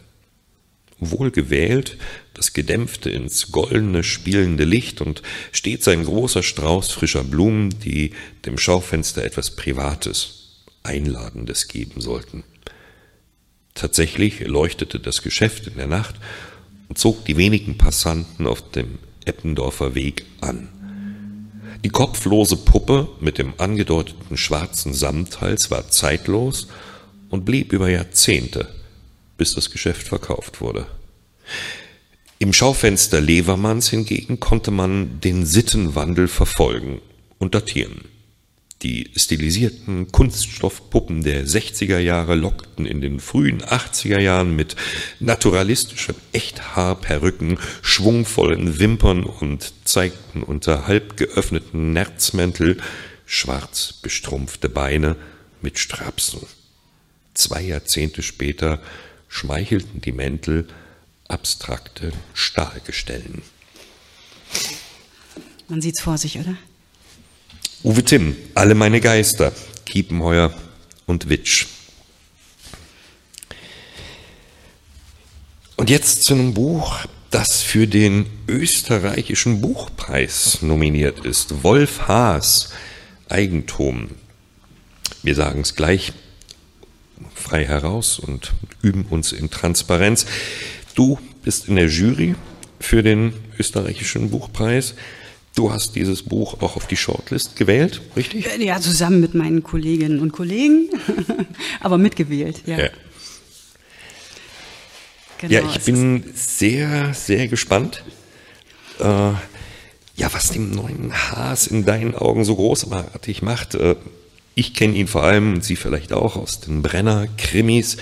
Wohlgewählt, 1.00 1.98
das 2.34 2.54
gedämpfte 2.54 3.10
ins 3.10 3.52
goldene 3.52 4.04
spielende 4.04 4.64
Licht 4.64 5.02
und 5.02 5.22
stets 5.52 5.88
ein 5.88 6.06
großer 6.06 6.42
Strauß 6.42 6.92
frischer 6.92 7.24
Blumen, 7.24 7.70
die 7.82 8.12
dem 8.46 8.58
Schaufenster 8.58 9.24
etwas 9.24 9.52
Privates, 9.52 10.45
Einladendes 10.86 11.68
geben 11.68 12.02
sollten. 12.02 12.44
Tatsächlich 13.74 14.40
leuchtete 14.40 15.00
das 15.00 15.22
Geschäft 15.22 15.68
in 15.68 15.76
der 15.76 15.88
Nacht 15.88 16.16
und 16.88 16.98
zog 16.98 17.26
die 17.26 17.38
wenigen 17.38 17.78
Passanten 17.78 18.48
auf 18.48 18.72
dem 18.72 19.00
Eppendorfer 19.26 19.96
Weg 19.96 20.26
an. 20.42 20.70
Die 21.84 21.90
kopflose 21.90 22.58
Puppe 22.58 23.10
mit 23.20 23.38
dem 23.38 23.54
angedeuteten 23.58 24.38
schwarzen 24.38 24.94
Samthals 24.94 25.70
war 25.72 25.90
zeitlos 25.90 26.68
und 27.30 27.46
blieb 27.46 27.74
über 27.74 27.90
Jahrzehnte, 27.90 28.74
bis 29.38 29.54
das 29.54 29.70
Geschäft 29.70 30.08
verkauft 30.08 30.62
wurde. 30.62 30.88
Im 32.40 32.54
Schaufenster 32.54 33.22
Levermanns 33.22 33.90
hingegen 33.90 34.40
konnte 34.40 34.72
man 34.72 35.20
den 35.22 35.46
Sittenwandel 35.46 36.28
verfolgen 36.28 37.02
und 37.40 37.56
datieren. 37.56 38.06
Die 38.86 39.10
stilisierten 39.16 40.12
Kunststoffpuppen 40.12 41.24
der 41.24 41.48
60er 41.48 41.98
Jahre 41.98 42.36
lockten 42.36 42.86
in 42.86 43.02
den 43.02 43.20
frühen 43.20 43.64
80er 43.64 44.20
Jahren 44.20 44.56
mit 44.56 44.76
naturalistischem 45.20 46.14
Echthaarperücken, 46.34 47.58
schwungvollen 47.82 48.78
Wimpern 48.78 49.24
und 49.24 49.74
zeigten 49.86 50.44
unter 50.44 50.86
halb 50.86 51.18
geöffneten 51.18 51.94
Nerzmäntel 51.94 52.78
schwarz 53.26 53.92
bestrumpfte 54.04 54.70
Beine 54.70 55.16
mit 55.64 55.80
Strapsen. 55.80 56.42
Zwei 57.34 57.64
Jahrzehnte 57.64 58.22
später 58.22 58.84
schmeichelten 59.28 60.00
die 60.02 60.12
Mäntel 60.12 60.68
abstrakte 61.28 62.12
Stahlgestellen. 62.36 63.42
Man 65.70 65.82
sieht's 65.82 66.02
vor 66.02 66.20
sich, 66.20 66.38
oder? 66.38 66.56
Uwe 67.84 68.04
Timm, 68.04 68.36
Alle 68.56 68.76
meine 68.76 69.00
Geister, 69.00 69.52
Kiepenheuer 69.86 70.54
und 71.06 71.30
Witsch. 71.30 71.68
Und 75.76 75.90
jetzt 75.90 76.24
zu 76.24 76.34
einem 76.34 76.54
Buch, 76.54 77.06
das 77.32 77.62
für 77.62 77.86
den 77.86 78.26
österreichischen 78.48 79.62
Buchpreis 79.62 80.62
nominiert 80.62 81.26
ist. 81.26 81.64
Wolf 81.64 82.08
Haas, 82.08 82.70
Eigentum. 83.28 84.10
Wir 85.22 85.36
sagen 85.36 85.62
es 85.62 85.76
gleich 85.76 86.14
frei 87.34 87.66
heraus 87.66 88.20
und 88.20 88.54
üben 88.82 89.06
uns 89.10 89.32
in 89.32 89.50
Transparenz. 89.50 90.26
Du 90.96 91.20
bist 91.44 91.68
in 91.68 91.76
der 91.76 91.88
Jury 91.88 92.36
für 92.80 93.04
den 93.04 93.34
österreichischen 93.60 94.32
Buchpreis. 94.32 94.96
Du 95.56 95.72
hast 95.72 95.96
dieses 95.96 96.22
Buch 96.22 96.62
auch 96.62 96.76
auf 96.76 96.86
die 96.86 96.98
Shortlist 96.98 97.56
gewählt, 97.56 98.02
richtig? 98.18 98.46
Äh, 98.48 98.64
ja, 98.64 98.82
zusammen 98.82 99.22
mit 99.22 99.34
meinen 99.34 99.64
Kolleginnen 99.64 100.20
und 100.20 100.34
Kollegen, 100.34 100.90
aber 101.80 101.98
mitgewählt, 101.98 102.64
ja. 102.66 102.78
Ja, 102.78 102.90
genau, 105.38 105.54
ja 105.54 105.62
ich 105.74 105.80
bin 105.86 106.26
sehr, 106.36 107.14
sehr 107.14 107.48
gespannt. 107.48 108.04
Äh, 109.00 109.32
ja, 110.18 110.34
was 110.34 110.50
den 110.50 110.72
neuen 110.72 111.14
Haas 111.14 111.68
in 111.68 111.86
deinen 111.86 112.16
Augen 112.16 112.44
so 112.44 112.56
großartig 112.56 113.42
macht. 113.42 113.76
Äh, 113.76 113.96
ich 114.56 114.74
kenne 114.74 114.96
ihn 114.96 115.08
vor 115.08 115.24
allem 115.24 115.56
und 115.56 115.64
Sie 115.64 115.78
vielleicht 115.78 116.12
auch 116.12 116.36
aus 116.36 116.62
den 116.62 116.82
Brenner-Krimis. 116.82 117.98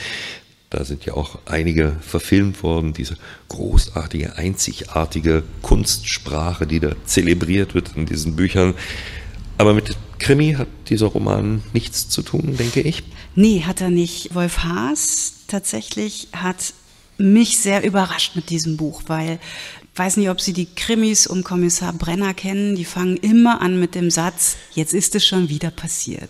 Da 0.74 0.84
sind 0.86 1.06
ja 1.06 1.14
auch 1.14 1.38
einige 1.46 1.96
verfilmt 2.02 2.64
worden, 2.64 2.94
diese 2.94 3.16
großartige, 3.50 4.38
einzigartige 4.38 5.44
Kunstsprache, 5.62 6.66
die 6.66 6.80
da 6.80 6.96
zelebriert 7.06 7.76
wird 7.76 7.96
in 7.96 8.08
diesen 8.08 8.36
Büchern. 8.36 8.74
Aber 9.60 9.76
mit 9.76 9.96
Krimi 10.18 10.54
hat 10.54 10.68
dieser 10.90 11.06
Roman 11.06 11.62
nichts 11.74 12.10
zu 12.10 12.24
tun, 12.24 12.58
denke 12.58 12.82
ich. 12.82 13.04
Nee, 13.36 13.62
hat 13.62 13.82
er 13.82 13.92
nicht. 13.92 14.34
Wolf 14.34 14.64
Haas 14.64 15.36
tatsächlich 15.48 16.30
hat 16.34 16.74
mich 17.20 17.60
sehr 17.60 17.84
überrascht 17.84 18.36
mit 18.36 18.50
diesem 18.50 18.76
Buch, 18.76 19.04
weil 19.06 19.40
weiß 19.96 20.18
nicht, 20.18 20.30
ob 20.30 20.42
Sie 20.42 20.54
die 20.54 20.66
Krimis 20.66 21.28
um 21.28 21.44
Kommissar 21.44 21.94
Brenner 21.94 22.34
kennen. 22.34 22.76
Die 22.76 22.86
fangen 22.86 23.18
immer 23.18 23.62
an 23.62 23.80
mit 23.80 23.96
dem 23.96 24.10
Satz, 24.10 24.58
jetzt 24.74 24.94
ist 24.94 25.16
es 25.16 25.26
schon 25.26 25.50
wieder 25.50 25.70
passiert. 25.70 26.30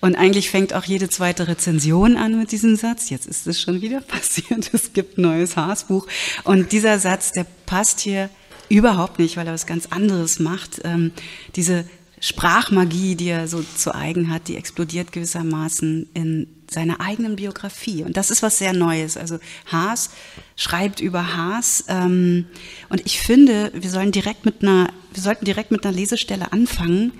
Und 0.00 0.14
eigentlich 0.16 0.50
fängt 0.50 0.74
auch 0.74 0.84
jede 0.84 1.08
zweite 1.08 1.48
Rezension 1.48 2.16
an 2.16 2.38
mit 2.38 2.52
diesem 2.52 2.76
Satz, 2.76 3.10
jetzt 3.10 3.26
ist 3.26 3.46
es 3.46 3.60
schon 3.60 3.80
wieder 3.80 4.00
passiert. 4.02 4.70
Es 4.72 4.92
gibt 4.92 5.18
ein 5.18 5.22
neues 5.22 5.56
Haasbuch. 5.56 6.06
Und 6.44 6.72
dieser 6.72 6.98
Satz, 6.98 7.32
der 7.32 7.46
passt 7.66 8.00
hier 8.00 8.28
überhaupt 8.68 9.18
nicht, 9.18 9.36
weil 9.36 9.46
er 9.46 9.54
was 9.54 9.66
ganz 9.66 9.86
anderes 9.86 10.38
macht. 10.38 10.80
Ähm, 10.84 11.12
diese 11.56 11.84
Sprachmagie, 12.20 13.16
die 13.16 13.28
er 13.28 13.48
so 13.48 13.62
zu 13.62 13.94
eigen 13.94 14.30
hat, 14.30 14.48
die 14.48 14.56
explodiert 14.56 15.12
gewissermaßen 15.12 16.08
in 16.14 16.46
seiner 16.72 17.00
eigenen 17.00 17.36
Biografie. 17.36 18.02
Und 18.02 18.16
das 18.16 18.30
ist 18.30 18.42
was 18.42 18.58
sehr 18.58 18.72
Neues. 18.72 19.16
Also 19.16 19.38
Haas 19.66 20.10
schreibt 20.56 21.00
über 21.00 21.36
Haas. 21.36 21.84
Ähm, 21.88 22.46
und 22.88 23.04
ich 23.04 23.20
finde, 23.20 23.70
wir 23.74 23.90
sollen 23.90 24.12
direkt 24.12 24.44
mit 24.44 24.62
einer, 24.62 24.92
wir 25.12 25.22
sollten 25.22 25.44
direkt 25.44 25.70
mit 25.70 25.84
einer 25.84 25.94
Lesestelle 25.94 26.52
anfangen, 26.52 27.12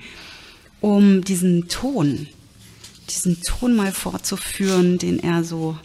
um 0.81 1.23
diesen 1.23 1.69
Ton, 1.69 2.27
diesen 3.11 3.41
Ton 3.43 3.77
mal 3.77 3.93
fortzuführen, 3.93 4.99
den 4.99 5.23
er 5.23 5.45
so, 5.45 5.77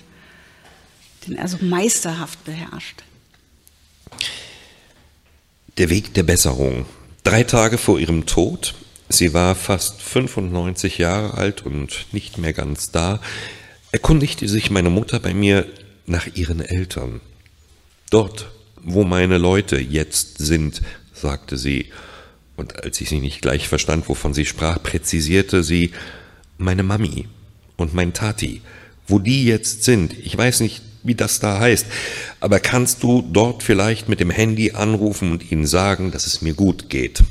den 1.28 1.36
er 1.36 1.48
so 1.48 1.58
meisterhaft 1.62 2.44
beherrscht. 2.46 3.04
Der 5.78 5.90
Weg 5.90 6.14
der 6.16 6.24
Besserung. 6.24 6.86
Drei 7.24 7.44
Tage 7.44 7.78
vor 7.78 8.00
ihrem 8.00 8.26
Tod 8.26 8.74
Sie 9.10 9.34
war 9.34 9.56
fast 9.56 10.02
95 10.02 10.98
Jahre 10.98 11.36
alt 11.36 11.66
und 11.66 12.08
nicht 12.12 12.38
mehr 12.38 12.54
ganz 12.54 12.92
da, 12.92 13.22
erkundigte 13.92 14.48
sich 14.48 14.70
meine 14.70 14.90
Mutter 14.90 15.20
bei 15.20 15.34
mir 15.34 15.66
nach 16.06 16.28
ihren 16.36 16.62
Eltern. 16.62 17.22
Dort, 18.10 18.50
wo 18.82 19.04
meine 19.04 19.38
Leute 19.38 19.80
jetzt 19.80 20.38
sind, 20.38 20.82
sagte 21.14 21.58
sie, 21.58 21.92
und 22.56 22.84
als 22.84 23.00
ich 23.02 23.10
sie 23.10 23.20
nicht 23.20 23.42
gleich 23.42 23.68
verstand, 23.68 24.10
wovon 24.10 24.34
sie 24.34 24.46
sprach, 24.46 24.82
präzisierte 24.82 25.64
sie, 25.64 25.92
meine 26.58 26.84
Mami 26.84 27.28
und 27.76 27.94
mein 27.94 28.14
Tati, 28.14 28.62
wo 29.08 29.20
die 29.20 29.46
jetzt 29.46 29.84
sind, 29.84 30.18
ich 30.18 30.36
weiß 30.36 30.62
nicht, 30.62 30.82
wie 31.04 31.16
das 31.16 31.40
da 31.40 31.60
heißt, 31.60 31.86
aber 32.40 32.60
kannst 32.60 33.04
du 33.04 33.22
dort 33.22 33.64
vielleicht 33.64 34.10
mit 34.10 34.20
dem 34.20 34.32
Handy 34.32 34.72
anrufen 34.72 35.32
und 35.32 35.52
ihnen 35.52 35.68
sagen, 35.68 36.12
dass 36.12 36.26
es 36.26 36.42
mir 36.42 36.54
gut 36.54 36.90
geht? 36.90 37.24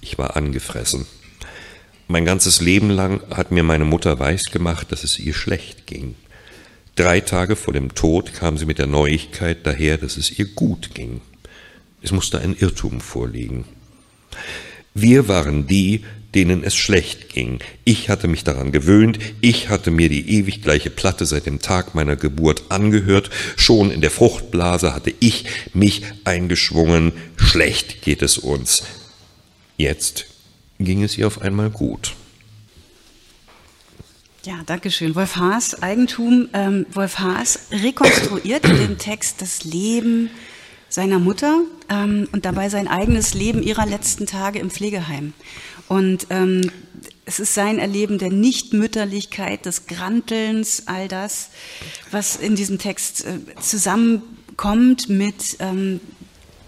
Ich 0.00 0.18
war 0.18 0.36
angefressen. 0.36 1.06
Mein 2.08 2.24
ganzes 2.24 2.60
Leben 2.60 2.90
lang 2.90 3.20
hat 3.34 3.50
mir 3.50 3.64
meine 3.64 3.84
Mutter 3.84 4.20
weisgemacht, 4.20 4.92
dass 4.92 5.02
es 5.02 5.18
ihr 5.18 5.34
schlecht 5.34 5.86
ging. 5.86 6.14
Drei 6.94 7.20
Tage 7.20 7.56
vor 7.56 7.74
dem 7.74 7.94
Tod 7.94 8.32
kam 8.32 8.56
sie 8.56 8.64
mit 8.64 8.78
der 8.78 8.86
Neuigkeit 8.86 9.66
daher, 9.66 9.98
dass 9.98 10.16
es 10.16 10.38
ihr 10.38 10.46
gut 10.46 10.94
ging. 10.94 11.20
Es 12.02 12.12
musste 12.12 12.38
ein 12.38 12.56
Irrtum 12.56 13.00
vorliegen. 13.00 13.64
Wir 14.94 15.26
waren 15.26 15.66
die, 15.66 16.04
denen 16.34 16.62
es 16.62 16.76
schlecht 16.76 17.30
ging. 17.30 17.58
Ich 17.84 18.08
hatte 18.08 18.28
mich 18.28 18.44
daran 18.44 18.70
gewöhnt, 18.70 19.18
ich 19.40 19.68
hatte 19.68 19.90
mir 19.90 20.08
die 20.08 20.38
ewig 20.38 20.62
gleiche 20.62 20.90
Platte 20.90 21.26
seit 21.26 21.46
dem 21.46 21.60
Tag 21.60 21.94
meiner 21.96 22.14
Geburt 22.14 22.64
angehört, 22.68 23.30
schon 23.56 23.90
in 23.90 24.00
der 24.00 24.10
Fruchtblase 24.10 24.94
hatte 24.94 25.12
ich 25.18 25.46
mich 25.74 26.02
eingeschwungen, 26.24 27.12
schlecht 27.36 28.02
geht 28.02 28.22
es 28.22 28.38
uns. 28.38 28.84
Jetzt 29.76 30.26
ging 30.78 31.02
es 31.02 31.16
ihr 31.16 31.26
auf 31.26 31.40
einmal 31.40 31.70
gut. 31.70 32.14
Ja, 34.44 34.60
danke 34.64 34.92
schön. 34.92 35.16
Wolf 35.16 35.36
Haas, 35.36 35.82
Eigentum. 35.82 36.48
Ähm, 36.52 36.86
Wolf 36.92 37.18
Haas 37.18 37.58
rekonstruiert 37.72 38.64
in 38.68 38.76
dem 38.76 38.98
Text 38.98 39.42
das 39.42 39.64
Leben 39.64 40.30
seiner 40.88 41.18
Mutter 41.18 41.62
ähm, 41.88 42.28
und 42.30 42.44
dabei 42.44 42.68
sein 42.68 42.86
eigenes 42.86 43.34
Leben 43.34 43.60
ihrer 43.60 43.86
letzten 43.86 44.26
Tage 44.26 44.60
im 44.60 44.70
Pflegeheim. 44.70 45.32
Und 45.88 46.28
ähm, 46.30 46.70
es 47.24 47.40
ist 47.40 47.54
sein 47.54 47.80
Erleben 47.80 48.18
der 48.18 48.30
Nichtmütterlichkeit, 48.30 49.66
des 49.66 49.88
Grantelns, 49.88 50.84
all 50.86 51.08
das, 51.08 51.50
was 52.12 52.36
in 52.36 52.54
diesem 52.54 52.78
Text 52.78 53.24
äh, 53.24 53.38
zusammenkommt 53.60 55.08
mit 55.08 55.56
ähm, 55.58 56.00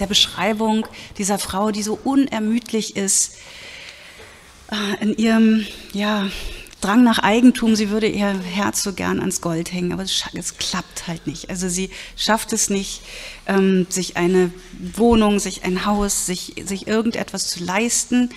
der 0.00 0.06
Beschreibung 0.06 0.86
dieser 1.16 1.38
Frau, 1.38 1.70
die 1.70 1.82
so 1.82 1.98
unermüdlich 2.02 2.96
ist 2.96 3.36
in 5.00 5.16
ihrem 5.16 5.66
ja, 5.92 6.28
Drang 6.80 7.02
nach 7.02 7.18
Eigentum. 7.18 7.74
Sie 7.74 7.90
würde 7.90 8.06
ihr 8.06 8.38
Herz 8.40 8.82
so 8.82 8.92
gern 8.92 9.18
ans 9.18 9.40
Gold 9.40 9.72
hängen, 9.72 9.92
aber 9.92 10.02
es, 10.04 10.24
es 10.34 10.58
klappt 10.58 11.08
halt 11.08 11.26
nicht. 11.26 11.50
Also 11.50 11.68
sie 11.68 11.90
schafft 12.16 12.52
es 12.52 12.70
nicht, 12.70 13.02
ähm, 13.46 13.86
sich 13.88 14.16
eine 14.16 14.52
Wohnung, 14.94 15.40
sich 15.40 15.64
ein 15.64 15.86
Haus, 15.86 16.26
sich, 16.26 16.54
sich 16.64 16.86
irgendetwas 16.86 17.48
zu 17.48 17.64
leisten. 17.64 18.30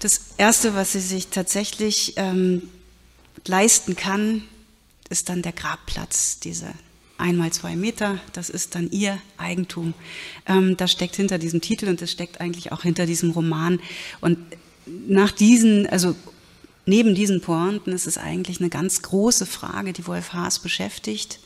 Das 0.00 0.20
Erste, 0.36 0.74
was 0.74 0.92
sie 0.92 1.00
sich 1.00 1.28
tatsächlich 1.28 2.14
ähm, 2.16 2.62
leisten 3.46 3.96
kann, 3.96 4.42
ist 5.08 5.28
dann 5.28 5.40
der 5.40 5.52
Grabplatz, 5.52 6.40
diese 6.40 6.66
einmal 7.18 7.50
zwei 7.52 7.76
Meter, 7.76 8.20
das 8.34 8.50
ist 8.50 8.74
dann 8.74 8.90
ihr 8.90 9.18
Eigentum. 9.38 9.94
Ähm, 10.46 10.76
das 10.76 10.92
steckt 10.92 11.16
hinter 11.16 11.38
diesem 11.38 11.62
Titel 11.62 11.88
und 11.88 12.02
das 12.02 12.12
steckt 12.12 12.42
eigentlich 12.42 12.72
auch 12.72 12.82
hinter 12.82 13.06
diesem 13.06 13.30
Roman. 13.30 13.80
Und 14.20 14.38
nach 14.86 15.32
diesen, 15.32 15.86
also 15.86 16.14
neben 16.84 17.14
diesen 17.14 17.40
Pointen 17.40 17.92
ist 17.92 18.06
es 18.06 18.18
eigentlich 18.18 18.60
eine 18.60 18.70
ganz 18.70 19.02
große 19.02 19.46
Frage, 19.46 19.92
die 19.92 20.06
Wolf 20.06 20.32
Haas 20.32 20.60
beschäftigt 20.60 21.40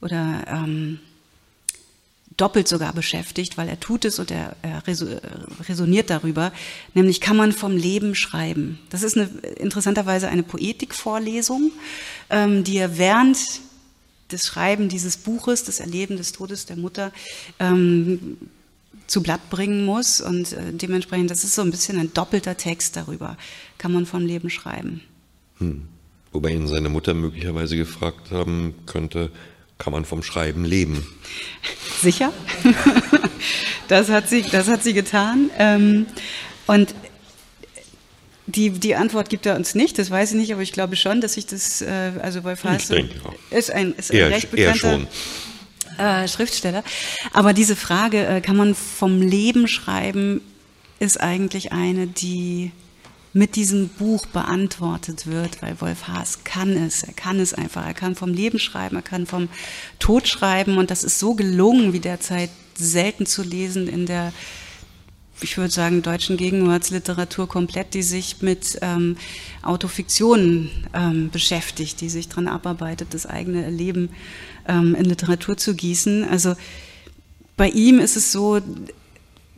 oder 0.00 0.44
ähm, 0.48 0.98
doppelt 2.36 2.66
sogar 2.66 2.92
beschäftigt, 2.92 3.56
weil 3.56 3.68
er 3.68 3.78
tut 3.78 4.04
es 4.04 4.18
und 4.18 4.30
er, 4.30 4.56
er 4.62 4.82
resoniert 5.68 6.10
darüber, 6.10 6.52
nämlich 6.94 7.20
kann 7.20 7.36
man 7.36 7.52
vom 7.52 7.76
Leben 7.76 8.14
schreiben. 8.14 8.78
Das 8.90 9.02
ist 9.02 9.16
eine, 9.16 9.26
interessanterweise 9.58 10.28
eine 10.28 10.42
Poetikvorlesung, 10.42 11.70
ähm, 12.30 12.64
die 12.64 12.78
er 12.78 12.98
während 12.98 13.38
das 14.28 14.46
Schreiben 14.46 14.88
dieses 14.88 15.16
Buches, 15.18 15.64
das 15.64 15.80
Erleben 15.80 16.16
des 16.16 16.32
Todes 16.32 16.66
der 16.66 16.76
Mutter, 16.76 17.12
ähm, 17.60 18.38
zu 19.06 19.22
Blatt 19.22 19.50
bringen 19.50 19.84
muss. 19.84 20.20
Und 20.20 20.52
äh, 20.52 20.72
dementsprechend, 20.72 21.30
das 21.30 21.44
ist 21.44 21.54
so 21.54 21.62
ein 21.62 21.70
bisschen 21.70 21.98
ein 21.98 22.12
doppelter 22.12 22.56
Text 22.56 22.96
darüber, 22.96 23.36
kann 23.78 23.92
man 23.92 24.06
vom 24.06 24.24
Leben 24.24 24.50
schreiben. 24.50 25.00
Hm. 25.58 25.88
Wobei 26.32 26.50
ihn 26.50 26.66
seine 26.66 26.88
Mutter 26.88 27.14
möglicherweise 27.14 27.76
gefragt 27.76 28.32
haben 28.32 28.74
könnte, 28.86 29.30
kann 29.78 29.92
man 29.92 30.04
vom 30.04 30.22
Schreiben 30.22 30.64
leben? 30.64 31.06
Sicher. 32.00 32.32
das, 33.88 34.08
hat 34.08 34.28
sie, 34.28 34.42
das 34.42 34.68
hat 34.68 34.82
sie 34.82 34.94
getan. 34.94 35.50
Ähm, 35.58 36.06
und 36.66 36.94
die, 38.46 38.70
die 38.70 38.94
Antwort 38.94 39.30
gibt 39.30 39.46
er 39.46 39.56
uns 39.56 39.74
nicht, 39.74 39.98
das 39.98 40.10
weiß 40.10 40.32
ich 40.32 40.36
nicht, 40.36 40.52
aber 40.52 40.62
ich 40.62 40.72
glaube 40.72 40.96
schon, 40.96 41.20
dass 41.20 41.36
ich 41.36 41.46
das, 41.46 41.80
äh, 41.80 42.12
also 42.20 42.44
Wolf 42.44 42.64
Haas 42.64 42.90
ist 43.50 43.70
ein, 43.70 43.92
ist 43.94 44.10
ein 44.10 44.16
eher, 44.16 44.30
recht 44.30 44.50
bekannter 44.50 45.06
äh, 45.98 46.28
Schriftsteller. 46.28 46.82
Aber 47.32 47.52
diese 47.52 47.76
Frage, 47.76 48.26
äh, 48.26 48.40
kann 48.40 48.56
man 48.56 48.74
vom 48.74 49.20
Leben 49.20 49.68
schreiben, 49.68 50.40
ist 50.98 51.20
eigentlich 51.20 51.72
eine, 51.72 52.06
die 52.06 52.72
mit 53.32 53.56
diesem 53.56 53.88
Buch 53.88 54.26
beantwortet 54.26 55.26
wird, 55.26 55.60
weil 55.60 55.80
Wolf 55.80 56.06
Haas 56.06 56.44
kann 56.44 56.70
es, 56.70 57.02
er 57.02 57.14
kann 57.14 57.40
es 57.40 57.52
einfach, 57.52 57.84
er 57.84 57.94
kann 57.94 58.14
vom 58.14 58.32
Leben 58.32 58.60
schreiben, 58.60 58.96
er 58.96 59.02
kann 59.02 59.26
vom 59.26 59.48
Tod 59.98 60.28
schreiben. 60.28 60.78
Und 60.78 60.90
das 60.90 61.02
ist 61.02 61.18
so 61.18 61.34
gelungen, 61.34 61.92
wie 61.92 62.00
derzeit 62.00 62.50
selten 62.76 63.26
zu 63.26 63.42
lesen 63.42 63.88
in 63.88 64.06
der 64.06 64.32
ich 65.40 65.58
würde 65.58 65.72
sagen, 65.72 66.02
deutschen 66.02 66.36
Gegenwartsliteratur 66.36 67.48
komplett, 67.48 67.94
die 67.94 68.02
sich 68.02 68.40
mit 68.40 68.78
ähm, 68.82 69.16
Autofiktionen 69.62 70.70
ähm, 70.94 71.30
beschäftigt, 71.30 72.00
die 72.00 72.08
sich 72.08 72.28
daran 72.28 72.48
abarbeitet, 72.48 73.08
das 73.12 73.26
eigene 73.26 73.64
Erleben 73.64 74.10
ähm, 74.68 74.94
in 74.94 75.04
Literatur 75.04 75.56
zu 75.56 75.74
gießen. 75.74 76.28
Also 76.28 76.54
bei 77.56 77.68
ihm 77.68 77.98
ist 77.98 78.16
es 78.16 78.32
so, 78.32 78.60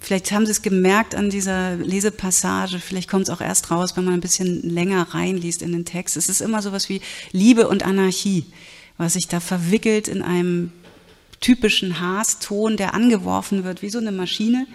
vielleicht 0.00 0.32
haben 0.32 0.46
Sie 0.46 0.52
es 0.52 0.62
gemerkt 0.62 1.14
an 1.14 1.30
dieser 1.30 1.76
Lesepassage, 1.76 2.78
vielleicht 2.78 3.10
kommt 3.10 3.24
es 3.24 3.30
auch 3.30 3.40
erst 3.40 3.70
raus, 3.70 3.96
wenn 3.96 4.04
man 4.04 4.14
ein 4.14 4.20
bisschen 4.20 4.62
länger 4.68 5.02
reinliest 5.14 5.62
in 5.62 5.72
den 5.72 5.84
Text. 5.84 6.16
Es 6.16 6.28
ist 6.28 6.40
immer 6.40 6.62
so 6.62 6.72
was 6.72 6.88
wie 6.88 7.00
Liebe 7.32 7.68
und 7.68 7.84
Anarchie, 7.84 8.46
was 8.96 9.12
sich 9.12 9.28
da 9.28 9.40
verwickelt 9.40 10.08
in 10.08 10.22
einem 10.22 10.72
typischen 11.40 12.00
Haaston, 12.00 12.78
der 12.78 12.94
angeworfen 12.94 13.62
wird 13.62 13.82
wie 13.82 13.90
so 13.90 13.98
eine 13.98 14.12
Maschine 14.12 14.66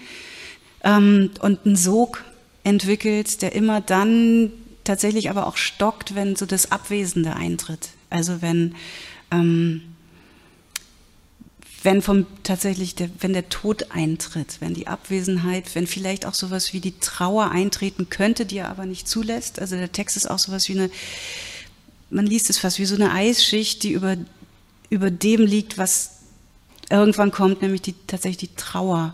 ähm, 0.83 1.31
und 1.39 1.65
einen 1.65 1.75
Sog 1.75 2.23
entwickelt, 2.63 3.41
der 3.41 3.53
immer 3.53 3.81
dann 3.81 4.51
tatsächlich 4.83 5.29
aber 5.29 5.47
auch 5.47 5.57
stockt, 5.57 6.15
wenn 6.15 6.35
so 6.35 6.45
das 6.45 6.71
Abwesende 6.71 7.35
eintritt. 7.35 7.89
Also 8.09 8.41
wenn, 8.41 8.75
ähm, 9.31 9.81
wenn 11.83 12.01
vom 12.01 12.25
tatsächlich 12.43 12.95
der, 12.95 13.09
wenn 13.19 13.33
der 13.33 13.49
Tod 13.49 13.91
eintritt, 13.91 14.57
wenn 14.59 14.73
die 14.73 14.87
Abwesenheit, 14.87 15.73
wenn 15.75 15.87
vielleicht 15.87 16.25
auch 16.25 16.33
sowas 16.33 16.73
wie 16.73 16.79
die 16.79 16.99
Trauer 16.99 17.51
eintreten 17.51 18.09
könnte, 18.09 18.45
die 18.45 18.57
er 18.57 18.69
aber 18.69 18.85
nicht 18.85 19.07
zulässt. 19.07 19.59
Also 19.59 19.75
der 19.75 19.91
Text 19.91 20.17
ist 20.17 20.29
auch 20.29 20.39
sowas 20.39 20.67
wie 20.67 20.73
eine, 20.73 20.91
man 22.09 22.25
liest 22.25 22.49
es 22.49 22.57
fast 22.57 22.77
wie 22.77 22.85
so 22.85 22.95
eine 22.95 23.11
Eisschicht, 23.11 23.83
die 23.83 23.91
über 23.91 24.17
über 24.91 25.09
dem 25.09 25.41
liegt, 25.41 25.77
was 25.79 26.17
irgendwann 26.91 27.31
kommt, 27.31 27.61
nämlich 27.63 27.81
die, 27.81 27.95
tatsächlich 28.05 28.49
die 28.49 28.55
Trauer 28.55 29.13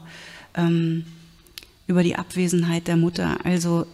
ähm, 0.55 1.05
über 1.87 2.03
die 2.03 2.15
Abwesenheit 2.15 2.87
der 2.87 2.97
Mutter. 2.97 3.37
Also 3.43 3.87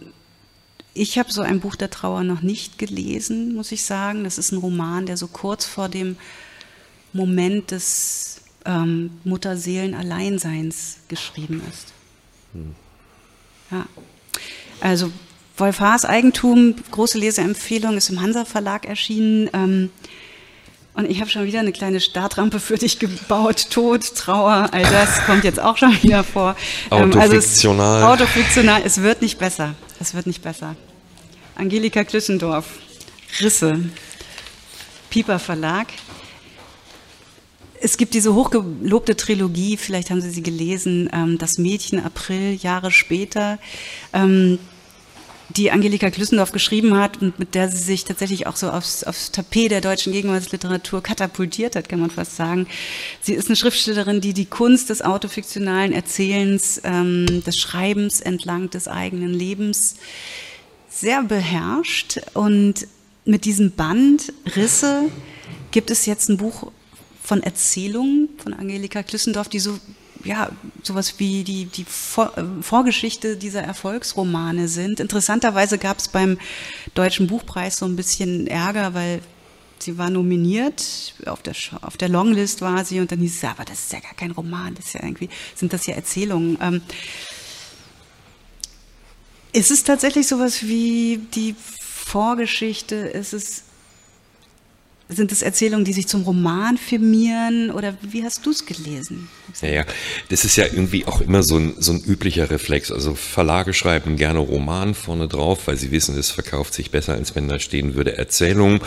ich 0.94 1.18
habe 1.18 1.32
so 1.32 1.42
ein 1.42 1.60
Buch 1.60 1.76
der 1.76 1.90
Trauer 1.90 2.22
noch 2.22 2.42
nicht 2.42 2.78
gelesen, 2.78 3.54
muss 3.54 3.72
ich 3.72 3.84
sagen. 3.84 4.24
Das 4.24 4.38
ist 4.38 4.52
ein 4.52 4.58
Roman, 4.58 5.06
der 5.06 5.16
so 5.16 5.26
kurz 5.26 5.64
vor 5.64 5.88
dem 5.88 6.16
Moment 7.12 7.70
des 7.70 8.42
ähm, 8.64 9.10
Mutterseelen-Alleinseins 9.24 10.98
geschrieben 11.08 11.62
ist. 11.70 11.92
Hm. 12.52 12.74
Ja. 13.70 13.86
Also 14.80 15.10
Wolf 15.56 15.80
Haas 15.80 16.04
Eigentum, 16.04 16.74
große 16.90 17.18
Leseempfehlung, 17.18 17.96
ist 17.96 18.10
im 18.10 18.20
Hansa 18.20 18.44
Verlag 18.44 18.86
erschienen. 18.86 19.48
Ähm, 19.52 19.90
und 20.94 21.10
ich 21.10 21.20
habe 21.20 21.28
schon 21.28 21.44
wieder 21.44 21.60
eine 21.60 21.72
kleine 21.72 22.00
Startrampe 22.00 22.60
für 22.60 22.78
dich 22.78 22.98
gebaut. 22.98 23.70
Tod, 23.70 24.14
Trauer, 24.14 24.68
all 24.72 24.82
das 24.82 25.24
kommt 25.26 25.44
jetzt 25.44 25.60
auch 25.60 25.76
schon 25.76 26.00
wieder 26.02 26.22
vor. 26.24 26.56
Autofiktional. 26.90 27.12
Ähm, 27.12 27.20
also 27.20 27.36
es, 27.36 27.66
autofiktional. 27.66 28.82
Es 28.84 29.02
wird 29.02 29.20
nicht 29.20 29.38
besser. 29.38 29.74
Es 30.00 30.14
wird 30.14 30.26
nicht 30.26 30.42
besser. 30.42 30.76
Angelika 31.56 32.04
Klüssendorf. 32.04 32.66
Risse. 33.40 33.90
Pieper 35.10 35.38
Verlag. 35.38 35.88
Es 37.80 37.96
gibt 37.96 38.14
diese 38.14 38.34
hochgelobte 38.34 39.14
Trilogie, 39.14 39.76
vielleicht 39.76 40.10
haben 40.10 40.20
Sie 40.22 40.30
sie 40.30 40.42
gelesen, 40.42 41.10
ähm, 41.12 41.38
Das 41.38 41.58
Mädchen 41.58 42.02
April, 42.02 42.54
Jahre 42.54 42.90
später. 42.90 43.58
Die 45.50 45.70
Angelika 45.70 46.10
Klüssendorf 46.10 46.52
geschrieben 46.52 46.96
hat 46.96 47.20
und 47.20 47.38
mit 47.38 47.54
der 47.54 47.68
sie 47.68 47.76
sich 47.76 48.04
tatsächlich 48.04 48.46
auch 48.46 48.56
so 48.56 48.70
aufs, 48.70 49.04
aufs 49.04 49.30
Tapet 49.30 49.70
der 49.70 49.82
deutschen 49.82 50.12
Gegenwartsliteratur 50.12 51.02
katapultiert 51.02 51.76
hat, 51.76 51.88
kann 51.88 52.00
man 52.00 52.10
fast 52.10 52.36
sagen. 52.36 52.66
Sie 53.20 53.34
ist 53.34 53.48
eine 53.48 53.56
Schriftstellerin, 53.56 54.22
die 54.22 54.32
die 54.32 54.46
Kunst 54.46 54.88
des 54.88 55.02
autofiktionalen 55.02 55.92
Erzählens, 55.92 56.80
ähm, 56.82 57.42
des 57.44 57.58
Schreibens 57.58 58.20
entlang 58.20 58.70
des 58.70 58.88
eigenen 58.88 59.34
Lebens 59.34 59.96
sehr 60.88 61.22
beherrscht. 61.22 62.20
Und 62.32 62.86
mit 63.26 63.44
diesem 63.44 63.72
Band 63.72 64.32
Risse 64.56 65.10
gibt 65.72 65.90
es 65.90 66.06
jetzt 66.06 66.30
ein 66.30 66.38
Buch 66.38 66.72
von 67.22 67.42
Erzählungen 67.42 68.28
von 68.38 68.54
Angelika 68.54 69.02
Klüssendorf, 69.02 69.48
die 69.48 69.58
so 69.58 69.78
ja, 70.24 70.50
sowas 70.82 71.18
wie 71.18 71.44
die, 71.44 71.66
die 71.66 71.84
Vor 71.84 72.36
äh, 72.36 72.44
Vorgeschichte 72.62 73.36
dieser 73.36 73.62
Erfolgsromane 73.62 74.68
sind. 74.68 75.00
Interessanterweise 75.00 75.78
gab 75.78 75.98
es 75.98 76.08
beim 76.08 76.38
Deutschen 76.94 77.26
Buchpreis 77.26 77.76
so 77.76 77.86
ein 77.86 77.96
bisschen 77.96 78.46
Ärger, 78.46 78.94
weil 78.94 79.20
sie 79.78 79.98
war 79.98 80.10
nominiert, 80.10 81.14
auf 81.26 81.42
der, 81.42 81.54
auf 81.82 81.96
der 81.96 82.08
Longlist 82.08 82.62
war 82.62 82.84
sie 82.84 83.00
und 83.00 83.12
dann 83.12 83.18
hieß 83.18 83.36
es, 83.36 83.44
aber 83.44 83.64
das 83.64 83.80
ist 83.80 83.92
ja 83.92 84.00
gar 84.00 84.14
kein 84.14 84.30
Roman, 84.30 84.74
das 84.74 84.86
ist 84.86 84.94
ja 84.94 85.02
irgendwie, 85.02 85.28
sind 85.54 85.72
das 85.72 85.86
ja 85.86 85.94
Erzählungen. 85.94 86.58
Ähm, 86.60 86.82
ist 89.52 89.70
es 89.70 89.84
tatsächlich 89.84 90.26
sowas 90.26 90.62
wie 90.64 91.20
die 91.34 91.54
Vorgeschichte? 91.58 92.96
Ist 92.96 93.32
es 93.32 93.64
sind 95.08 95.32
es 95.32 95.42
Erzählungen, 95.42 95.84
die 95.84 95.92
sich 95.92 96.06
zum 96.06 96.22
Roman 96.22 96.78
firmieren 96.78 97.70
oder 97.70 97.96
wie 98.00 98.24
hast 98.24 98.46
du 98.46 98.50
es 98.50 98.64
gelesen? 98.64 99.28
Ja, 99.60 99.68
ja, 99.68 99.84
das 100.30 100.44
ist 100.44 100.56
ja 100.56 100.64
irgendwie 100.64 101.04
auch 101.06 101.20
immer 101.20 101.42
so 101.42 101.58
ein, 101.58 101.74
so 101.78 101.92
ein 101.92 102.02
üblicher 102.02 102.50
Reflex. 102.50 102.90
Also 102.90 103.14
Verlage 103.14 103.74
schreiben 103.74 104.16
gerne 104.16 104.38
Roman 104.38 104.94
vorne 104.94 105.28
drauf, 105.28 105.66
weil 105.66 105.76
sie 105.76 105.90
wissen, 105.90 106.16
es 106.16 106.30
verkauft 106.30 106.74
sich 106.74 106.90
besser, 106.90 107.14
als 107.14 107.34
wenn 107.34 107.48
da 107.48 107.58
stehen 107.58 107.94
würde 107.94 108.16
Erzählung. 108.16 108.80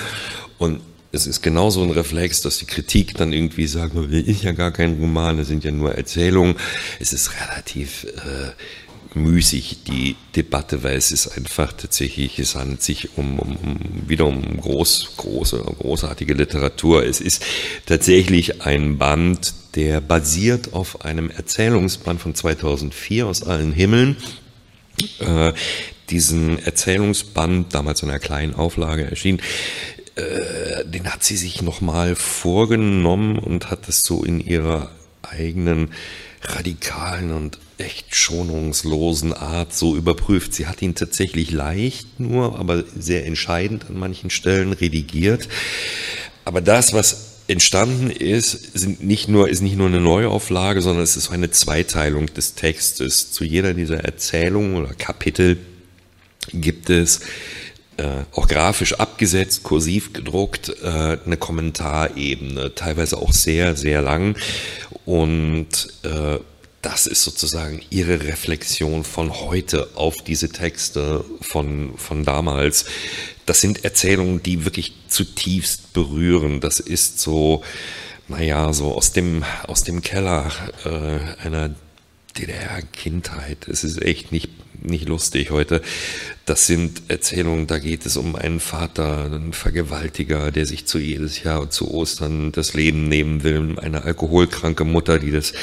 Und 0.58 0.82
es 1.12 1.28
ist 1.28 1.42
genauso 1.42 1.84
ein 1.84 1.92
Reflex, 1.92 2.42
dass 2.42 2.58
die 2.58 2.66
Kritik 2.66 3.16
dann 3.16 3.32
irgendwie 3.32 3.68
sagt, 3.68 3.96
ist 3.96 4.44
ja 4.44 4.52
gar 4.52 4.72
kein 4.72 5.00
Roman, 5.00 5.40
es 5.40 5.48
sind 5.48 5.64
ja 5.64 5.72
nur 5.72 5.94
Erzählungen. 5.96 6.56
Es 7.00 7.14
ist 7.14 7.32
relativ 7.42 8.06
äh, 8.06 8.52
müßig, 9.18 9.84
die 9.88 10.16
Debatte, 10.36 10.84
weil 10.84 10.96
es 10.96 11.12
ist 11.12 11.28
einfach 11.28 11.74
tatsächlich, 11.74 12.40
es 12.40 12.56
handelt 12.56 12.82
sich 12.82 13.18
um, 13.18 13.40
um, 13.40 13.56
um 13.58 13.80
wieder 14.08 14.26
um 14.26 14.58
groß, 14.60 15.14
große, 15.18 15.58
großartige 15.58 16.34
Literatur. 16.34 17.06
Es 17.06 17.20
ist 17.20 17.44
tatsächlich 17.86 18.62
ein 18.64 18.98
Band, 18.98 19.54
der 19.76 20.02
basiert 20.02 20.74
auf 20.74 21.04
einem 21.06 21.30
Erzählungsband 21.30 22.22
von 22.22 22.36
2004 22.36 23.28
aus 23.28 23.44
allen 23.44 23.72
Himmeln. 23.72 24.18
Äh, 25.20 25.54
diesen 26.10 26.60
Erzählungsband, 26.64 27.74
damals 27.74 28.02
in 28.02 28.10
einer 28.10 28.20
kleinen 28.20 28.56
Auflage 28.56 29.10
erschienen, 29.10 29.42
äh, 30.16 30.86
den 30.86 31.14
hat 31.14 31.24
sie 31.24 31.38
sich 31.38 31.62
nochmal 31.62 32.16
vorgenommen 32.16 33.38
und 33.38 33.70
hat 33.70 33.88
es 33.88 34.02
so 34.02 34.24
in 34.24 34.40
ihrer 34.40 34.90
eigenen 35.22 35.92
radikalen 36.42 37.32
und 37.32 37.60
echt 37.78 38.16
schonungslosen 38.16 39.34
Art 39.34 39.74
so 39.74 39.96
überprüft. 39.96 40.54
Sie 40.54 40.68
hat 40.68 40.82
ihn 40.82 40.96
tatsächlich 40.96 41.52
leicht 41.52 42.20
nur, 42.20 42.60
aber 42.60 42.84
sehr 42.98 43.26
entscheidend 43.26 43.86
an 43.90 43.98
manchen 43.98 44.30
Stellen 44.30 44.74
redigiert. 44.74 45.48
Aber 46.46 46.62
das, 46.62 46.94
was 46.94 47.28
entstanden 47.48 48.10
ist, 48.10 48.78
sind 48.78 49.04
nicht 49.04 49.30
nur, 49.30 49.50
ist 49.50 49.62
nicht 49.62 49.78
nur 49.78 49.88
eine 49.88 50.02
Neuauflage, 50.02 50.82
sondern 50.82 51.04
es 51.04 51.16
ist 51.16 51.32
eine 51.32 51.52
Zweiteilung 51.52 52.28
des 52.34 52.56
Textes. 52.56 53.32
Zu 53.32 53.44
jeder 53.44 53.74
dieser 53.74 54.04
Erzählungen 54.04 54.76
oder 54.76 54.94
Kapitel 54.94 55.58
gibt 56.54 56.90
es 56.90 57.22
äh, 57.98 58.24
auch 58.34 58.48
grafisch 58.48 58.94
abgesetzt, 58.94 59.64
kursiv 59.64 60.14
gedruckt, 60.14 60.70
äh, 60.84 61.18
eine 61.26 61.38
Kommentarebene, 61.38 62.76
teilweise 62.76 63.18
auch 63.18 63.34
sehr, 63.34 63.76
sehr 63.76 64.02
lang. 64.02 64.36
Und 65.06 65.88
äh, 66.04 66.40
das 66.82 67.08
ist 67.08 67.24
sozusagen 67.24 67.82
ihre 67.90 68.24
Reflexion 68.24 69.04
von 69.04 69.34
heute 69.34 69.90
auf 69.96 70.16
diese 70.22 70.50
Texte 70.50 71.26
von, 71.42 71.98
von 71.98 72.24
damals. 72.24 72.86
Das 73.46 73.62
sind 73.62 73.84
Erzählungen, 73.84 74.44
die 74.44 74.66
wirklich 74.66 74.94
zutiefst 75.08 75.94
berühren. 75.94 76.60
Das 76.60 76.80
ist 76.80 77.20
so, 77.20 77.64
naja, 78.28 78.74
so 78.74 78.94
aus 78.94 79.12
dem, 79.12 79.44
aus 79.68 79.84
dem 79.84 80.02
Keller 80.02 80.52
äh, 80.86 81.46
einer 81.46 81.74
DDR-Kindheit. 82.38 83.68
Es 83.68 83.84
ist 83.84 84.02
echt 84.02 84.32
nicht, 84.32 84.50
nicht 84.82 85.08
lustig 85.08 85.52
heute. 85.52 85.82
Das 86.46 86.66
sind 86.66 87.04
Erzählungen, 87.10 87.68
da 87.68 87.78
geht 87.78 88.06
es 88.06 88.16
um 88.16 88.36
einen 88.36 88.60
Vater, 88.60 89.26
einen 89.26 89.52
Vergewaltiger, 89.52 90.52
der 90.52 90.66
sich 90.66 90.86
zu 90.86 90.98
jedes 90.98 91.44
Jahr 91.44 91.70
zu 91.70 91.92
Ostern 91.92 92.52
das 92.54 92.74
Leben 92.74 93.10
nehmen 93.10 93.44
will, 93.44 93.78
eine 93.80 94.04
alkoholkranke 94.04 94.86
Mutter, 94.86 95.20
die 95.20 95.32
das 95.32 95.54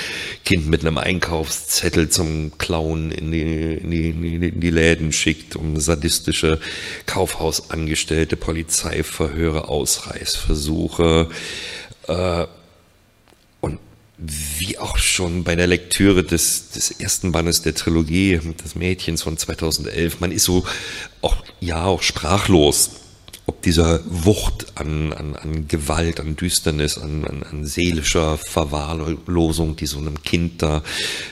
Kind 0.45 0.69
mit 0.69 0.83
einem 0.83 0.99
Einkaufszettel 0.99 2.11
zum 2.11 2.59
Klauen 2.59 3.11
in 3.11 3.33
die, 3.33 3.75
in 3.75 3.91
die, 3.91 4.11
in 4.11 4.61
die 4.61 4.71
Läden 4.71 5.13
schickt, 5.13 5.57
um 5.57 5.81
sadistische 5.81 6.61
Kaufhausangestellte, 7.07 8.37
Polizeiverhöre, 8.37 9.69
Ausreißversuche. 9.69 11.29
Äh, 12.09 12.47
wie 14.17 14.79
auch 14.79 14.97
schon 14.97 15.43
bei 15.43 15.57
der 15.57 15.67
Lektüre 15.67 16.23
des, 16.23 16.71
des 16.71 16.93
ersten 16.93 17.33
Bandes 17.33 17.63
der 17.63 17.75
Trilogie 17.75 18.39
des 18.63 18.75
Mädchens 18.77 19.23
von 19.23 19.37
2011, 19.37 20.21
man 20.21 20.31
ist 20.31 20.45
so 20.45 20.65
auch, 21.21 21.37
ja, 21.61 21.85
auch 21.85 22.03
sprachlos, 22.03 22.91
ob 23.47 23.61
dieser 23.63 24.01
Wucht 24.07 24.67
an, 24.77 25.13
an, 25.13 25.37
an 25.37 25.69
Gewalt, 25.69 26.21
an 26.21 26.37
Düsternis, 26.37 26.97
an, 26.97 27.25
an, 27.25 27.43
an 27.43 27.67
seelischer 27.67 28.39
Verwahrlosung, 28.39 29.77
die 29.77 29.87
so 29.87 29.99
einem 29.99 30.23
Kind 30.23 30.63
da 30.63 30.83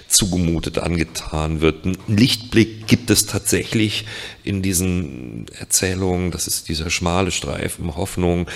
zugemutet, 0.08 0.78
angetan 0.78 1.60
wird. 1.60 1.86
Ein 1.86 1.96
Lichtblick 2.08 2.86
gibt 2.86 3.10
es 3.10 3.26
tatsächlich 3.26 4.04
in 4.42 4.60
diesen 4.60 5.46
Erzählungen, 5.58 6.32
das 6.32 6.48
ist 6.48 6.68
dieser 6.68 6.90
schmale 6.90 7.30
Streifen 7.30 7.94
Hoffnung, 7.96 8.46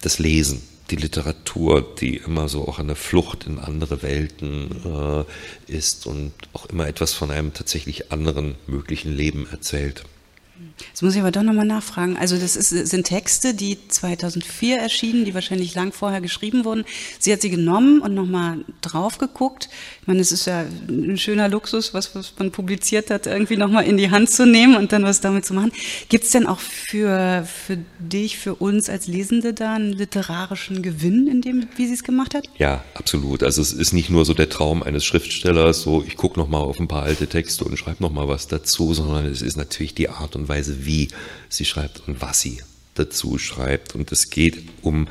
das 0.00 0.18
Lesen 0.18 0.62
die 0.92 0.96
Literatur, 0.96 1.82
die 2.00 2.18
immer 2.18 2.48
so 2.48 2.68
auch 2.68 2.78
eine 2.78 2.94
Flucht 2.94 3.46
in 3.46 3.58
andere 3.58 4.02
Welten 4.02 5.24
äh, 5.66 5.72
ist 5.72 6.06
und 6.06 6.32
auch 6.52 6.66
immer 6.66 6.86
etwas 6.86 7.14
von 7.14 7.30
einem 7.30 7.54
tatsächlich 7.54 8.12
anderen 8.12 8.56
möglichen 8.66 9.10
Leben 9.12 9.48
erzählt. 9.50 10.04
Jetzt 10.88 11.02
muss 11.02 11.14
ich 11.14 11.20
aber 11.20 11.30
doch 11.30 11.42
nochmal 11.42 11.66
nachfragen. 11.66 12.16
Also 12.16 12.36
das 12.36 12.56
ist, 12.56 12.70
sind 12.70 13.06
Texte, 13.06 13.54
die 13.54 13.78
2004 13.88 14.78
erschienen, 14.78 15.24
die 15.24 15.34
wahrscheinlich 15.34 15.74
lang 15.74 15.92
vorher 15.92 16.20
geschrieben 16.20 16.64
wurden. 16.64 16.84
Sie 17.18 17.32
hat 17.32 17.42
sie 17.42 17.50
genommen 17.50 18.00
und 18.00 18.14
nochmal 18.14 18.58
drauf 18.80 19.18
geguckt. 19.18 19.68
Ich 20.00 20.06
meine, 20.06 20.20
es 20.20 20.32
ist 20.32 20.46
ja 20.46 20.64
ein 20.88 21.16
schöner 21.18 21.48
Luxus, 21.48 21.94
was, 21.94 22.14
was 22.14 22.34
man 22.38 22.50
publiziert 22.50 23.10
hat, 23.10 23.26
irgendwie 23.26 23.56
nochmal 23.56 23.84
in 23.84 23.96
die 23.96 24.10
Hand 24.10 24.30
zu 24.30 24.46
nehmen 24.46 24.76
und 24.76 24.92
dann 24.92 25.04
was 25.04 25.20
damit 25.20 25.44
zu 25.44 25.54
machen. 25.54 25.72
Gibt 26.08 26.24
es 26.24 26.30
denn 26.30 26.46
auch 26.46 26.60
für, 26.60 27.46
für 27.46 27.78
dich, 27.98 28.38
für 28.38 28.54
uns 28.54 28.88
als 28.88 29.06
Lesende 29.06 29.54
da 29.54 29.74
einen 29.74 29.92
literarischen 29.92 30.82
Gewinn 30.82 31.26
in 31.26 31.40
dem, 31.40 31.68
wie 31.76 31.86
sie 31.86 31.94
es 31.94 32.04
gemacht 32.04 32.34
hat? 32.34 32.48
Ja, 32.58 32.84
absolut. 32.94 33.42
Also 33.42 33.62
es 33.62 33.72
ist 33.72 33.92
nicht 33.92 34.10
nur 34.10 34.24
so 34.24 34.34
der 34.34 34.48
Traum 34.48 34.82
eines 34.82 35.04
Schriftstellers, 35.04 35.82
so 35.82 36.04
ich 36.06 36.16
gucke 36.16 36.38
nochmal 36.38 36.62
auf 36.62 36.80
ein 36.80 36.88
paar 36.88 37.02
alte 37.02 37.26
Texte 37.26 37.64
und 37.64 37.76
schreibe 37.76 38.02
nochmal 38.02 38.28
was 38.28 38.48
dazu, 38.48 38.94
sondern 38.94 39.26
es 39.26 39.42
ist 39.42 39.56
natürlich 39.56 39.94
die 39.94 40.08
Art 40.08 40.36
und 40.36 40.48
Weise, 40.48 40.71
wie 40.80 41.08
sie 41.48 41.64
schreibt 41.64 42.06
und 42.06 42.20
was 42.20 42.40
sie 42.40 42.60
dazu 42.94 43.38
schreibt. 43.38 43.94
Und 43.94 44.12
es 44.12 44.30
geht 44.30 44.58
um 44.82 45.08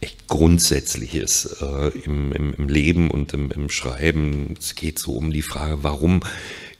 echt 0.00 0.26
Grundsätzliches 0.28 1.56
äh, 1.60 1.88
im, 2.04 2.32
im, 2.32 2.54
im, 2.54 2.68
Leben 2.68 3.10
und 3.10 3.32
im, 3.32 3.50
im 3.50 3.68
Schreiben. 3.68 4.54
Es 4.58 4.74
geht 4.74 4.98
so 4.98 5.12
um 5.12 5.32
die 5.32 5.42
Frage, 5.42 5.82
warum 5.82 6.20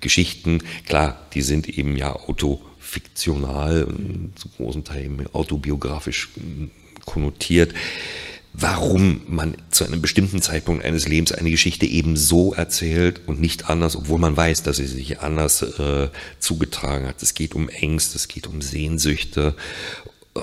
Geschichten, 0.00 0.62
klar, 0.86 1.26
die 1.32 1.42
sind 1.42 1.68
eben 1.68 1.96
ja 1.96 2.14
autofiktional 2.14 3.84
und 3.84 4.32
zu 4.36 4.48
großen 4.48 4.84
Teilen 4.84 5.26
autobiografisch 5.32 6.28
konnotiert 7.04 7.72
warum 8.54 9.22
man 9.28 9.56
zu 9.70 9.84
einem 9.84 10.02
bestimmten 10.02 10.42
Zeitpunkt 10.42 10.84
eines 10.84 11.08
Lebens 11.08 11.32
eine 11.32 11.50
Geschichte 11.50 11.86
eben 11.86 12.16
so 12.16 12.52
erzählt 12.52 13.22
und 13.26 13.40
nicht 13.40 13.70
anders, 13.70 13.96
obwohl 13.96 14.18
man 14.18 14.36
weiß, 14.36 14.62
dass 14.62 14.76
sie 14.76 14.86
sich 14.86 15.20
anders 15.20 15.62
äh, 15.62 16.10
zugetragen 16.38 17.06
hat. 17.06 17.22
Es 17.22 17.34
geht 17.34 17.54
um 17.54 17.68
Ängste, 17.68 18.16
es 18.16 18.28
geht 18.28 18.46
um 18.46 18.60
Sehnsüchte, 18.60 19.54
äh, 20.34 20.40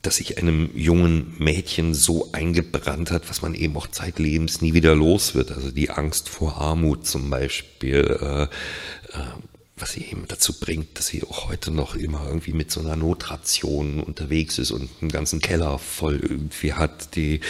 dass 0.00 0.16
sich 0.16 0.38
einem 0.38 0.70
jungen 0.74 1.34
Mädchen 1.38 1.94
so 1.94 2.30
eingebrannt 2.32 3.10
hat, 3.10 3.28
was 3.28 3.42
man 3.42 3.54
eben 3.54 3.76
auch 3.76 3.88
zeitlebens 3.88 4.60
nie 4.60 4.74
wieder 4.74 4.94
los 4.94 5.34
wird. 5.34 5.52
Also 5.52 5.70
die 5.70 5.90
Angst 5.90 6.28
vor 6.28 6.56
Armut 6.56 7.06
zum 7.06 7.30
Beispiel. 7.30 8.18
Äh, 8.20 8.42
äh 8.42 9.26
was 9.82 9.92
sie 9.92 10.04
eben 10.04 10.26
dazu 10.28 10.52
bringt, 10.52 10.96
dass 10.96 11.08
sie 11.08 11.24
auch 11.24 11.48
heute 11.48 11.72
noch 11.72 11.96
immer 11.96 12.24
irgendwie 12.28 12.52
mit 12.52 12.70
so 12.70 12.78
einer 12.78 12.94
Notration 12.94 13.98
unterwegs 14.00 14.58
ist 14.58 14.70
und 14.70 14.88
einen 15.00 15.10
ganzen 15.10 15.40
Keller 15.40 15.76
voll 15.80 16.20
irgendwie 16.22 16.74
hat, 16.74 17.16
die, 17.16 17.40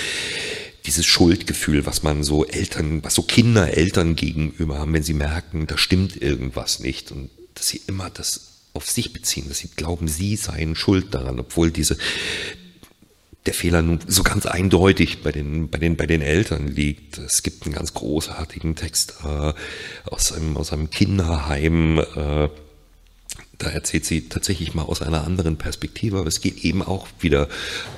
dieses 0.86 1.04
Schuldgefühl, 1.04 1.84
was 1.84 2.02
man 2.02 2.24
so 2.24 2.46
Eltern, 2.46 3.04
was 3.04 3.14
so 3.14 3.22
Kinder 3.22 3.76
Eltern 3.76 4.16
gegenüber 4.16 4.78
haben, 4.78 4.94
wenn 4.94 5.02
sie 5.02 5.12
merken, 5.12 5.66
da 5.66 5.76
stimmt 5.76 6.20
irgendwas 6.20 6.80
nicht 6.80 7.12
und 7.12 7.28
dass 7.52 7.68
sie 7.68 7.82
immer 7.86 8.08
das 8.08 8.48
auf 8.72 8.90
sich 8.90 9.12
beziehen, 9.12 9.48
dass 9.48 9.58
sie 9.58 9.68
glauben, 9.76 10.08
sie 10.08 10.36
seien 10.36 10.74
schuld 10.74 11.12
daran, 11.12 11.38
obwohl 11.38 11.70
diese, 11.70 11.98
der 13.46 13.54
Fehler 13.54 13.82
nun 13.82 13.98
so 14.06 14.22
ganz 14.22 14.46
eindeutig 14.46 15.22
bei 15.22 15.32
den, 15.32 15.68
bei 15.68 15.78
den, 15.78 15.96
bei 15.96 16.06
den 16.06 16.22
Eltern 16.22 16.68
liegt. 16.68 17.18
Es 17.18 17.42
gibt 17.42 17.64
einen 17.64 17.74
ganz 17.74 17.92
großartigen 17.94 18.76
Text 18.76 19.14
äh, 19.24 19.52
aus, 20.08 20.32
einem, 20.32 20.56
aus 20.56 20.72
einem 20.72 20.90
Kinderheim. 20.90 21.98
Äh, 21.98 22.48
da 23.58 23.70
erzählt 23.70 24.04
sie 24.04 24.28
tatsächlich 24.28 24.74
mal 24.74 24.82
aus 24.82 25.02
einer 25.02 25.24
anderen 25.24 25.56
Perspektive, 25.56 26.18
aber 26.18 26.28
es 26.28 26.40
geht 26.40 26.64
eben 26.64 26.82
auch 26.82 27.08
wieder 27.20 27.48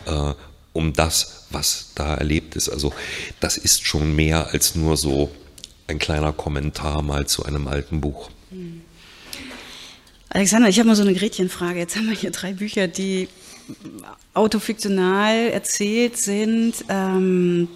äh, 0.07 0.33
um 0.73 0.93
das, 0.93 1.47
was 1.51 1.93
da 1.95 2.15
erlebt 2.15 2.57
ist. 2.57 2.69
Also 2.69 2.93
das 3.41 3.57
ist 3.57 3.87
schon 3.87 4.17
mehr 4.17 4.49
als 4.53 4.75
nur 4.75 4.97
so 4.97 5.31
ein 5.87 5.99
kleiner 5.99 6.33
Kommentar 6.33 7.03
mal 7.03 7.27
zu 7.27 7.45
einem 7.45 7.69
alten 7.69 8.01
Buch. 8.01 8.31
Alexander, 10.31 10.69
ich 10.69 10.79
habe 10.79 10.89
mal 10.89 10.97
so 10.97 11.03
eine 11.03 11.15
Gretchenfrage. 11.15 11.79
Jetzt 11.79 11.97
haben 11.97 12.09
wir 12.09 12.17
hier 12.17 12.31
drei 12.31 12.55
Bücher, 12.55 12.89
die 12.89 13.29
autofiktional 14.35 15.49
erzählt 15.49 16.17
sind, 16.17 16.85
ähm, 16.89 17.69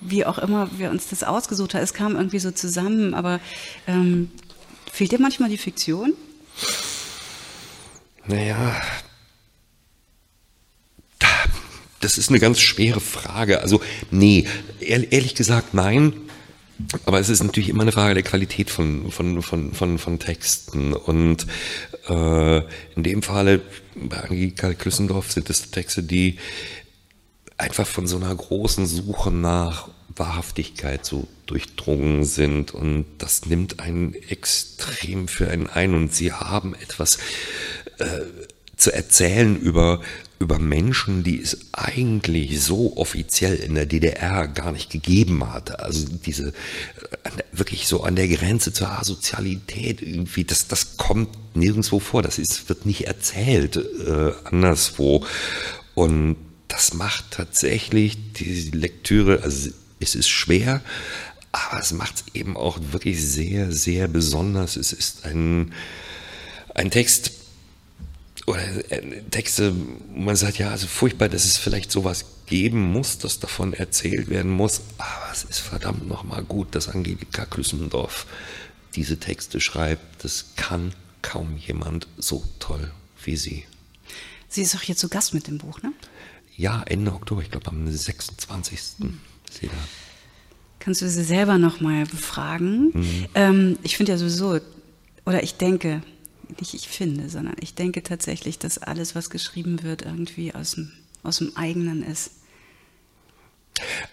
wie 0.00 0.24
auch 0.26 0.38
immer 0.38 0.68
wir 0.78 0.90
uns 0.90 1.08
das 1.08 1.22
ausgesucht 1.24 1.74
haben. 1.74 1.82
Es 1.82 1.94
kam 1.94 2.16
irgendwie 2.16 2.38
so 2.38 2.50
zusammen, 2.50 3.14
aber 3.14 3.40
ähm, 3.86 4.30
fehlt 4.92 5.12
dir 5.12 5.20
manchmal 5.20 5.48
die 5.48 5.58
Fiktion? 5.58 6.12
Naja, 8.26 8.80
das 12.00 12.18
ist 12.18 12.28
eine 12.28 12.38
ganz 12.38 12.60
schwere 12.60 13.00
Frage. 13.00 13.60
Also, 13.60 13.80
nee, 14.10 14.46
ehrlich 14.80 15.34
gesagt, 15.34 15.72
nein. 15.72 16.12
Aber 17.06 17.20
es 17.20 17.28
ist 17.28 17.42
natürlich 17.42 17.68
immer 17.68 17.82
eine 17.82 17.92
Frage 17.92 18.14
der 18.14 18.22
Qualität 18.22 18.70
von, 18.70 19.10
von, 19.10 19.42
von, 19.42 19.72
von, 19.72 19.98
von 19.98 20.18
Texten. 20.18 20.92
Und 20.92 21.46
äh, 22.08 22.58
in 22.96 23.02
dem 23.02 23.22
Falle 23.22 23.60
bei 23.94 24.18
Angelika 24.18 24.74
Klüssendorf 24.74 25.30
sind 25.30 25.50
es 25.50 25.70
Texte, 25.70 26.02
die 26.02 26.38
einfach 27.56 27.86
von 27.86 28.06
so 28.06 28.16
einer 28.16 28.34
großen 28.34 28.86
Suche 28.86 29.30
nach 29.30 29.88
Wahrhaftigkeit 30.16 31.04
so 31.04 31.26
durchdrungen 31.46 32.24
sind 32.24 32.72
und 32.72 33.06
das 33.18 33.46
nimmt 33.46 33.80
einen 33.80 34.14
extrem 34.14 35.28
für 35.28 35.50
einen 35.50 35.66
ein 35.66 35.94
und 35.94 36.14
sie 36.14 36.32
haben 36.32 36.74
etwas 36.74 37.18
äh, 37.98 38.20
zu 38.76 38.92
erzählen 38.92 39.56
über 39.56 40.00
über 40.44 40.58
Menschen, 40.58 41.24
die 41.24 41.40
es 41.40 41.58
eigentlich 41.72 42.62
so 42.62 42.96
offiziell 42.98 43.56
in 43.56 43.74
der 43.74 43.86
DDR 43.86 44.46
gar 44.46 44.72
nicht 44.72 44.90
gegeben 44.90 45.50
hat. 45.50 45.80
Also 45.80 46.06
diese 46.06 46.48
äh, 46.48 47.30
wirklich 47.50 47.88
so 47.88 48.02
an 48.02 48.14
der 48.14 48.28
Grenze 48.28 48.72
zur 48.72 48.90
Asozialität 48.90 50.02
irgendwie, 50.02 50.44
das, 50.44 50.68
das 50.68 50.98
kommt 50.98 51.30
nirgendwo 51.56 51.98
vor. 51.98 52.22
Das 52.22 52.38
ist, 52.38 52.68
wird 52.68 52.84
nicht 52.84 53.06
erzählt 53.06 53.76
äh, 53.76 54.32
anderswo. 54.44 55.24
Und 55.94 56.36
das 56.68 56.92
macht 56.92 57.30
tatsächlich 57.30 58.18
die 58.34 58.70
Lektüre, 58.70 59.42
also 59.42 59.70
es 59.98 60.14
ist 60.14 60.28
schwer, 60.28 60.82
aber 61.52 61.80
es 61.80 61.92
macht 61.92 62.16
es 62.16 62.34
eben 62.34 62.56
auch 62.56 62.78
wirklich 62.92 63.24
sehr, 63.24 63.72
sehr 63.72 64.08
besonders. 64.08 64.76
Es 64.76 64.92
ist 64.92 65.24
ein, 65.24 65.72
ein 66.74 66.90
Text, 66.90 67.30
oder 68.46 68.62
äh, 68.90 69.22
Texte, 69.30 69.74
man 70.14 70.36
sagt, 70.36 70.58
ja, 70.58 70.70
also 70.70 70.86
furchtbar, 70.86 71.28
dass 71.28 71.44
es 71.44 71.56
vielleicht 71.56 71.90
sowas 71.90 72.26
geben 72.46 72.92
muss, 72.92 73.18
dass 73.18 73.40
davon 73.40 73.72
erzählt 73.72 74.28
werden 74.28 74.50
muss, 74.50 74.82
aber 74.98 75.32
es 75.32 75.44
ist 75.44 75.60
verdammt 75.60 76.06
nochmal 76.08 76.44
gut, 76.44 76.74
dass 76.74 76.88
Angelika 76.88 77.46
Klüssendorf 77.46 78.26
diese 78.94 79.18
Texte 79.18 79.60
schreibt. 79.60 80.24
Das 80.24 80.46
kann 80.56 80.92
kaum 81.22 81.56
jemand 81.56 82.06
so 82.18 82.44
toll 82.58 82.90
wie 83.22 83.36
sie. 83.36 83.64
Sie 84.48 84.62
ist 84.62 84.76
auch 84.76 84.82
hier 84.82 84.96
zu 84.96 85.08
Gast 85.08 85.34
mit 85.34 85.48
dem 85.48 85.58
Buch, 85.58 85.82
ne? 85.82 85.92
Ja, 86.56 86.82
Ende 86.86 87.12
Oktober, 87.12 87.42
ich 87.42 87.50
glaube 87.50 87.68
am 87.68 87.90
26. 87.90 88.80
Hm. 89.00 89.20
Sie 89.50 89.66
da. 89.66 89.72
Kannst 90.78 91.00
du 91.00 91.08
sie 91.08 91.24
selber 91.24 91.58
nochmal 91.58 92.04
befragen? 92.04 92.90
Mhm. 92.92 93.26
Ähm, 93.34 93.78
ich 93.82 93.96
finde 93.96 94.12
ja 94.12 94.18
sowieso, 94.18 94.60
oder 95.24 95.42
ich 95.42 95.56
denke, 95.56 96.02
nicht 96.58 96.74
ich 96.74 96.88
finde, 96.88 97.28
sondern 97.28 97.56
ich 97.60 97.74
denke 97.74 98.02
tatsächlich, 98.02 98.58
dass 98.58 98.78
alles, 98.78 99.14
was 99.14 99.30
geschrieben 99.30 99.82
wird, 99.82 100.02
irgendwie 100.02 100.54
aus 100.54 100.72
dem, 100.72 100.92
aus 101.22 101.38
dem 101.38 101.56
eigenen 101.56 102.02
ist. 102.02 102.30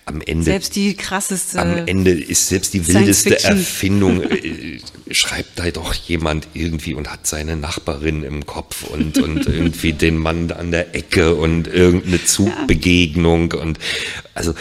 Am 0.05 0.21
Ende, 0.21 0.43
selbst 0.43 0.75
die 0.75 0.95
krasseste. 0.95 1.59
Am 1.59 1.87
Ende 1.87 2.11
ist 2.11 2.47
selbst 2.47 2.73
die 2.73 2.87
wildeste 2.87 3.43
Erfindung, 3.43 4.23
äh, 4.31 4.79
schreibt 5.11 5.59
da 5.59 5.69
doch 5.69 5.93
jemand 5.93 6.47
irgendwie 6.55 6.95
und 6.95 7.11
hat 7.11 7.27
seine 7.27 7.55
Nachbarin 7.55 8.23
im 8.23 8.47
Kopf 8.47 8.83
und, 8.83 9.19
und 9.19 9.45
irgendwie 9.45 9.93
den 9.93 10.17
Mann 10.17 10.51
an 10.51 10.71
der 10.71 10.95
Ecke 10.95 11.35
und 11.35 11.67
irgendeine 11.67 12.25
Zugbegegnung. 12.25 13.51
Und 13.51 13.77
also 14.33 14.55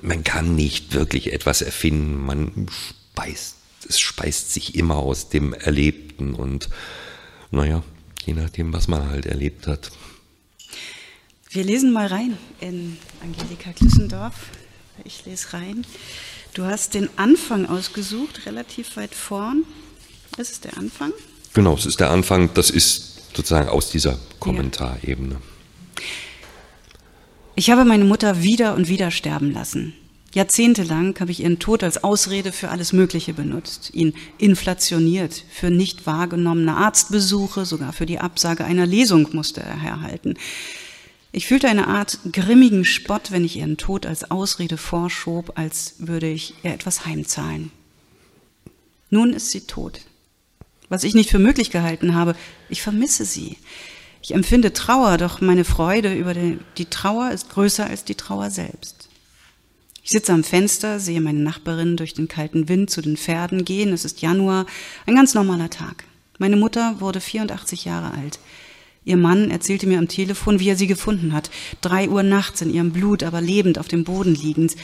man 0.00 0.24
kann 0.24 0.54
nicht 0.54 0.94
wirklich 0.94 1.34
etwas 1.34 1.60
erfinden. 1.60 2.24
Man 2.24 2.68
speist, 3.12 3.56
es 3.86 4.00
speist 4.00 4.54
sich 4.54 4.74
immer 4.74 4.96
aus 4.96 5.28
dem 5.28 5.52
Erlebten 5.52 6.34
und 6.34 6.70
naja, 7.56 7.82
je 8.24 8.34
nachdem, 8.34 8.72
was 8.72 8.86
man 8.86 9.08
halt 9.08 9.26
erlebt 9.26 9.66
hat. 9.66 9.90
Wir 11.50 11.64
lesen 11.64 11.92
mal 11.92 12.06
rein 12.06 12.36
in 12.60 12.98
Angelika 13.22 13.72
Klüssendorf. 13.72 14.34
Ich 15.04 15.24
lese 15.24 15.52
rein. 15.54 15.86
Du 16.54 16.64
hast 16.64 16.94
den 16.94 17.08
Anfang 17.16 17.66
ausgesucht, 17.66 18.46
relativ 18.46 18.96
weit 18.96 19.14
vorn. 19.14 19.64
Das 20.36 20.50
ist 20.50 20.64
der 20.64 20.76
Anfang? 20.76 21.12
Genau, 21.54 21.74
es 21.74 21.86
ist 21.86 22.00
der 22.00 22.10
Anfang. 22.10 22.50
Das 22.54 22.70
ist 22.70 23.34
sozusagen 23.34 23.68
aus 23.68 23.90
dieser 23.90 24.18
Kommentarebene. 24.38 25.36
Ich 27.54 27.70
habe 27.70 27.84
meine 27.84 28.04
Mutter 28.04 28.42
wieder 28.42 28.74
und 28.74 28.88
wieder 28.88 29.10
sterben 29.10 29.52
lassen. 29.52 29.94
Jahrzehntelang 30.36 31.18
habe 31.18 31.30
ich 31.30 31.40
ihren 31.40 31.58
Tod 31.58 31.82
als 31.82 32.04
Ausrede 32.04 32.52
für 32.52 32.68
alles 32.68 32.92
Mögliche 32.92 33.32
benutzt, 33.32 33.94
ihn 33.94 34.12
inflationiert, 34.36 35.32
für 35.50 35.70
nicht 35.70 36.04
wahrgenommene 36.04 36.76
Arztbesuche, 36.76 37.64
sogar 37.64 37.94
für 37.94 38.04
die 38.04 38.18
Absage 38.18 38.66
einer 38.66 38.84
Lesung 38.84 39.30
musste 39.32 39.62
er 39.62 39.80
herhalten. 39.80 40.34
Ich 41.32 41.46
fühlte 41.46 41.68
eine 41.68 41.88
Art 41.88 42.18
grimmigen 42.32 42.84
Spott, 42.84 43.30
wenn 43.30 43.46
ich 43.46 43.56
ihren 43.56 43.78
Tod 43.78 44.04
als 44.04 44.30
Ausrede 44.30 44.76
vorschob, 44.76 45.52
als 45.54 45.94
würde 46.00 46.28
ich 46.28 46.52
ihr 46.62 46.74
etwas 46.74 47.06
heimzahlen. 47.06 47.70
Nun 49.08 49.32
ist 49.32 49.52
sie 49.52 49.62
tot. 49.62 50.02
Was 50.90 51.04
ich 51.04 51.14
nicht 51.14 51.30
für 51.30 51.38
möglich 51.38 51.70
gehalten 51.70 52.14
habe, 52.14 52.36
ich 52.68 52.82
vermisse 52.82 53.24
sie. 53.24 53.56
Ich 54.20 54.34
empfinde 54.34 54.74
Trauer, 54.74 55.16
doch 55.16 55.40
meine 55.40 55.64
Freude 55.64 56.14
über 56.14 56.34
die, 56.34 56.84
Trauer 56.90 57.30
ist 57.30 57.48
größer 57.48 57.86
als 57.86 58.04
die 58.04 58.16
Trauer 58.16 58.50
selbst. 58.50 59.05
Ich 60.06 60.12
sitze 60.12 60.32
am 60.32 60.44
Fenster, 60.44 61.00
sehe 61.00 61.20
meine 61.20 61.40
Nachbarin 61.40 61.96
durch 61.96 62.14
den 62.14 62.28
kalten 62.28 62.68
Wind 62.68 62.90
zu 62.90 63.02
den 63.02 63.16
Pferden 63.16 63.64
gehen. 63.64 63.92
Es 63.92 64.04
ist 64.04 64.22
Januar, 64.22 64.64
ein 65.04 65.16
ganz 65.16 65.34
normaler 65.34 65.68
Tag. 65.68 66.04
Meine 66.38 66.54
Mutter 66.54 67.00
wurde 67.00 67.20
84 67.20 67.86
Jahre 67.86 68.12
alt. 68.16 68.38
Ihr 69.04 69.16
Mann 69.16 69.50
erzählte 69.50 69.88
mir 69.88 69.98
am 69.98 70.06
Telefon, 70.06 70.60
wie 70.60 70.68
er 70.68 70.76
sie 70.76 70.86
gefunden 70.86 71.32
hat. 71.32 71.50
Drei 71.80 72.08
Uhr 72.08 72.22
nachts 72.22 72.60
in 72.60 72.72
ihrem 72.72 72.92
Blut, 72.92 73.24
aber 73.24 73.40
lebend 73.40 73.80
auf 73.80 73.88
dem 73.88 74.04
Boden 74.04 74.36
liegend. 74.36 74.76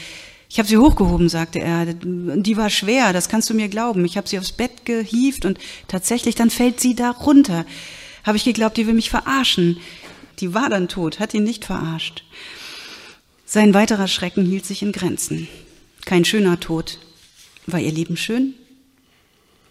Ich 0.49 0.59
habe 0.59 0.67
sie 0.67 0.77
hochgehoben, 0.77 1.29
sagte 1.29 1.59
er. 1.59 1.85
Die 1.85 2.57
war 2.57 2.69
schwer, 2.69 3.13
das 3.13 3.29
kannst 3.29 3.49
du 3.49 3.53
mir 3.53 3.69
glauben. 3.69 4.03
Ich 4.03 4.17
habe 4.17 4.27
sie 4.27 4.37
aufs 4.37 4.51
Bett 4.51 4.83
gehievt 4.83 5.45
und 5.45 5.57
tatsächlich, 5.87 6.35
dann 6.35 6.49
fällt 6.49 6.81
sie 6.81 6.95
da 6.95 7.11
runter. 7.11 7.65
Habe 8.25 8.35
ich 8.35 8.43
geglaubt, 8.43 8.75
die 8.75 8.87
will 8.87 8.93
mich 8.93 9.09
verarschen. 9.09 9.77
Die 10.41 10.53
war 10.53 10.67
dann 10.67 10.89
tot, 10.89 11.21
hat 11.21 11.33
ihn 11.33 11.45
nicht 11.45 11.63
verarscht. 11.63 12.25
Sein 13.53 13.75
weiterer 13.75 14.07
Schrecken 14.07 14.47
hielt 14.47 14.65
sich 14.65 14.81
in 14.81 14.91
Grenzen. 14.91 15.47
Kein 16.05 16.25
schöner 16.25 16.59
Tod. 16.59 16.97
War 17.67 17.79
ihr 17.79 17.91
Leben 17.91 18.17
schön? 18.17 18.55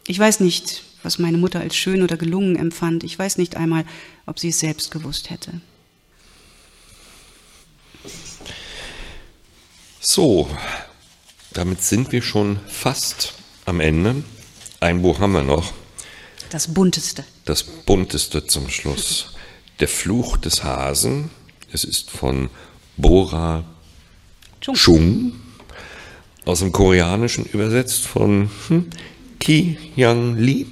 Ich 0.07 0.17
weiß 0.17 0.39
nicht, 0.39 0.85
was 1.03 1.19
meine 1.19 1.37
Mutter 1.37 1.59
als 1.59 1.75
schön 1.75 2.05
oder 2.05 2.17
gelungen 2.17 2.55
empfand. 2.55 3.03
Ich 3.03 3.19
weiß 3.19 3.39
nicht 3.39 3.57
einmal, 3.57 3.85
ob 4.25 4.39
sie 4.39 4.51
es 4.51 4.61
selbst 4.61 4.93
gewusst 4.93 5.31
hätte. 5.31 5.61
So, 9.99 10.49
damit 11.53 11.83
sind 11.83 12.13
wir 12.13 12.23
schon 12.23 12.61
fast 12.69 13.35
am 13.65 13.81
Ende. 13.81 14.23
Ein 14.79 15.03
Buch 15.03 15.19
haben 15.19 15.33
wir 15.33 15.43
noch. 15.43 15.73
Das 16.51 16.73
bunteste. 16.73 17.25
Das 17.47 17.65
bunteste 17.65 18.47
zum 18.47 18.71
Schluss. 18.71 19.33
Der 19.81 19.89
Fluch 19.89 20.37
des 20.37 20.63
Hasen. 20.63 21.31
Es 21.73 21.83
ist 21.83 22.13
von 22.13 22.49
Bora 22.97 23.65
Chung. 24.63 24.75
Chung 24.77 25.33
aus 26.45 26.61
dem 26.61 26.73
Koreanischen 26.73 27.45
übersetzt 27.45 28.07
von 28.07 28.51
hm, 28.69 28.87
Ki 29.39 29.77
Yang 29.97 30.37
Lee 30.37 30.67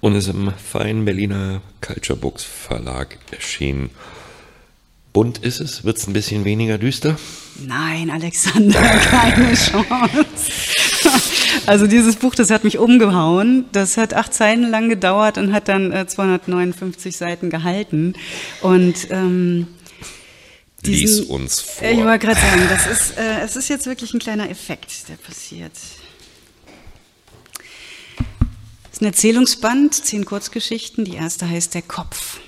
und 0.00 0.14
ist 0.14 0.28
im 0.28 0.52
feinen 0.52 1.04
Berliner 1.04 1.60
Culture 1.80 2.18
Books 2.18 2.44
Verlag 2.44 3.18
erschienen. 3.30 3.90
Bunt 5.12 5.38
ist 5.38 5.60
es? 5.60 5.84
Wird 5.84 5.96
es 5.96 6.06
ein 6.06 6.12
bisschen 6.12 6.44
weniger 6.44 6.78
düster? 6.78 7.16
Nein, 7.66 8.10
Alexander, 8.10 8.80
keine 9.10 9.54
Chance. 9.54 10.52
Also 11.66 11.86
dieses 11.86 12.16
Buch, 12.16 12.34
das 12.34 12.50
hat 12.50 12.62
mich 12.64 12.78
umgehauen. 12.78 13.64
Das 13.72 13.96
hat 13.96 14.14
acht 14.14 14.32
Seiten 14.32 14.70
lang 14.70 14.88
gedauert 14.88 15.38
und 15.38 15.52
hat 15.52 15.68
dann 15.68 15.92
äh, 15.92 16.06
259 16.06 17.16
Seiten 17.16 17.50
gehalten. 17.50 18.14
Und 18.60 19.08
ähm, 19.10 19.66
diesen, 20.84 21.18
Lies 21.18 21.20
uns 21.28 21.60
vor. 21.60 21.88
Ich 21.88 21.98
wollte 21.98 22.26
gerade 22.26 22.40
sagen, 22.40 22.68
das 22.68 22.86
ist, 22.86 23.18
äh, 23.18 23.40
es 23.40 23.56
ist 23.56 23.68
jetzt 23.68 23.86
wirklich 23.86 24.14
ein 24.14 24.20
kleiner 24.20 24.48
Effekt, 24.48 25.08
der 25.08 25.16
passiert. 25.16 25.72
Es 28.84 28.92
ist 28.92 29.02
ein 29.02 29.06
Erzählungsband, 29.06 29.94
zehn 29.94 30.24
Kurzgeschichten. 30.24 31.04
Die 31.04 31.14
erste 31.14 31.48
heißt 31.48 31.74
Der 31.74 31.82
Kopf. 31.82 32.40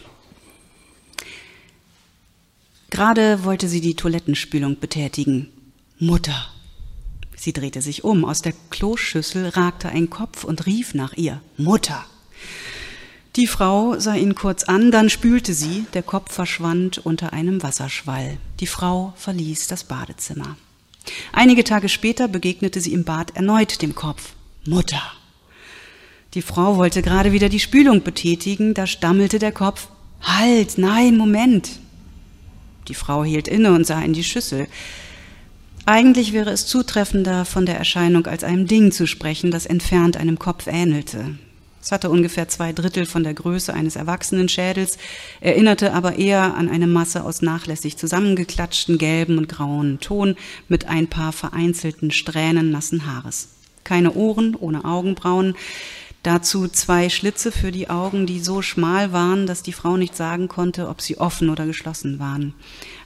Gerade 2.91 3.45
wollte 3.45 3.69
sie 3.69 3.81
die 3.81 3.95
Toilettenspülung 3.95 4.79
betätigen. 4.79 5.53
Mutter. 5.99 6.51
Sie 7.37 7.53
drehte 7.53 7.83
sich 7.83 8.05
um. 8.05 8.25
Aus 8.25 8.43
der 8.43 8.53
Kloschüssel 8.71 9.49
ragte 9.49 9.89
ein 9.89 10.11
Kopf 10.11 10.45
und 10.45 10.67
rief 10.67 10.95
nach 10.95 11.15
ihr. 11.15 11.41
Mutter. 11.57 12.05
Die 13.37 13.47
Frau 13.47 13.99
sah 13.99 14.15
ihn 14.15 14.35
kurz 14.35 14.65
an, 14.65 14.91
dann 14.91 15.09
spülte 15.09 15.55
sie, 15.55 15.87
der 15.95 16.03
Kopf 16.03 16.33
verschwand 16.33 16.99
unter 16.99 17.33
einem 17.33 17.63
Wasserschwall. 17.63 18.39
Die 18.59 18.67
Frau 18.67 19.13
verließ 19.17 19.69
das 19.69 19.85
Badezimmer. 19.85 20.57
Einige 21.33 21.63
Tage 21.63 21.89
später 21.89 22.27
begegnete 22.27 22.81
sie 22.81 22.93
im 22.93 23.05
Bad 23.05 23.37
erneut 23.37 23.83
dem 23.83 23.95
Kopf. 23.95 24.33
Mutter. 24.67 25.01
Die 26.35 26.43
Frau 26.43 26.77
wollte 26.77 27.03
gerade 27.03 27.33
wieder 27.33 27.49
die 27.49 27.61
Spülung 27.61 28.03
betätigen, 28.03 28.75
da 28.75 28.87
stammelte 28.87 29.39
der 29.39 29.53
Kopf. 29.53 29.89
Halt, 30.21 30.77
nein, 30.77 31.17
Moment. 31.17 31.79
Die 32.89 32.95
Frau 32.95 33.25
hielt 33.25 33.47
inne 33.47 33.73
und 33.73 33.87
sah 33.87 34.01
in 34.03 34.13
die 34.13 34.25
Schüssel. 34.25 34.67
Eigentlich 35.87 36.33
wäre 36.33 36.51
es 36.51 36.67
zutreffender, 36.67 37.45
von 37.45 37.65
der 37.65 37.79
Erscheinung 37.79 38.27
als 38.27 38.45
einem 38.45 38.67
Ding 38.67 38.93
zu 38.93 39.07
sprechen, 39.07 39.51
das 39.51 39.67
entfernt 39.67 40.17
einem 40.17 40.39
Kopf 40.39 40.67
ähnelte. 40.67 41.39
Es 41.83 41.93
hatte 41.93 42.11
ungefähr 42.11 42.49
zwei 42.49 42.73
Drittel 42.73 43.07
von 43.07 43.25
der 43.25 43.33
Größe 43.33 43.73
eines 43.73 43.97
Erwachsenenschädels, 43.97 44.99
erinnerte 45.41 45.95
aber 45.95 46.17
eher 46.17 46.55
an 46.55 46.69
eine 46.69 46.87
Masse 46.87 47.25
aus 47.25 47.41
nachlässig 47.41 47.97
zusammengeklatschten 47.97 48.99
gelben 48.99 49.39
und 49.39 49.49
grauen 49.49 49.99
Ton 50.01 50.37
mit 50.69 50.87
ein 50.87 51.09
paar 51.09 51.33
vereinzelten 51.33 52.11
Strähnen 52.11 52.71
nassen 52.71 53.07
Haares. 53.07 53.49
Keine 53.83 54.13
Ohren, 54.13 54.55
ohne 54.55 54.85
Augenbrauen, 54.85 55.55
dazu 56.23 56.69
zwei 56.69 57.09
Schlitze 57.09 57.51
für 57.51 57.73
die 57.73 57.89
Augen, 57.89 58.27
die 58.27 58.41
so 58.41 58.61
schmal 58.61 59.13
waren, 59.13 59.47
dass 59.47 59.63
die 59.63 59.73
Frau 59.73 59.97
nicht 59.97 60.15
sagen 60.15 60.49
konnte, 60.49 60.87
ob 60.87 61.01
sie 61.01 61.17
offen 61.17 61.49
oder 61.49 61.65
geschlossen 61.65 62.19
waren. 62.19 62.53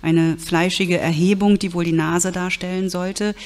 Eine 0.02 0.36
fleischige 0.36 0.98
Erhebung, 0.98 1.60
die 1.60 1.74
wohl 1.74 1.84
die 1.84 1.92
Nase 1.92 2.32
darstellen 2.32 2.90
sollte. 2.90 3.36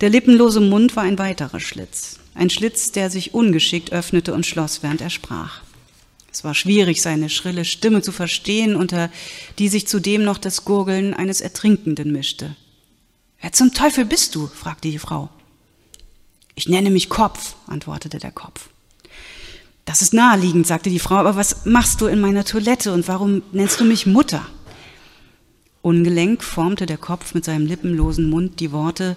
Der 0.00 0.10
lippenlose 0.10 0.60
Mund 0.60 0.96
war 0.96 1.04
ein 1.04 1.18
weiterer 1.18 1.60
Schlitz. 1.60 2.18
Ein 2.34 2.50
Schlitz, 2.50 2.92
der 2.92 3.10
sich 3.10 3.34
ungeschickt 3.34 3.92
öffnete 3.92 4.34
und 4.34 4.46
schloss, 4.46 4.82
während 4.82 5.00
er 5.00 5.10
sprach. 5.10 5.60
Es 6.32 6.44
war 6.44 6.54
schwierig, 6.54 7.02
seine 7.02 7.28
schrille 7.28 7.66
Stimme 7.66 8.00
zu 8.00 8.10
verstehen, 8.10 8.74
unter 8.74 9.10
die 9.58 9.68
sich 9.68 9.86
zudem 9.86 10.24
noch 10.24 10.38
das 10.38 10.64
Gurgeln 10.64 11.12
eines 11.12 11.42
Ertrinkenden 11.42 12.10
mischte. 12.10 12.56
Wer 13.40 13.52
zum 13.52 13.74
Teufel 13.74 14.06
bist 14.06 14.34
du? 14.34 14.46
fragte 14.46 14.90
die 14.90 14.98
Frau. 14.98 15.28
Ich 16.54 16.68
nenne 16.68 16.90
mich 16.90 17.10
Kopf, 17.10 17.54
antwortete 17.66 18.18
der 18.18 18.32
Kopf. 18.32 18.70
Das 19.84 20.00
ist 20.00 20.14
naheliegend, 20.14 20.66
sagte 20.66 20.90
die 20.90 20.98
Frau, 20.98 21.16
aber 21.16 21.36
was 21.36 21.66
machst 21.66 22.00
du 22.00 22.06
in 22.06 22.20
meiner 22.20 22.44
Toilette 22.44 22.92
und 22.92 23.08
warum 23.08 23.42
nennst 23.52 23.80
du 23.80 23.84
mich 23.84 24.06
Mutter? 24.06 24.46
Ungelenk 25.82 26.44
formte 26.44 26.86
der 26.86 26.98
Kopf 26.98 27.34
mit 27.34 27.44
seinem 27.44 27.66
lippenlosen 27.66 28.30
Mund 28.30 28.60
die 28.60 28.70
Worte 28.70 29.16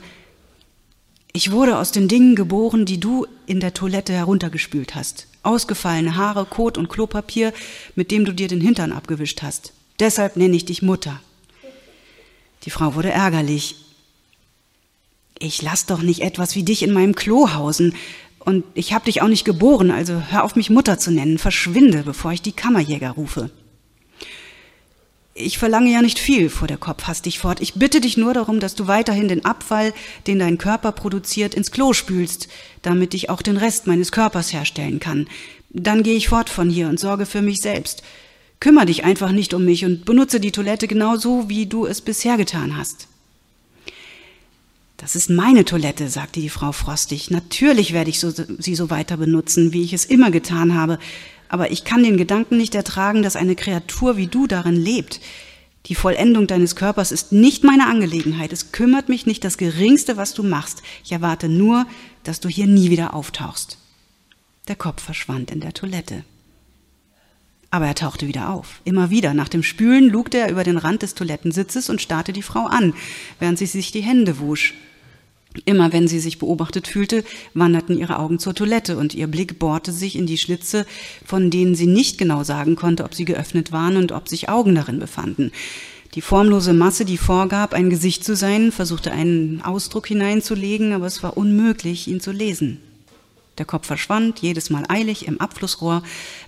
ich 1.35 1.51
wurde 1.51 1.77
aus 1.77 1.91
den 1.91 2.07
Dingen 2.07 2.35
geboren, 2.35 2.85
die 2.85 2.97
du 2.97 3.27
in 3.45 3.59
der 3.59 3.73
Toilette 3.73 4.13
heruntergespült 4.13 4.95
hast. 4.95 5.27
Ausgefallene 5.43 6.15
Haare, 6.15 6.45
Kot 6.45 6.77
und 6.77 6.87
Klopapier, 6.87 7.53
mit 7.93 8.09
dem 8.09 8.23
du 8.23 8.31
dir 8.31 8.47
den 8.47 8.61
Hintern 8.61 8.93
abgewischt 8.93 9.41
hast. 9.41 9.73
Deshalb 9.99 10.37
nenne 10.37 10.55
ich 10.55 10.63
dich 10.63 10.81
Mutter. 10.81 11.19
Die 12.63 12.69
Frau 12.69 12.95
wurde 12.95 13.11
ärgerlich. 13.11 13.75
Ich 15.37 15.61
lass 15.61 15.85
doch 15.85 16.01
nicht 16.01 16.21
etwas 16.21 16.55
wie 16.55 16.63
dich 16.63 16.83
in 16.83 16.93
meinem 16.93 17.15
Klo 17.15 17.53
hausen. 17.53 17.95
Und 18.39 18.63
ich 18.73 18.93
hab 18.93 19.03
dich 19.03 19.21
auch 19.21 19.27
nicht 19.27 19.43
geboren, 19.43 19.91
also 19.91 20.21
hör 20.29 20.45
auf 20.45 20.55
mich 20.55 20.69
Mutter 20.69 20.99
zu 20.99 21.11
nennen. 21.11 21.37
Verschwinde, 21.37 22.03
bevor 22.03 22.31
ich 22.31 22.43
die 22.43 22.53
Kammerjäger 22.53 23.11
rufe. 23.11 23.49
Ich 25.37 25.57
verlange 25.57 25.91
ja 25.91 26.01
nicht 26.01 26.17
viel, 26.17 26.49
fuhr 26.49 26.69
der 26.69 26.77
Kopf 26.77 27.07
hastig 27.07 27.39
fort. 27.39 27.59
Ich 27.59 27.73
bitte 27.73 27.99
dich 27.99 28.15
nur 28.15 28.33
darum, 28.33 28.61
dass 28.61 28.73
du 28.73 28.87
weiterhin 28.87 29.27
den 29.27 29.43
Abfall, 29.43 29.93
den 30.27 30.39
dein 30.39 30.57
Körper 30.57 30.93
produziert, 30.93 31.53
ins 31.53 31.71
Klo 31.71 31.91
spülst, 31.91 32.47
damit 32.83 33.13
ich 33.13 33.29
auch 33.29 33.41
den 33.41 33.57
Rest 33.57 33.85
meines 33.85 34.13
Körpers 34.13 34.53
herstellen 34.53 35.01
kann. 35.01 35.27
Dann 35.71 36.03
gehe 36.03 36.15
ich 36.15 36.29
fort 36.29 36.49
von 36.49 36.69
hier 36.69 36.87
und 36.87 37.01
sorge 37.01 37.25
für 37.25 37.41
mich 37.41 37.59
selbst. 37.59 38.01
Kümmer 38.61 38.85
dich 38.85 39.03
einfach 39.03 39.33
nicht 39.33 39.53
um 39.53 39.65
mich 39.65 39.83
und 39.83 40.05
benutze 40.05 40.39
die 40.39 40.53
Toilette 40.53 40.87
genauso, 40.87 41.49
wie 41.49 41.65
du 41.65 41.85
es 41.85 41.99
bisher 41.99 42.37
getan 42.37 42.77
hast. 42.77 43.09
Das 44.95 45.17
ist 45.17 45.29
meine 45.29 45.65
Toilette, 45.65 46.07
sagte 46.07 46.39
die 46.39 46.47
Frau 46.47 46.71
frostig. 46.71 47.29
Natürlich 47.29 47.91
werde 47.91 48.09
ich 48.09 48.21
so, 48.21 48.31
sie 48.31 48.75
so 48.75 48.89
weiter 48.89 49.17
benutzen, 49.17 49.73
wie 49.73 49.83
ich 49.83 49.91
es 49.91 50.05
immer 50.05 50.31
getan 50.31 50.75
habe 50.75 50.97
aber 51.49 51.71
ich 51.71 51.83
kann 51.83 52.03
den 52.03 52.17
Gedanken 52.17 52.57
nicht 52.57 52.75
ertragen, 52.75 53.23
dass 53.23 53.35
eine 53.35 53.55
Kreatur 53.55 54.17
wie 54.17 54.27
du 54.27 54.47
darin 54.47 54.75
lebt. 54.75 55.19
Die 55.87 55.95
Vollendung 55.95 56.47
deines 56.47 56.75
Körpers 56.75 57.11
ist 57.11 57.31
nicht 57.31 57.63
meine 57.63 57.87
Angelegenheit. 57.87 58.51
Es 58.51 58.71
kümmert 58.71 59.07
mich 59.07 59.25
nicht 59.25 59.43
das 59.43 59.57
Geringste, 59.57 60.17
was 60.17 60.33
du 60.33 60.41
machst. 60.41 60.81
Ich 61.03 61.11
erwarte 61.11 61.47
nur, 61.47 61.85
dass 62.23 62.39
du 62.39 62.49
hier 62.49 62.65
nie 62.65 62.89
wieder 62.89 63.13
auftauchst. 63.13 63.77
Der 64.67 64.75
Kopf 64.75 65.03
verschwand 65.03 65.51
in 65.51 65.59
der 65.59 65.73
Toilette. 65.73 66.23
Aber 67.69 67.85
er 67.85 67.95
tauchte 67.95 68.27
wieder 68.27 68.49
auf. 68.49 68.81
Immer 68.83 69.11
wieder. 69.11 69.33
Nach 69.33 69.49
dem 69.49 69.61
Spülen 69.61 70.09
lugte 70.09 70.39
er 70.39 70.49
über 70.49 70.63
den 70.63 70.77
Rand 70.77 71.03
des 71.03 71.13
Toilettensitzes 71.13 71.89
und 71.89 72.01
starrte 72.01 72.33
die 72.33 72.41
Frau 72.41 72.65
an, 72.65 72.93
während 73.39 73.59
sie 73.59 73.65
sich 73.67 73.91
die 73.91 74.01
Hände 74.01 74.39
wusch. 74.39 74.73
Immer 75.63 75.93
wenn 75.93 76.07
sie 76.07 76.19
sich 76.19 76.39
beobachtet 76.39 76.87
fühlte, 76.87 77.23
wanderten 77.53 77.97
ihre 77.97 78.19
Augen 78.19 78.39
zur 78.39 78.53
Toilette 78.53 78.97
und 78.97 79.13
ihr 79.13 79.27
Blick 79.27 79.57
bohrte 79.57 79.91
sich 79.93 80.17
in 80.17 80.25
die 80.25 80.37
Schlitze, 80.37 80.85
von 81.25 81.49
denen 81.49 81.75
sie 81.75 81.87
nicht 81.87 82.17
genau 82.17 82.43
sagen 82.43 82.75
konnte, 82.75 83.05
ob 83.05 83.15
sie 83.15 83.25
geöffnet 83.25 83.71
waren 83.71 83.95
und 83.95 84.11
ob 84.11 84.27
sich 84.27 84.49
Augen 84.49 84.75
darin 84.75 84.99
befanden. 84.99 85.51
Die 86.15 86.21
formlose 86.21 86.73
Masse, 86.73 87.03
die 87.03 87.17
vorgab, 87.17 87.73
ein 87.73 87.89
Gesicht 87.89 88.23
zu 88.23 88.35
sein, 88.35 88.71
versuchte 88.71 89.11
einen 89.11 89.61
Ausdruck 89.61 90.07
hineinzulegen, 90.07 90.93
aber 90.93 91.07
es 91.07 91.23
war 91.23 91.35
unmöglich, 91.35 92.07
ihn 92.07 92.21
zu 92.21 92.31
lesen. 92.31 92.79
Der 93.57 93.65
Kopf 93.65 93.87
verschwand, 93.87 94.39
jedes 94.39 94.69
Mal 94.69 94.85
eilig 94.87 95.27
im 95.27 95.39
Abflussrohr, 95.39 96.03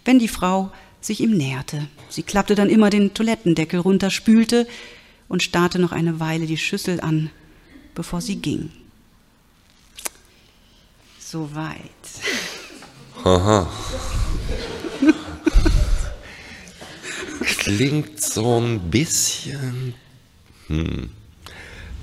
wenn 0.05 0.19
die 0.19 0.27
Frau 0.27 0.71
sich 1.01 1.19
ihm 1.19 1.31
näherte. 1.31 1.87
Sie 2.09 2.23
klappte 2.23 2.55
dann 2.55 2.69
immer 2.69 2.89
den 2.89 3.13
Toilettendeckel 3.13 3.79
runter, 3.79 4.09
spülte 4.09 4.67
und 5.27 5.43
starrte 5.43 5.79
noch 5.79 5.91
eine 5.91 6.19
Weile 6.19 6.45
die 6.45 6.57
Schüssel 6.57 7.01
an, 7.01 7.29
bevor 7.93 8.21
sie 8.21 8.37
ging. 8.37 8.69
Soweit. 11.30 11.82
Haha. 13.21 13.67
Klingt 17.41 18.21
so 18.21 18.61
ein 18.61 18.80
bisschen 18.89 19.93
hm, 20.67 21.09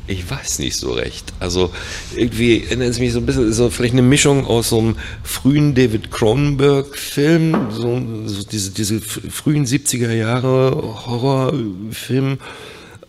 Ich 0.07 0.31
weiß 0.31 0.59
nicht 0.59 0.77
so 0.77 0.93
recht. 0.93 1.33
Also 1.41 1.72
irgendwie 2.14 2.64
erinnert 2.64 2.91
es 2.91 2.99
mich 2.99 3.14
so 3.14 3.20
ein 3.20 3.25
bisschen, 3.25 3.51
so 3.55 3.70
vielleicht 3.70 3.95
eine 3.95 4.03
Mischung 4.03 4.45
aus 4.45 4.68
so 4.68 4.79
einem 4.79 4.97
frühen 5.22 5.75
David 5.75 6.11
Cronenberg-Film, 6.11 7.68
so, 7.70 8.03
so, 8.27 8.43
diese, 8.43 8.72
diese 8.72 9.01
frühen 9.01 9.64
70er 9.64 10.12
Jahre 10.12 10.77
Horrorfilm, 11.07 12.41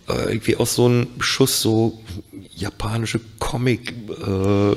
äh, 0.07 0.13
irgendwie 0.29 0.55
aus 0.55 0.75
so 0.75 0.85
einem 0.85 1.07
Schuss 1.19 1.59
so 1.59 1.99
japanische 2.55 3.19
Comic 3.37 3.93
äh, 4.25 4.75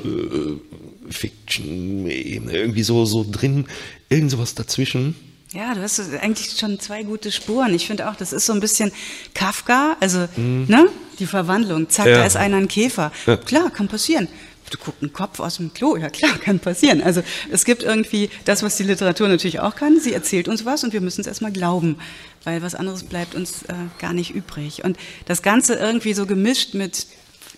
Fiction, 1.11 2.07
irgendwie 2.09 2.83
so, 2.83 3.05
so 3.05 3.25
drin, 3.29 3.65
irgend 4.09 4.31
sowas 4.31 4.55
dazwischen. 4.55 5.15
Ja, 5.51 5.73
du 5.73 5.81
hast 5.81 5.99
eigentlich 6.21 6.57
schon 6.59 6.79
zwei 6.79 7.01
gute 7.03 7.31
Spuren. 7.31 7.73
Ich 7.73 7.87
finde 7.87 8.09
auch, 8.09 8.15
das 8.15 8.33
ist 8.33 8.45
so 8.45 8.53
ein 8.53 8.59
bisschen 8.59 8.91
Kafka, 9.33 9.97
also 9.99 10.27
mhm. 10.35 10.65
ne, 10.67 10.87
die 11.17 11.25
Verwandlung. 11.25 11.89
Zack, 11.89 12.05
ja. 12.05 12.17
da 12.17 12.25
ist 12.25 12.37
einer 12.37 12.57
ein 12.57 12.67
Käfer. 12.67 13.11
Ja. 13.25 13.37
Klar, 13.37 13.71
kann 13.71 13.87
passieren. 13.87 14.27
Du 14.69 14.77
guckst 14.77 15.01
einen 15.01 15.11
Kopf 15.11 15.39
aus 15.39 15.57
dem 15.57 15.73
Klo, 15.73 15.97
ja 15.97 16.09
klar, 16.09 16.37
kann 16.37 16.59
passieren. 16.59 17.01
Also 17.01 17.23
es 17.51 17.65
gibt 17.65 17.81
irgendwie 17.81 18.29
das, 18.45 18.61
was 18.61 18.77
die 18.77 18.83
Literatur 18.83 19.27
natürlich 19.27 19.59
auch 19.59 19.75
kann. 19.75 19.99
Sie 19.99 20.13
erzählt 20.13 20.47
uns 20.47 20.65
was 20.65 20.83
und 20.83 20.93
wir 20.93 21.01
müssen 21.01 21.21
es 21.21 21.27
erstmal 21.27 21.51
glauben, 21.51 21.97
weil 22.43 22.61
was 22.61 22.75
anderes 22.75 23.03
bleibt 23.03 23.33
uns 23.33 23.63
äh, 23.63 23.73
gar 23.97 24.13
nicht 24.13 24.35
übrig. 24.35 24.83
Und 24.83 24.97
das 25.25 25.41
Ganze 25.41 25.73
irgendwie 25.73 26.13
so 26.13 26.27
gemischt 26.27 26.75
mit 26.75 27.07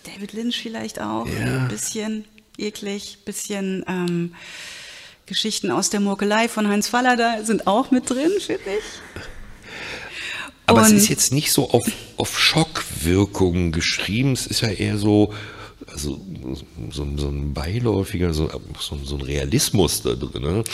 David 0.04 0.32
Lynch 0.32 0.60
vielleicht 0.62 1.00
auch, 1.00 1.26
ja. 1.26 1.60
ein 1.60 1.68
bisschen 1.68 2.24
eklig, 2.58 3.18
bisschen 3.24 3.84
ähm, 3.88 4.34
Geschichten 5.26 5.70
aus 5.70 5.90
der 5.90 6.00
Murkelei 6.00 6.48
von 6.48 6.68
Heinz 6.68 6.88
Faller 6.88 7.44
sind 7.44 7.66
auch 7.66 7.90
mit 7.90 8.10
drin, 8.10 8.30
finde 8.38 8.62
ich. 8.78 9.22
Aber 10.66 10.82
Und 10.82 10.86
es 10.86 10.92
ist 10.92 11.08
jetzt 11.08 11.32
nicht 11.32 11.52
so 11.52 11.70
auf, 11.70 11.84
auf 12.16 12.38
Schockwirkung 12.38 13.72
geschrieben, 13.72 14.32
es 14.32 14.46
ist 14.46 14.60
ja 14.60 14.68
eher 14.68 14.96
so, 14.96 15.32
also 15.86 16.20
so, 16.90 17.06
so 17.16 17.28
ein 17.28 17.52
beiläufiger, 17.52 18.32
so, 18.32 18.48
so, 18.78 18.98
so, 19.02 19.16
ein 19.16 19.22
Realismus 19.22 20.02
da 20.02 20.14
drin. 20.14 20.42
Ne? 20.42 20.64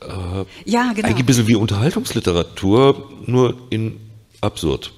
Äh, 0.00 0.70
ja, 0.70 0.92
genau. 0.92 1.08
Eigentlich 1.08 1.18
ein 1.18 1.26
bisschen 1.26 1.48
wie 1.48 1.54
Unterhaltungsliteratur, 1.54 3.10
nur 3.26 3.56
in 3.70 4.00
absurd. 4.40 4.92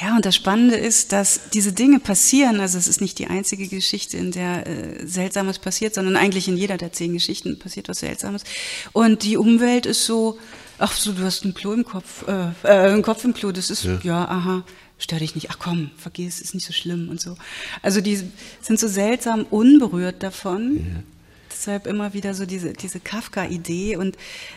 Ja, 0.00 0.14
und 0.14 0.24
das 0.24 0.36
Spannende 0.36 0.76
ist, 0.76 1.10
dass 1.10 1.50
diese 1.52 1.72
Dinge 1.72 1.98
passieren. 1.98 2.60
Also 2.60 2.78
es 2.78 2.86
ist 2.86 3.00
nicht 3.00 3.18
die 3.18 3.26
einzige 3.26 3.66
Geschichte, 3.66 4.16
in 4.16 4.30
der 4.30 4.66
äh, 4.66 5.06
Seltsames 5.06 5.58
passiert, 5.58 5.94
sondern 5.94 6.16
eigentlich 6.16 6.46
in 6.46 6.56
jeder 6.56 6.76
der 6.76 6.92
zehn 6.92 7.12
Geschichten 7.12 7.58
passiert 7.58 7.88
was 7.88 7.98
Seltsames. 8.00 8.44
Und 8.92 9.24
die 9.24 9.36
Umwelt 9.36 9.86
ist 9.86 10.04
so, 10.04 10.38
ach 10.78 10.92
so, 10.92 11.12
du 11.12 11.24
hast 11.24 11.44
ein 11.44 11.54
Klo 11.54 11.72
im 11.72 11.84
Kopf, 11.84 12.28
äh, 12.28 12.50
äh, 12.62 12.90
einen 12.90 13.02
Kopf 13.02 13.24
im 13.24 13.34
Klo, 13.34 13.50
das 13.50 13.70
ist, 13.70 13.84
ja, 13.84 13.98
ja 14.04 14.28
aha, 14.28 14.64
stör 14.98 15.18
dich 15.18 15.34
nicht, 15.34 15.50
ach 15.50 15.58
komm, 15.58 15.90
vergiss, 15.96 16.40
ist 16.40 16.54
nicht 16.54 16.66
so 16.66 16.72
schlimm 16.72 17.08
und 17.08 17.20
so. 17.20 17.36
Also 17.82 18.00
die 18.00 18.22
sind 18.60 18.78
so 18.78 18.86
seltsam 18.86 19.46
unberührt 19.50 20.22
davon. 20.22 20.76
Ja. 20.76 21.02
Deshalb 21.50 21.88
immer 21.88 22.14
wieder 22.14 22.34
so 22.34 22.46
diese, 22.46 22.72
diese 22.72 23.00
Kafka-Idee. 23.00 23.96
Und 23.96 24.16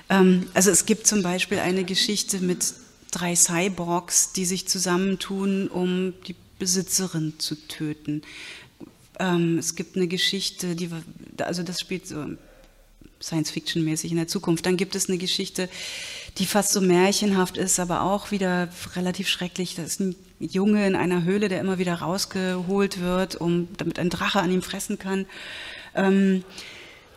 ähm, 0.10 0.48
also 0.54 0.70
es 0.70 0.86
gibt 0.86 1.08
zum 1.08 1.24
Beispiel 1.24 1.58
eine 1.58 1.84
Geschichte 1.84 2.40
mit 2.42 2.76
drei 3.12 3.36
Cyborgs, 3.36 4.32
die 4.34 4.46
sich 4.46 4.68
zusammentun, 4.68 5.68
um 5.68 6.14
die 6.28 6.36
Besitzerin 6.60 7.36
zu 7.38 7.56
töten. 7.68 8.22
Ähm, 9.20 9.58
es 9.58 9.76
gibt 9.76 9.96
eine 9.96 10.08
Geschichte, 10.08 10.76
die, 10.76 10.90
also 11.40 11.64
das 11.64 11.80
spielt 11.80 12.08
so 12.08 12.26
Science-Fiction-mäßig 13.22 14.12
in 14.12 14.18
der 14.18 14.28
Zukunft. 14.28 14.66
Dann 14.66 14.78
gibt 14.78 14.96
es 14.96 15.08
eine 15.08 15.18
Geschichte, 15.18 15.70
die 16.38 16.46
fast 16.46 16.72
so 16.72 16.82
märchenhaft 16.82 17.58
ist, 17.58 17.80
aber 17.80 18.02
auch 18.02 18.32
wieder 18.32 18.70
relativ 18.96 19.28
schrecklich. 19.28 19.76
Das 19.76 19.86
ist 19.88 20.00
ein 20.00 20.16
Junge 20.40 20.88
in 20.88 20.96
einer 20.96 21.24
Höhle, 21.24 21.50
der 21.50 21.60
immer 21.60 21.78
wieder 21.78 21.96
rausgeholt 21.96 23.00
wird, 23.00 23.36
um, 23.36 23.68
damit 23.78 24.00
ein 24.00 24.10
Drache 24.10 24.40
an 24.40 24.52
ihm 24.52 24.62
fressen 24.62 24.98
kann. 24.98 25.26
Ähm, 25.94 26.44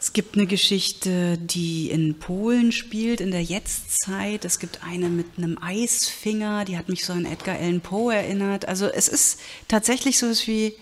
es 0.05 0.13
gibt 0.13 0.37
eine 0.37 0.45
Geschichte, 0.45 1.39
die 1.39 1.91
in 1.91 2.19
Polen 2.19 2.73
spielt, 2.73 3.23
in 3.23 3.31
der 3.31 3.43
Jetztzeit. 3.43 4.45
Es 4.45 4.59
gibt 4.59 4.81
eine 4.85 5.09
mit 5.09 5.25
einem 5.39 5.57
Eisfinger, 5.59 6.67
die 6.67 6.77
hat 6.77 6.91
mich 6.91 7.07
so 7.07 7.15
an 7.15 7.25
Edgar 7.25 7.57
Allan 7.57 7.81
Poe 7.81 8.15
erinnert. 8.15 8.69
Also 8.69 8.87
es 8.87 9.09
ist 9.09 9.41
tatsächlich 9.67 10.19
so 10.19 10.29
was 10.29 10.47
wie 10.47 10.75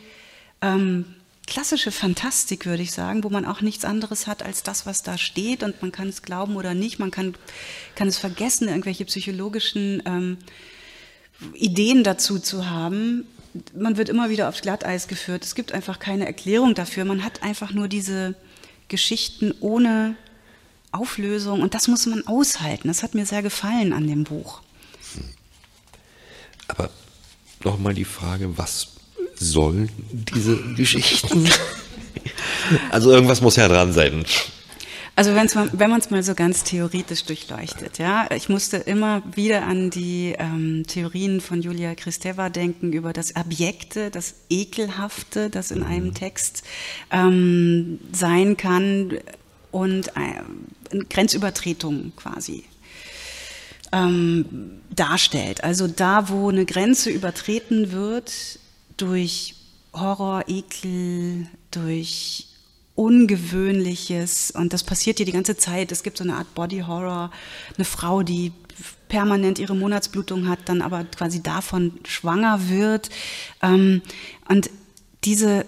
ähm, 0.60 1.04
klassische 1.46 1.92
Fantastik, 1.92 2.66
würde 2.66 2.82
ich 2.82 2.90
sagen, 2.90 3.22
wo 3.22 3.28
man 3.28 3.44
auch 3.44 3.60
nichts 3.60 3.84
anderes 3.84 4.26
hat 4.26 4.42
als 4.42 4.64
das, 4.64 4.86
was 4.86 5.04
da 5.04 5.16
steht 5.16 5.62
und 5.62 5.80
man 5.82 5.92
kann 5.92 6.08
es 6.08 6.22
glauben 6.22 6.56
oder 6.56 6.74
nicht, 6.74 6.98
man 6.98 7.12
kann, 7.12 7.36
kann 7.94 8.08
es 8.08 8.18
vergessen, 8.18 8.66
irgendwelche 8.66 9.04
psychologischen 9.04 10.02
ähm, 10.04 10.38
Ideen 11.54 12.02
dazu 12.02 12.40
zu 12.40 12.68
haben. 12.68 13.24
Man 13.72 13.96
wird 13.96 14.08
immer 14.08 14.30
wieder 14.30 14.48
aufs 14.48 14.62
Glatteis 14.62 15.06
geführt. 15.06 15.44
Es 15.44 15.54
gibt 15.54 15.70
einfach 15.70 16.00
keine 16.00 16.26
Erklärung 16.26 16.74
dafür. 16.74 17.04
Man 17.04 17.22
hat 17.22 17.44
einfach 17.44 17.72
nur 17.72 17.86
diese 17.86 18.34
Geschichten 18.93 19.55
ohne 19.61 20.14
Auflösung 20.93 21.62
und 21.62 21.72
das 21.72 21.88
muss 21.88 22.05
man 22.05 22.26
aushalten. 22.26 22.88
Das 22.88 23.03
hat 23.03 23.14
mir 23.14 23.24
sehr 23.24 23.43
gefallen 23.43 23.95
an 23.95 24.07
dem 24.07 24.24
Buch. 24.24 24.61
Aber 26.68 26.90
nochmal 27.64 27.95
die 27.95 28.05
Frage, 28.05 28.59
was 28.59 28.88
sollen 29.34 29.88
diese 30.12 30.59
Geschichten? 30.74 31.49
also 32.90 33.11
irgendwas 33.11 33.40
muss 33.40 33.57
ja 33.57 33.66
dran 33.66 33.95
sein. 33.95 34.26
Also 35.14 35.34
wenn's 35.34 35.54
mal, 35.54 35.68
wenn 35.72 35.90
man 35.90 36.00
es 36.00 36.10
mal 36.10 36.22
so 36.22 36.34
ganz 36.34 36.64
theoretisch 36.64 37.24
durchleuchtet, 37.24 37.98
ja, 37.98 38.30
ich 38.34 38.48
musste 38.48 38.78
immer 38.78 39.22
wieder 39.34 39.64
an 39.64 39.90
die 39.90 40.34
ähm, 40.38 40.84
Theorien 40.86 41.42
von 41.42 41.60
Julia 41.60 41.94
Kristeva 41.94 42.48
denken 42.48 42.94
über 42.94 43.12
das 43.12 43.36
Abjekte, 43.36 44.10
das 44.10 44.34
Ekelhafte, 44.48 45.50
das 45.50 45.70
in 45.70 45.82
einem 45.82 46.06
mhm. 46.06 46.14
Text 46.14 46.62
ähm, 47.10 48.00
sein 48.12 48.56
kann 48.56 49.18
und 49.70 50.08
äh, 50.08 51.02
Grenzübertretung 51.10 52.12
quasi 52.16 52.64
ähm, 53.92 54.80
darstellt. 54.90 55.62
Also 55.62 55.88
da, 55.88 56.30
wo 56.30 56.48
eine 56.48 56.64
Grenze 56.64 57.10
übertreten 57.10 57.92
wird 57.92 58.58
durch 58.96 59.56
Horror, 59.92 60.44
Ekel, 60.48 61.48
durch 61.70 62.46
Ungewöhnliches 62.95 64.51
und 64.51 64.72
das 64.72 64.84
passiert 64.84 65.16
hier 65.16 65.26
die 65.26 65.32
ganze 65.32 65.57
Zeit. 65.57 65.93
Es 65.93 66.03
gibt 66.03 66.18
so 66.18 66.24
eine 66.24 66.34
Art 66.34 66.55
Body 66.55 66.80
Horror, 66.80 67.30
eine 67.76 67.84
Frau, 67.84 68.22
die 68.22 68.53
permanent 69.09 69.59
ihre 69.59 69.74
Monatsblutung 69.74 70.49
hat, 70.49 70.61
dann 70.66 70.82
aber 70.82 71.05
quasi 71.05 71.43
davon 71.43 71.93
schwanger 72.05 72.68
wird. 72.68 73.11
Ähm, 73.62 74.03
und 74.49 74.70
diese 75.24 75.66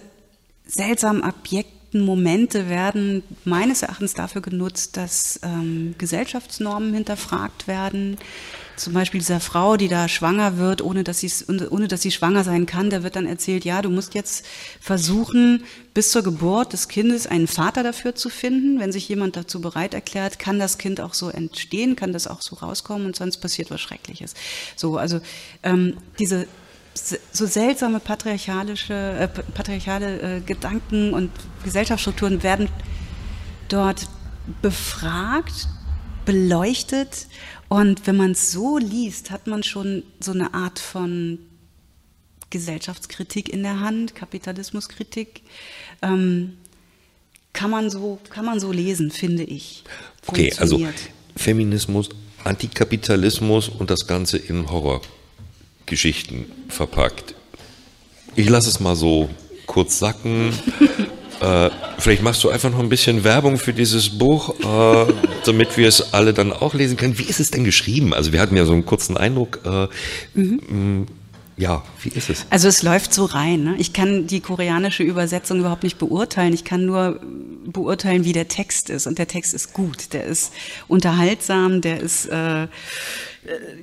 seltsamen 0.65 1.23
abjekten 1.95 2.01
Momente 2.01 2.69
werden 2.69 3.23
meines 3.45 3.81
Erachtens 3.81 4.13
dafür 4.13 4.41
genutzt, 4.41 4.97
dass 4.97 5.39
ähm, 5.43 5.95
Gesellschaftsnormen 5.97 6.93
hinterfragt 6.93 7.67
werden, 7.67 8.17
zum 8.75 8.91
Beispiel 8.91 9.21
dieser 9.21 9.39
Frau, 9.39 9.77
die 9.77 9.87
da 9.87 10.09
schwanger 10.09 10.57
wird, 10.57 10.81
ohne 10.81 11.05
dass, 11.05 11.19
sie 11.19 11.31
ohne 11.47 11.87
dass 11.87 12.01
sie 12.01 12.11
schwanger 12.11 12.43
sein 12.43 12.65
kann, 12.65 12.89
da 12.89 13.03
wird 13.03 13.15
dann 13.15 13.25
erzählt, 13.25 13.63
ja, 13.63 13.81
du 13.81 13.89
musst 13.89 14.15
jetzt 14.15 14.45
versuchen, 14.81 15.63
bis 15.93 16.11
zur 16.11 16.23
Geburt 16.23 16.73
des 16.73 16.89
Kindes 16.89 17.25
einen 17.25 17.47
Vater 17.47 17.83
dafür 17.83 18.15
zu 18.15 18.29
finden. 18.29 18.81
Wenn 18.81 18.91
sich 18.91 19.07
jemand 19.07 19.37
dazu 19.37 19.61
bereit 19.61 19.93
erklärt, 19.93 20.39
kann 20.39 20.59
das 20.59 20.77
Kind 20.77 20.99
auch 20.99 21.13
so 21.13 21.29
entstehen, 21.29 21.95
kann 21.95 22.11
das 22.11 22.27
auch 22.27 22.41
so 22.41 22.57
rauskommen 22.57 23.07
und 23.07 23.15
sonst 23.15 23.37
passiert 23.37 23.71
was 23.71 23.79
Schreckliches. 23.79 24.33
So, 24.75 24.97
also 24.97 25.21
ähm, 25.63 25.95
diese 26.19 26.45
so 26.95 27.45
seltsame 27.45 27.99
patriarchalische, 27.99 28.93
äh, 28.93 29.27
patriarchale 29.27 30.37
äh, 30.37 30.39
Gedanken 30.41 31.13
und 31.13 31.29
Gesellschaftsstrukturen 31.63 32.41
werden 32.41 32.69
dort 33.67 34.07
befragt, 34.61 35.67
beleuchtet 36.25 37.27
und 37.67 38.07
wenn 38.07 38.15
man 38.15 38.31
es 38.31 38.51
so 38.51 38.77
liest, 38.77 39.31
hat 39.31 39.47
man 39.47 39.63
schon 39.63 40.03
so 40.19 40.31
eine 40.31 40.53
Art 40.53 40.79
von 40.79 41.39
Gesellschaftskritik 42.49 43.49
in 43.49 43.63
der 43.63 43.79
Hand, 43.79 44.15
Kapitalismuskritik. 44.15 45.41
Ähm, 46.01 46.57
kann, 47.53 47.71
man 47.71 47.89
so, 47.89 48.19
kann 48.29 48.45
man 48.45 48.59
so 48.59 48.71
lesen, 48.71 49.11
finde 49.11 49.43
ich. 49.43 49.83
Okay, 50.27 50.53
also 50.57 50.79
Feminismus, 51.35 52.09
Antikapitalismus 52.43 53.69
und 53.69 53.89
das 53.89 54.07
Ganze 54.07 54.37
in 54.37 54.69
Horrorgeschichten 55.85 56.45
verpackt. 56.67 57.35
Ich 58.35 58.49
lasse 58.49 58.69
es 58.69 58.79
mal 58.79 58.95
so 58.95 59.29
kurz 59.65 59.99
sacken. 59.99 60.53
Äh, 61.41 61.69
vielleicht 61.97 62.23
machst 62.23 62.41
du 62.45 62.49
einfach 62.49 62.71
noch 62.71 62.79
ein 62.79 62.87
bisschen 62.87 63.25
Werbung 63.25 63.57
für 63.57 63.73
dieses 63.73 64.17
Buch, 64.17 64.57
äh, 64.61 65.13
damit 65.43 65.75
wir 65.75 65.89
es 65.89 66.13
alle 66.13 66.33
dann 66.33 66.53
auch 66.53 66.73
lesen 66.73 66.95
können. 66.95 67.19
Wie 67.19 67.23
ist 67.23 67.41
es 67.41 67.51
denn 67.51 67.65
geschrieben? 67.65 68.13
Also 68.13 68.31
wir 68.31 68.39
hatten 68.39 68.55
ja 68.55 68.63
so 68.63 68.71
einen 68.71 68.85
kurzen 68.85 69.17
Eindruck. 69.17 69.59
Äh, 69.65 69.87
mhm. 70.33 71.07
Ja, 71.57 71.83
wie 72.01 72.09
ist 72.09 72.29
es? 72.29 72.45
Also 72.49 72.67
es 72.67 72.83
läuft 72.83 73.13
so 73.13 73.25
rein. 73.25 73.63
Ne? 73.63 73.75
Ich 73.77 73.93
kann 73.93 74.27
die 74.27 74.41
koreanische 74.41 75.03
Übersetzung 75.03 75.59
überhaupt 75.59 75.83
nicht 75.83 75.97
beurteilen. 75.97 76.53
Ich 76.53 76.65
kann 76.65 76.85
nur 76.85 77.21
beurteilen, 77.65 78.25
wie 78.25 78.33
der 78.33 78.49
Text 78.49 78.89
ist. 78.89 79.07
Und 79.07 79.19
der 79.19 79.27
Text 79.27 79.53
ist 79.53 79.73
gut. 79.73 80.13
Der 80.13 80.25
ist 80.25 80.51
unterhaltsam. 80.87 81.79
Der 81.81 82.01
ist 82.01 82.25
äh, 82.25 82.67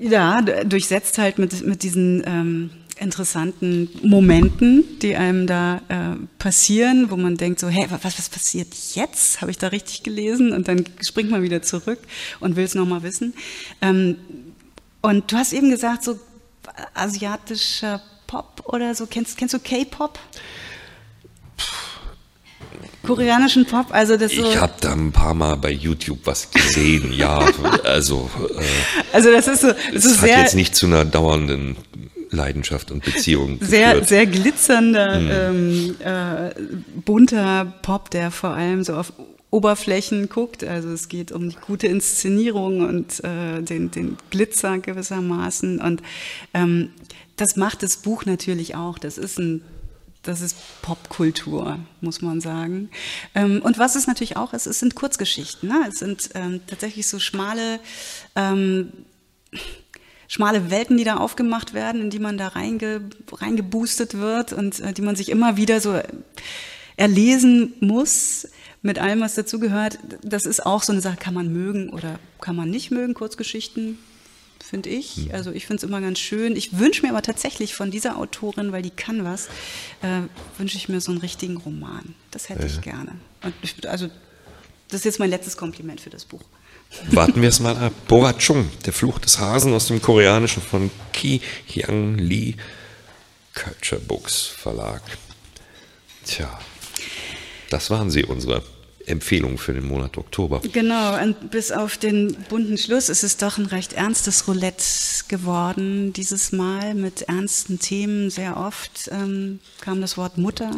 ja 0.00 0.42
durchsetzt 0.42 1.16
halt 1.18 1.38
mit 1.38 1.64
mit 1.66 1.82
diesen 1.82 2.22
ähm, 2.26 2.70
interessanten 2.98 3.88
Momenten, 4.02 4.84
die 5.00 5.16
einem 5.16 5.46
da 5.46 5.80
äh, 5.88 6.16
passieren, 6.38 7.10
wo 7.10 7.16
man 7.16 7.36
denkt 7.36 7.58
so, 7.58 7.68
hey, 7.68 7.86
was, 7.90 8.18
was 8.18 8.28
passiert 8.28 8.68
jetzt? 8.94 9.40
Habe 9.40 9.50
ich 9.50 9.58
da 9.58 9.68
richtig 9.68 10.02
gelesen? 10.02 10.52
Und 10.52 10.68
dann 10.68 10.84
springt 11.00 11.30
man 11.30 11.42
wieder 11.42 11.62
zurück 11.62 11.98
und 12.40 12.56
will 12.56 12.64
es 12.64 12.74
nochmal 12.74 13.02
wissen. 13.02 13.34
Ähm, 13.80 14.16
und 15.00 15.32
du 15.32 15.36
hast 15.36 15.52
eben 15.52 15.70
gesagt, 15.70 16.04
so 16.04 16.18
asiatischer 16.94 18.00
Pop 18.26 18.62
oder 18.66 18.94
so. 18.94 19.06
Kennst, 19.06 19.36
kennst 19.36 19.54
du 19.54 19.58
K-Pop? 19.58 20.18
Koreanischen 23.02 23.66
Pop, 23.66 23.86
also 23.90 24.16
das 24.16 24.32
so. 24.32 24.42
Ich 24.42 24.56
habe 24.56 24.74
da 24.80 24.92
ein 24.92 25.12
paar 25.12 25.34
Mal 25.34 25.56
bei 25.56 25.70
YouTube 25.70 26.20
was 26.24 26.50
gesehen, 26.50 27.12
ja. 27.12 27.44
Also, 27.84 28.30
äh, 28.56 28.62
also 29.12 29.32
das 29.32 29.48
ist 29.48 29.62
so. 29.62 29.72
Das 29.92 30.04
es 30.04 30.22
hat 30.22 30.28
jetzt 30.28 30.54
nicht 30.54 30.76
zu 30.76 30.86
einer 30.86 31.04
dauernden 31.04 31.76
Leidenschaft 32.30 32.90
und 32.90 33.04
Beziehung 33.04 33.58
sehr, 33.60 33.90
geführt. 33.90 34.08
Sehr 34.08 34.26
glitzernder, 34.26 35.16
hm. 35.16 35.30
ähm, 35.30 35.96
äh, 36.00 37.00
bunter 37.04 37.74
Pop, 37.82 38.10
der 38.10 38.30
vor 38.30 38.50
allem 38.50 38.84
so 38.84 38.94
auf 38.94 39.12
Oberflächen 39.52 40.30
guckt. 40.30 40.64
Also 40.64 40.88
es 40.88 41.08
geht 41.08 41.30
um 41.30 41.50
die 41.50 41.56
gute 41.56 41.86
Inszenierung 41.86 42.80
und 42.80 43.22
äh, 43.22 43.60
den, 43.62 43.90
den 43.90 44.16
Glitzer 44.30 44.78
gewissermaßen. 44.78 45.80
Und 45.80 46.02
ähm, 46.54 46.90
das 47.36 47.56
macht 47.56 47.82
das 47.82 47.98
Buch 47.98 48.24
natürlich 48.24 48.74
auch. 48.74 48.98
Das 48.98 49.18
ist 49.18 49.38
ein 49.38 49.62
das 50.22 50.40
ist 50.40 50.56
Popkultur, 50.82 51.80
muss 52.00 52.22
man 52.22 52.40
sagen. 52.40 52.90
Ähm, 53.34 53.60
und 53.62 53.78
was 53.78 53.96
es 53.96 54.06
natürlich 54.06 54.36
auch 54.36 54.52
ist, 54.52 54.66
es 54.66 54.78
sind 54.78 54.94
Kurzgeschichten. 54.94 55.68
Ne? 55.68 55.86
Es 55.88 55.98
sind 55.98 56.30
ähm, 56.34 56.60
tatsächlich 56.68 57.08
so 57.08 57.18
schmale, 57.18 57.80
ähm, 58.36 58.92
schmale 60.28 60.70
Welten, 60.70 60.96
die 60.96 61.02
da 61.02 61.16
aufgemacht 61.16 61.74
werden, 61.74 62.02
in 62.02 62.10
die 62.10 62.20
man 62.20 62.38
da 62.38 62.48
reinge, 62.48 63.00
reingeboostet 63.32 64.16
wird 64.16 64.52
und 64.52 64.78
äh, 64.78 64.92
die 64.92 65.02
man 65.02 65.16
sich 65.16 65.28
immer 65.28 65.56
wieder 65.56 65.80
so 65.80 66.00
erlesen 66.96 67.74
muss 67.80 68.46
mit 68.82 68.98
allem, 68.98 69.20
was 69.20 69.34
dazugehört. 69.34 69.98
Das 70.22 70.44
ist 70.44 70.64
auch 70.66 70.82
so 70.82 70.92
eine 70.92 71.00
Sache, 71.00 71.16
kann 71.16 71.34
man 71.34 71.52
mögen 71.52 71.90
oder 71.90 72.18
kann 72.40 72.56
man 72.56 72.70
nicht 72.70 72.90
mögen, 72.90 73.14
Kurzgeschichten, 73.14 73.98
finde 74.62 74.88
ich. 74.88 75.16
Hm. 75.16 75.30
Also 75.32 75.52
ich 75.52 75.66
finde 75.66 75.78
es 75.78 75.88
immer 75.88 76.00
ganz 76.00 76.18
schön. 76.18 76.56
Ich 76.56 76.78
wünsche 76.78 77.02
mir 77.02 77.10
aber 77.10 77.22
tatsächlich 77.22 77.74
von 77.74 77.90
dieser 77.90 78.18
Autorin, 78.18 78.72
weil 78.72 78.82
die 78.82 78.90
kann 78.90 79.24
was, 79.24 79.46
äh, 80.02 80.22
wünsche 80.58 80.76
ich 80.76 80.88
mir 80.88 81.00
so 81.00 81.12
einen 81.12 81.20
richtigen 81.20 81.56
Roman. 81.56 82.14
Das 82.30 82.48
hätte 82.48 82.62
ja. 82.62 82.66
ich 82.66 82.80
gerne. 82.80 83.12
Und 83.42 83.54
ich, 83.62 83.88
also 83.88 84.08
das 84.88 85.00
ist 85.00 85.04
jetzt 85.04 85.18
mein 85.20 85.30
letztes 85.30 85.56
Kompliment 85.56 86.00
für 86.00 86.10
das 86.10 86.24
Buch. 86.24 86.42
Warten 87.10 87.40
wir 87.40 87.48
es 87.48 87.60
mal 87.60 87.76
ab. 87.76 87.92
Bora 88.08 88.34
Chung, 88.34 88.68
der 88.84 88.92
Fluch 88.92 89.18
des 89.18 89.38
Hasen 89.38 89.72
aus 89.72 89.86
dem 89.86 90.02
Koreanischen 90.02 90.62
von 90.62 90.90
Ki 91.12 91.40
Hyang 91.66 92.18
Lee, 92.18 92.56
Culture 93.54 94.00
Books 94.00 94.46
Verlag. 94.46 95.02
Tja, 96.26 96.60
das 97.72 97.90
waren 97.90 98.10
sie, 98.10 98.24
unsere 98.24 98.62
Empfehlungen 99.06 99.58
für 99.58 99.72
den 99.72 99.86
Monat 99.86 100.16
Oktober. 100.16 100.60
Genau, 100.72 101.20
und 101.20 101.50
bis 101.50 101.72
auf 101.72 101.96
den 101.96 102.36
bunten 102.48 102.78
Schluss 102.78 103.08
ist 103.08 103.24
es 103.24 103.36
doch 103.36 103.58
ein 103.58 103.66
recht 103.66 103.94
ernstes 103.94 104.46
Roulette 104.46 104.84
geworden 105.28 106.12
dieses 106.12 106.52
Mal 106.52 106.94
mit 106.94 107.22
ernsten 107.22 107.78
Themen. 107.78 108.30
Sehr 108.30 108.56
oft 108.56 109.08
ähm, 109.10 109.60
kam 109.80 110.00
das 110.00 110.16
Wort 110.16 110.38
Mutter 110.38 110.70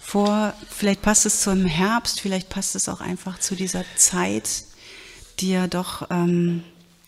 vor. 0.00 0.54
Vielleicht 0.70 1.02
passt 1.02 1.26
es 1.26 1.40
zum 1.42 1.64
Herbst, 1.64 2.20
vielleicht 2.20 2.50
passt 2.50 2.76
es 2.76 2.88
auch 2.88 3.00
einfach 3.00 3.40
zu 3.40 3.56
dieser 3.56 3.84
Zeit, 3.96 4.64
die 5.40 5.50
ja 5.50 5.66
doch 5.66 6.08
ähm, 6.10 6.62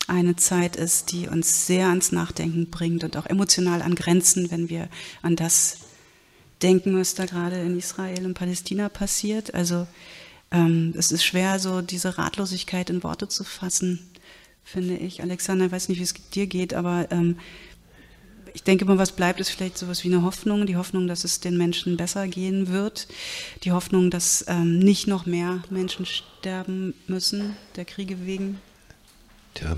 eine 0.09 0.35
Zeit 0.37 0.75
ist, 0.77 1.13
die 1.13 1.29
uns 1.29 1.67
sehr 1.67 1.89
ans 1.89 2.11
Nachdenken 2.11 2.71
bringt 2.71 3.05
und 3.05 3.17
auch 3.17 3.27
emotional 3.27 3.83
an 3.83 3.95
Grenzen, 3.95 4.51
wenn 4.51 4.69
wir 4.69 4.89
an 5.23 5.37
das 5.37 5.79
denken, 6.67 6.99
was 6.99 7.15
da 7.15 7.27
gerade 7.27 7.61
in 7.61 7.79
Israel 7.79 8.27
und 8.27 8.35
Palästina 8.35 8.89
passiert. 8.89 9.55
Also 9.55 9.87
ähm, 10.51 10.93
es 10.97 11.13
ist 11.13 11.25
schwer, 11.25 11.61
so 11.61 11.81
diese 11.81 12.19
Ratlosigkeit 12.19 12.91
in 12.91 13.05
Worte 13.05 13.29
zu 13.29 13.45
fassen, 13.45 14.01
finde 14.65 14.97
ich. 14.97 15.23
Alexander, 15.23 15.67
ich 15.67 15.73
weiß 15.73 15.89
nicht, 15.89 16.01
wie 16.01 16.05
es 16.05 16.15
dir 16.35 16.49
geht, 16.49 16.75
aber 16.75 17.07
ähm, 17.13 17.39
ich 18.53 18.65
denke 18.65 18.85
immer, 18.85 18.99
was 18.99 19.13
bleibt, 19.13 19.39
ist 19.39 19.51
vielleicht 19.51 19.79
sowas 19.79 20.03
wie 20.03 20.09
eine 20.09 20.23
Hoffnung. 20.23 20.67
Die 20.67 20.77
Hoffnung, 20.77 21.07
dass 21.07 21.23
es 21.23 21.39
den 21.39 21.57
Menschen 21.57 21.97
besser 21.97 22.27
gehen 22.27 22.69
wird. 22.69 23.07
Die 23.63 23.71
Hoffnung, 23.71 24.11
dass 24.11 24.45
ähm, 24.49 24.81
nicht 24.81 25.07
noch 25.07 25.25
mehr 25.25 25.63
Menschen 25.71 26.05
sterben 26.05 26.95
müssen, 27.07 27.55
der 27.77 27.85
Kriege 27.85 28.27
wegen. 28.27 28.59
Tja, 29.55 29.77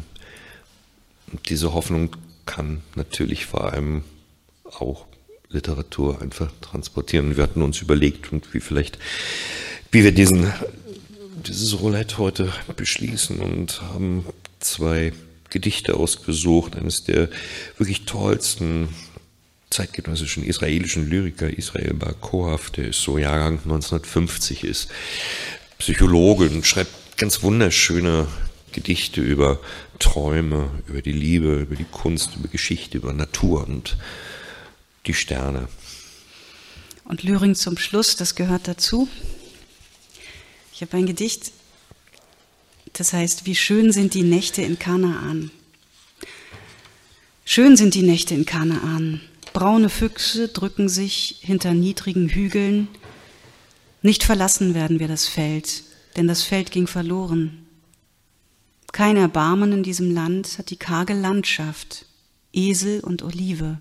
diese 1.49 1.75
Hoffnung 1.75 2.17
kann 2.47 2.83
natürlich 2.95 3.45
vor 3.45 3.73
allem 3.73 4.05
auch 4.65 5.08
Literatur 5.51 6.21
einfach 6.21 6.51
transportieren. 6.61 7.37
Wir 7.37 7.43
hatten 7.43 7.63
uns 7.63 7.81
überlegt, 7.81 8.31
wie 8.53 8.61
vielleicht, 8.61 8.99
wie 9.91 10.05
wir 10.05 10.13
diesen, 10.13 10.53
dieses 11.47 11.81
Roulette 11.81 12.19
heute 12.19 12.53
beschließen 12.77 13.41
und 13.41 13.81
haben 13.83 14.27
zwei 14.61 15.13
Gedichte 15.51 15.95
ausgesucht, 15.95 16.77
eines 16.77 17.05
der 17.05 17.29
wirklich 17.79 18.05
tollsten 18.05 18.91
zeitgenössischen 19.71 20.45
israelischen 20.45 21.09
Lyriker, 21.09 21.51
Israel 21.51 21.95
Bar 21.95 22.15
Kohav, 22.15 22.71
der 22.71 22.89
ist 22.89 23.03
so 23.03 23.19
Jahrgang 23.19 23.55
1950 23.55 24.65
ist, 24.65 24.89
Psychologe 25.79 26.49
und 26.49 26.67
schreibt 26.67 27.17
ganz 27.17 27.43
wunderschöne 27.43 28.27
Gedichte 28.73 29.21
über 29.21 29.61
Träume, 29.99 30.71
über 30.87 31.03
die 31.03 31.13
Liebe, 31.13 31.61
über 31.61 31.77
die 31.77 31.85
Kunst, 31.85 32.37
über 32.37 32.49
Geschichte, 32.49 32.99
über 32.99 33.13
Natur 33.13 33.67
und 33.67 33.97
die 35.09 35.15
Sterne. 35.15 35.69
Und 37.05 37.23
Lyrik 37.23 37.57
zum 37.57 37.79
Schluss, 37.79 38.15
das 38.15 38.35
gehört 38.35 38.69
dazu. 38.69 39.09
Ich 40.73 40.83
habe 40.83 40.97
ein 40.99 41.07
Gedicht, 41.07 41.51
das 42.93 43.13
heißt, 43.13 43.47
wie 43.47 43.57
schön 43.57 43.91
sind 43.91 44.15
die 44.15 44.23
Nächte 44.23 44.63
in 44.63 44.79
Kanaan. 44.79 45.51
Schön 47.45 47.77
sind 47.77 47.95
die 47.95 48.03
Nächte 48.03 48.35
in 48.35 48.45
Kanaan. 48.45 49.23
Braune 49.55 49.89
Füchse 49.89 50.49
drücken 50.49 50.89
sich 50.89 51.39
hinter 51.41 51.73
niedrigen 51.73 52.29
Hügeln. 52.29 52.89
Nicht 54.03 54.23
verlassen 54.23 54.75
werden 54.75 55.01
wir 55.01 55.09
das 55.09 55.27
Feld, 55.27 55.83
denn 56.17 56.29
das 56.29 56.43
Feld 56.43 56.71
ging 56.71 56.87
verloren. 56.87 57.67
Kein 58.93 59.17
Erbarmen 59.17 59.73
in 59.73 59.83
diesem 59.83 60.13
Land 60.13 60.59
hat 60.59 60.71
die 60.71 60.77
karge 60.77 61.15
Landschaft, 61.15 62.05
Esel 62.53 63.01
und 63.01 63.23
Olive. 63.23 63.81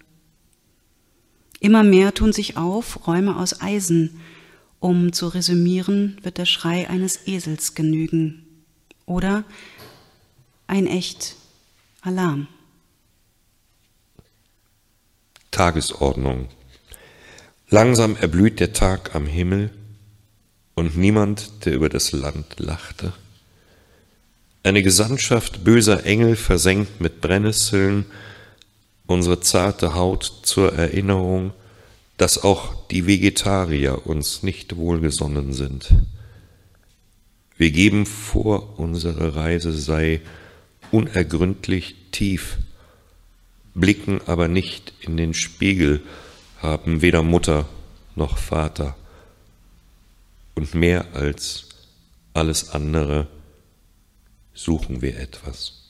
Immer 1.60 1.84
mehr 1.84 2.14
tun 2.14 2.34
sich 2.34 2.58
auf 2.58 3.08
Räume 3.08 3.38
aus 3.38 3.62
Eisen. 3.62 4.22
Um 4.80 5.12
zu 5.12 5.28
resümieren, 5.28 6.18
wird 6.22 6.38
der 6.38 6.46
Schrei 6.46 6.90
eines 6.90 7.28
Esels 7.28 7.74
genügen. 7.74 8.46
Oder 9.06 9.44
ein 10.68 10.86
echt 10.86 11.36
Alarm. 12.02 12.48
Tagesordnung. 15.52 16.50
Langsam 17.70 18.16
erblüht 18.16 18.60
der 18.60 18.74
Tag 18.74 19.16
am 19.16 19.26
Himmel 19.26 19.72
und 20.76 20.96
niemand, 20.96 21.66
der 21.66 21.74
über 21.74 21.90
das 21.90 22.12
Land 22.12 22.60
lachte. 22.60 23.14
Eine 24.64 24.84
Gesandtschaft 24.84 25.64
böser 25.64 26.06
Engel 26.06 26.36
versenkt 26.36 27.02
mit 27.02 27.20
Brennnesseln 27.22 28.06
unsere 29.08 29.40
zarte 29.40 29.96
Haut 29.96 30.42
zur 30.44 30.74
Erinnerung, 30.74 31.54
dass 32.18 32.44
auch 32.44 32.88
die 32.88 33.08
Vegetarier 33.08 34.06
uns 34.06 34.44
nicht 34.44 34.76
wohlgesonnen 34.76 35.54
sind. 35.54 35.90
Wir 37.58 37.72
geben 37.72 38.06
vor, 38.06 38.80
unsere 38.80 39.36
Reise 39.36 39.72
sei 39.72 40.22
unergründlich 40.92 41.96
tief, 42.12 42.58
blicken 43.74 44.22
aber 44.26 44.48
nicht 44.48 44.94
in 45.02 45.18
den 45.18 45.34
Spiegel, 45.34 46.02
haben 46.62 47.02
weder 47.02 47.24
Mutter 47.24 47.68
noch 48.16 48.38
Vater. 48.38 48.96
Und 50.56 50.74
mehr 50.74 51.06
als 51.14 51.70
alles 52.34 52.72
andere 52.72 53.28
suchen 54.54 55.02
wir 55.02 55.20
etwas. 55.20 55.87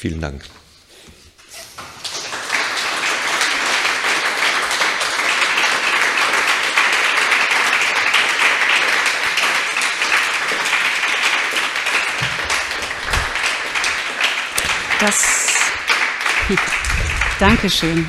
Vielen 0.00 0.22
Dank. 0.22 0.40
Das, 15.00 15.58
Dankeschön. 17.38 18.06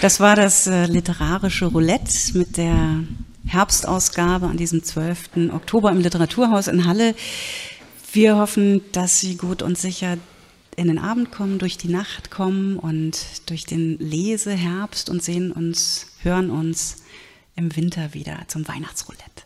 Das 0.00 0.20
war 0.20 0.36
das 0.36 0.68
äh, 0.68 0.86
literarische 0.86 1.66
Roulette 1.66 2.38
mit 2.38 2.56
der 2.58 3.02
Herbstausgabe 3.44 4.46
an 4.46 4.56
diesem 4.56 4.84
12. 4.84 5.50
Oktober 5.52 5.90
im 5.90 5.98
Literaturhaus 5.98 6.68
in 6.68 6.86
Halle. 6.86 7.16
Wir 8.12 8.36
hoffen, 8.36 8.82
dass 8.92 9.18
Sie 9.18 9.36
gut 9.36 9.62
und 9.62 9.76
sicher 9.76 10.16
in 10.76 10.88
den 10.88 10.98
Abend 10.98 11.30
kommen, 11.30 11.58
durch 11.58 11.78
die 11.78 11.88
Nacht 11.88 12.30
kommen 12.30 12.78
und 12.78 13.48
durch 13.48 13.64
den 13.64 13.98
Leseherbst 13.98 15.08
und 15.08 15.22
sehen 15.22 15.52
uns, 15.52 16.06
hören 16.22 16.50
uns 16.50 17.02
im 17.56 17.74
Winter 17.76 18.14
wieder 18.14 18.40
zum 18.48 18.66
Weihnachtsroulette. 18.66 19.43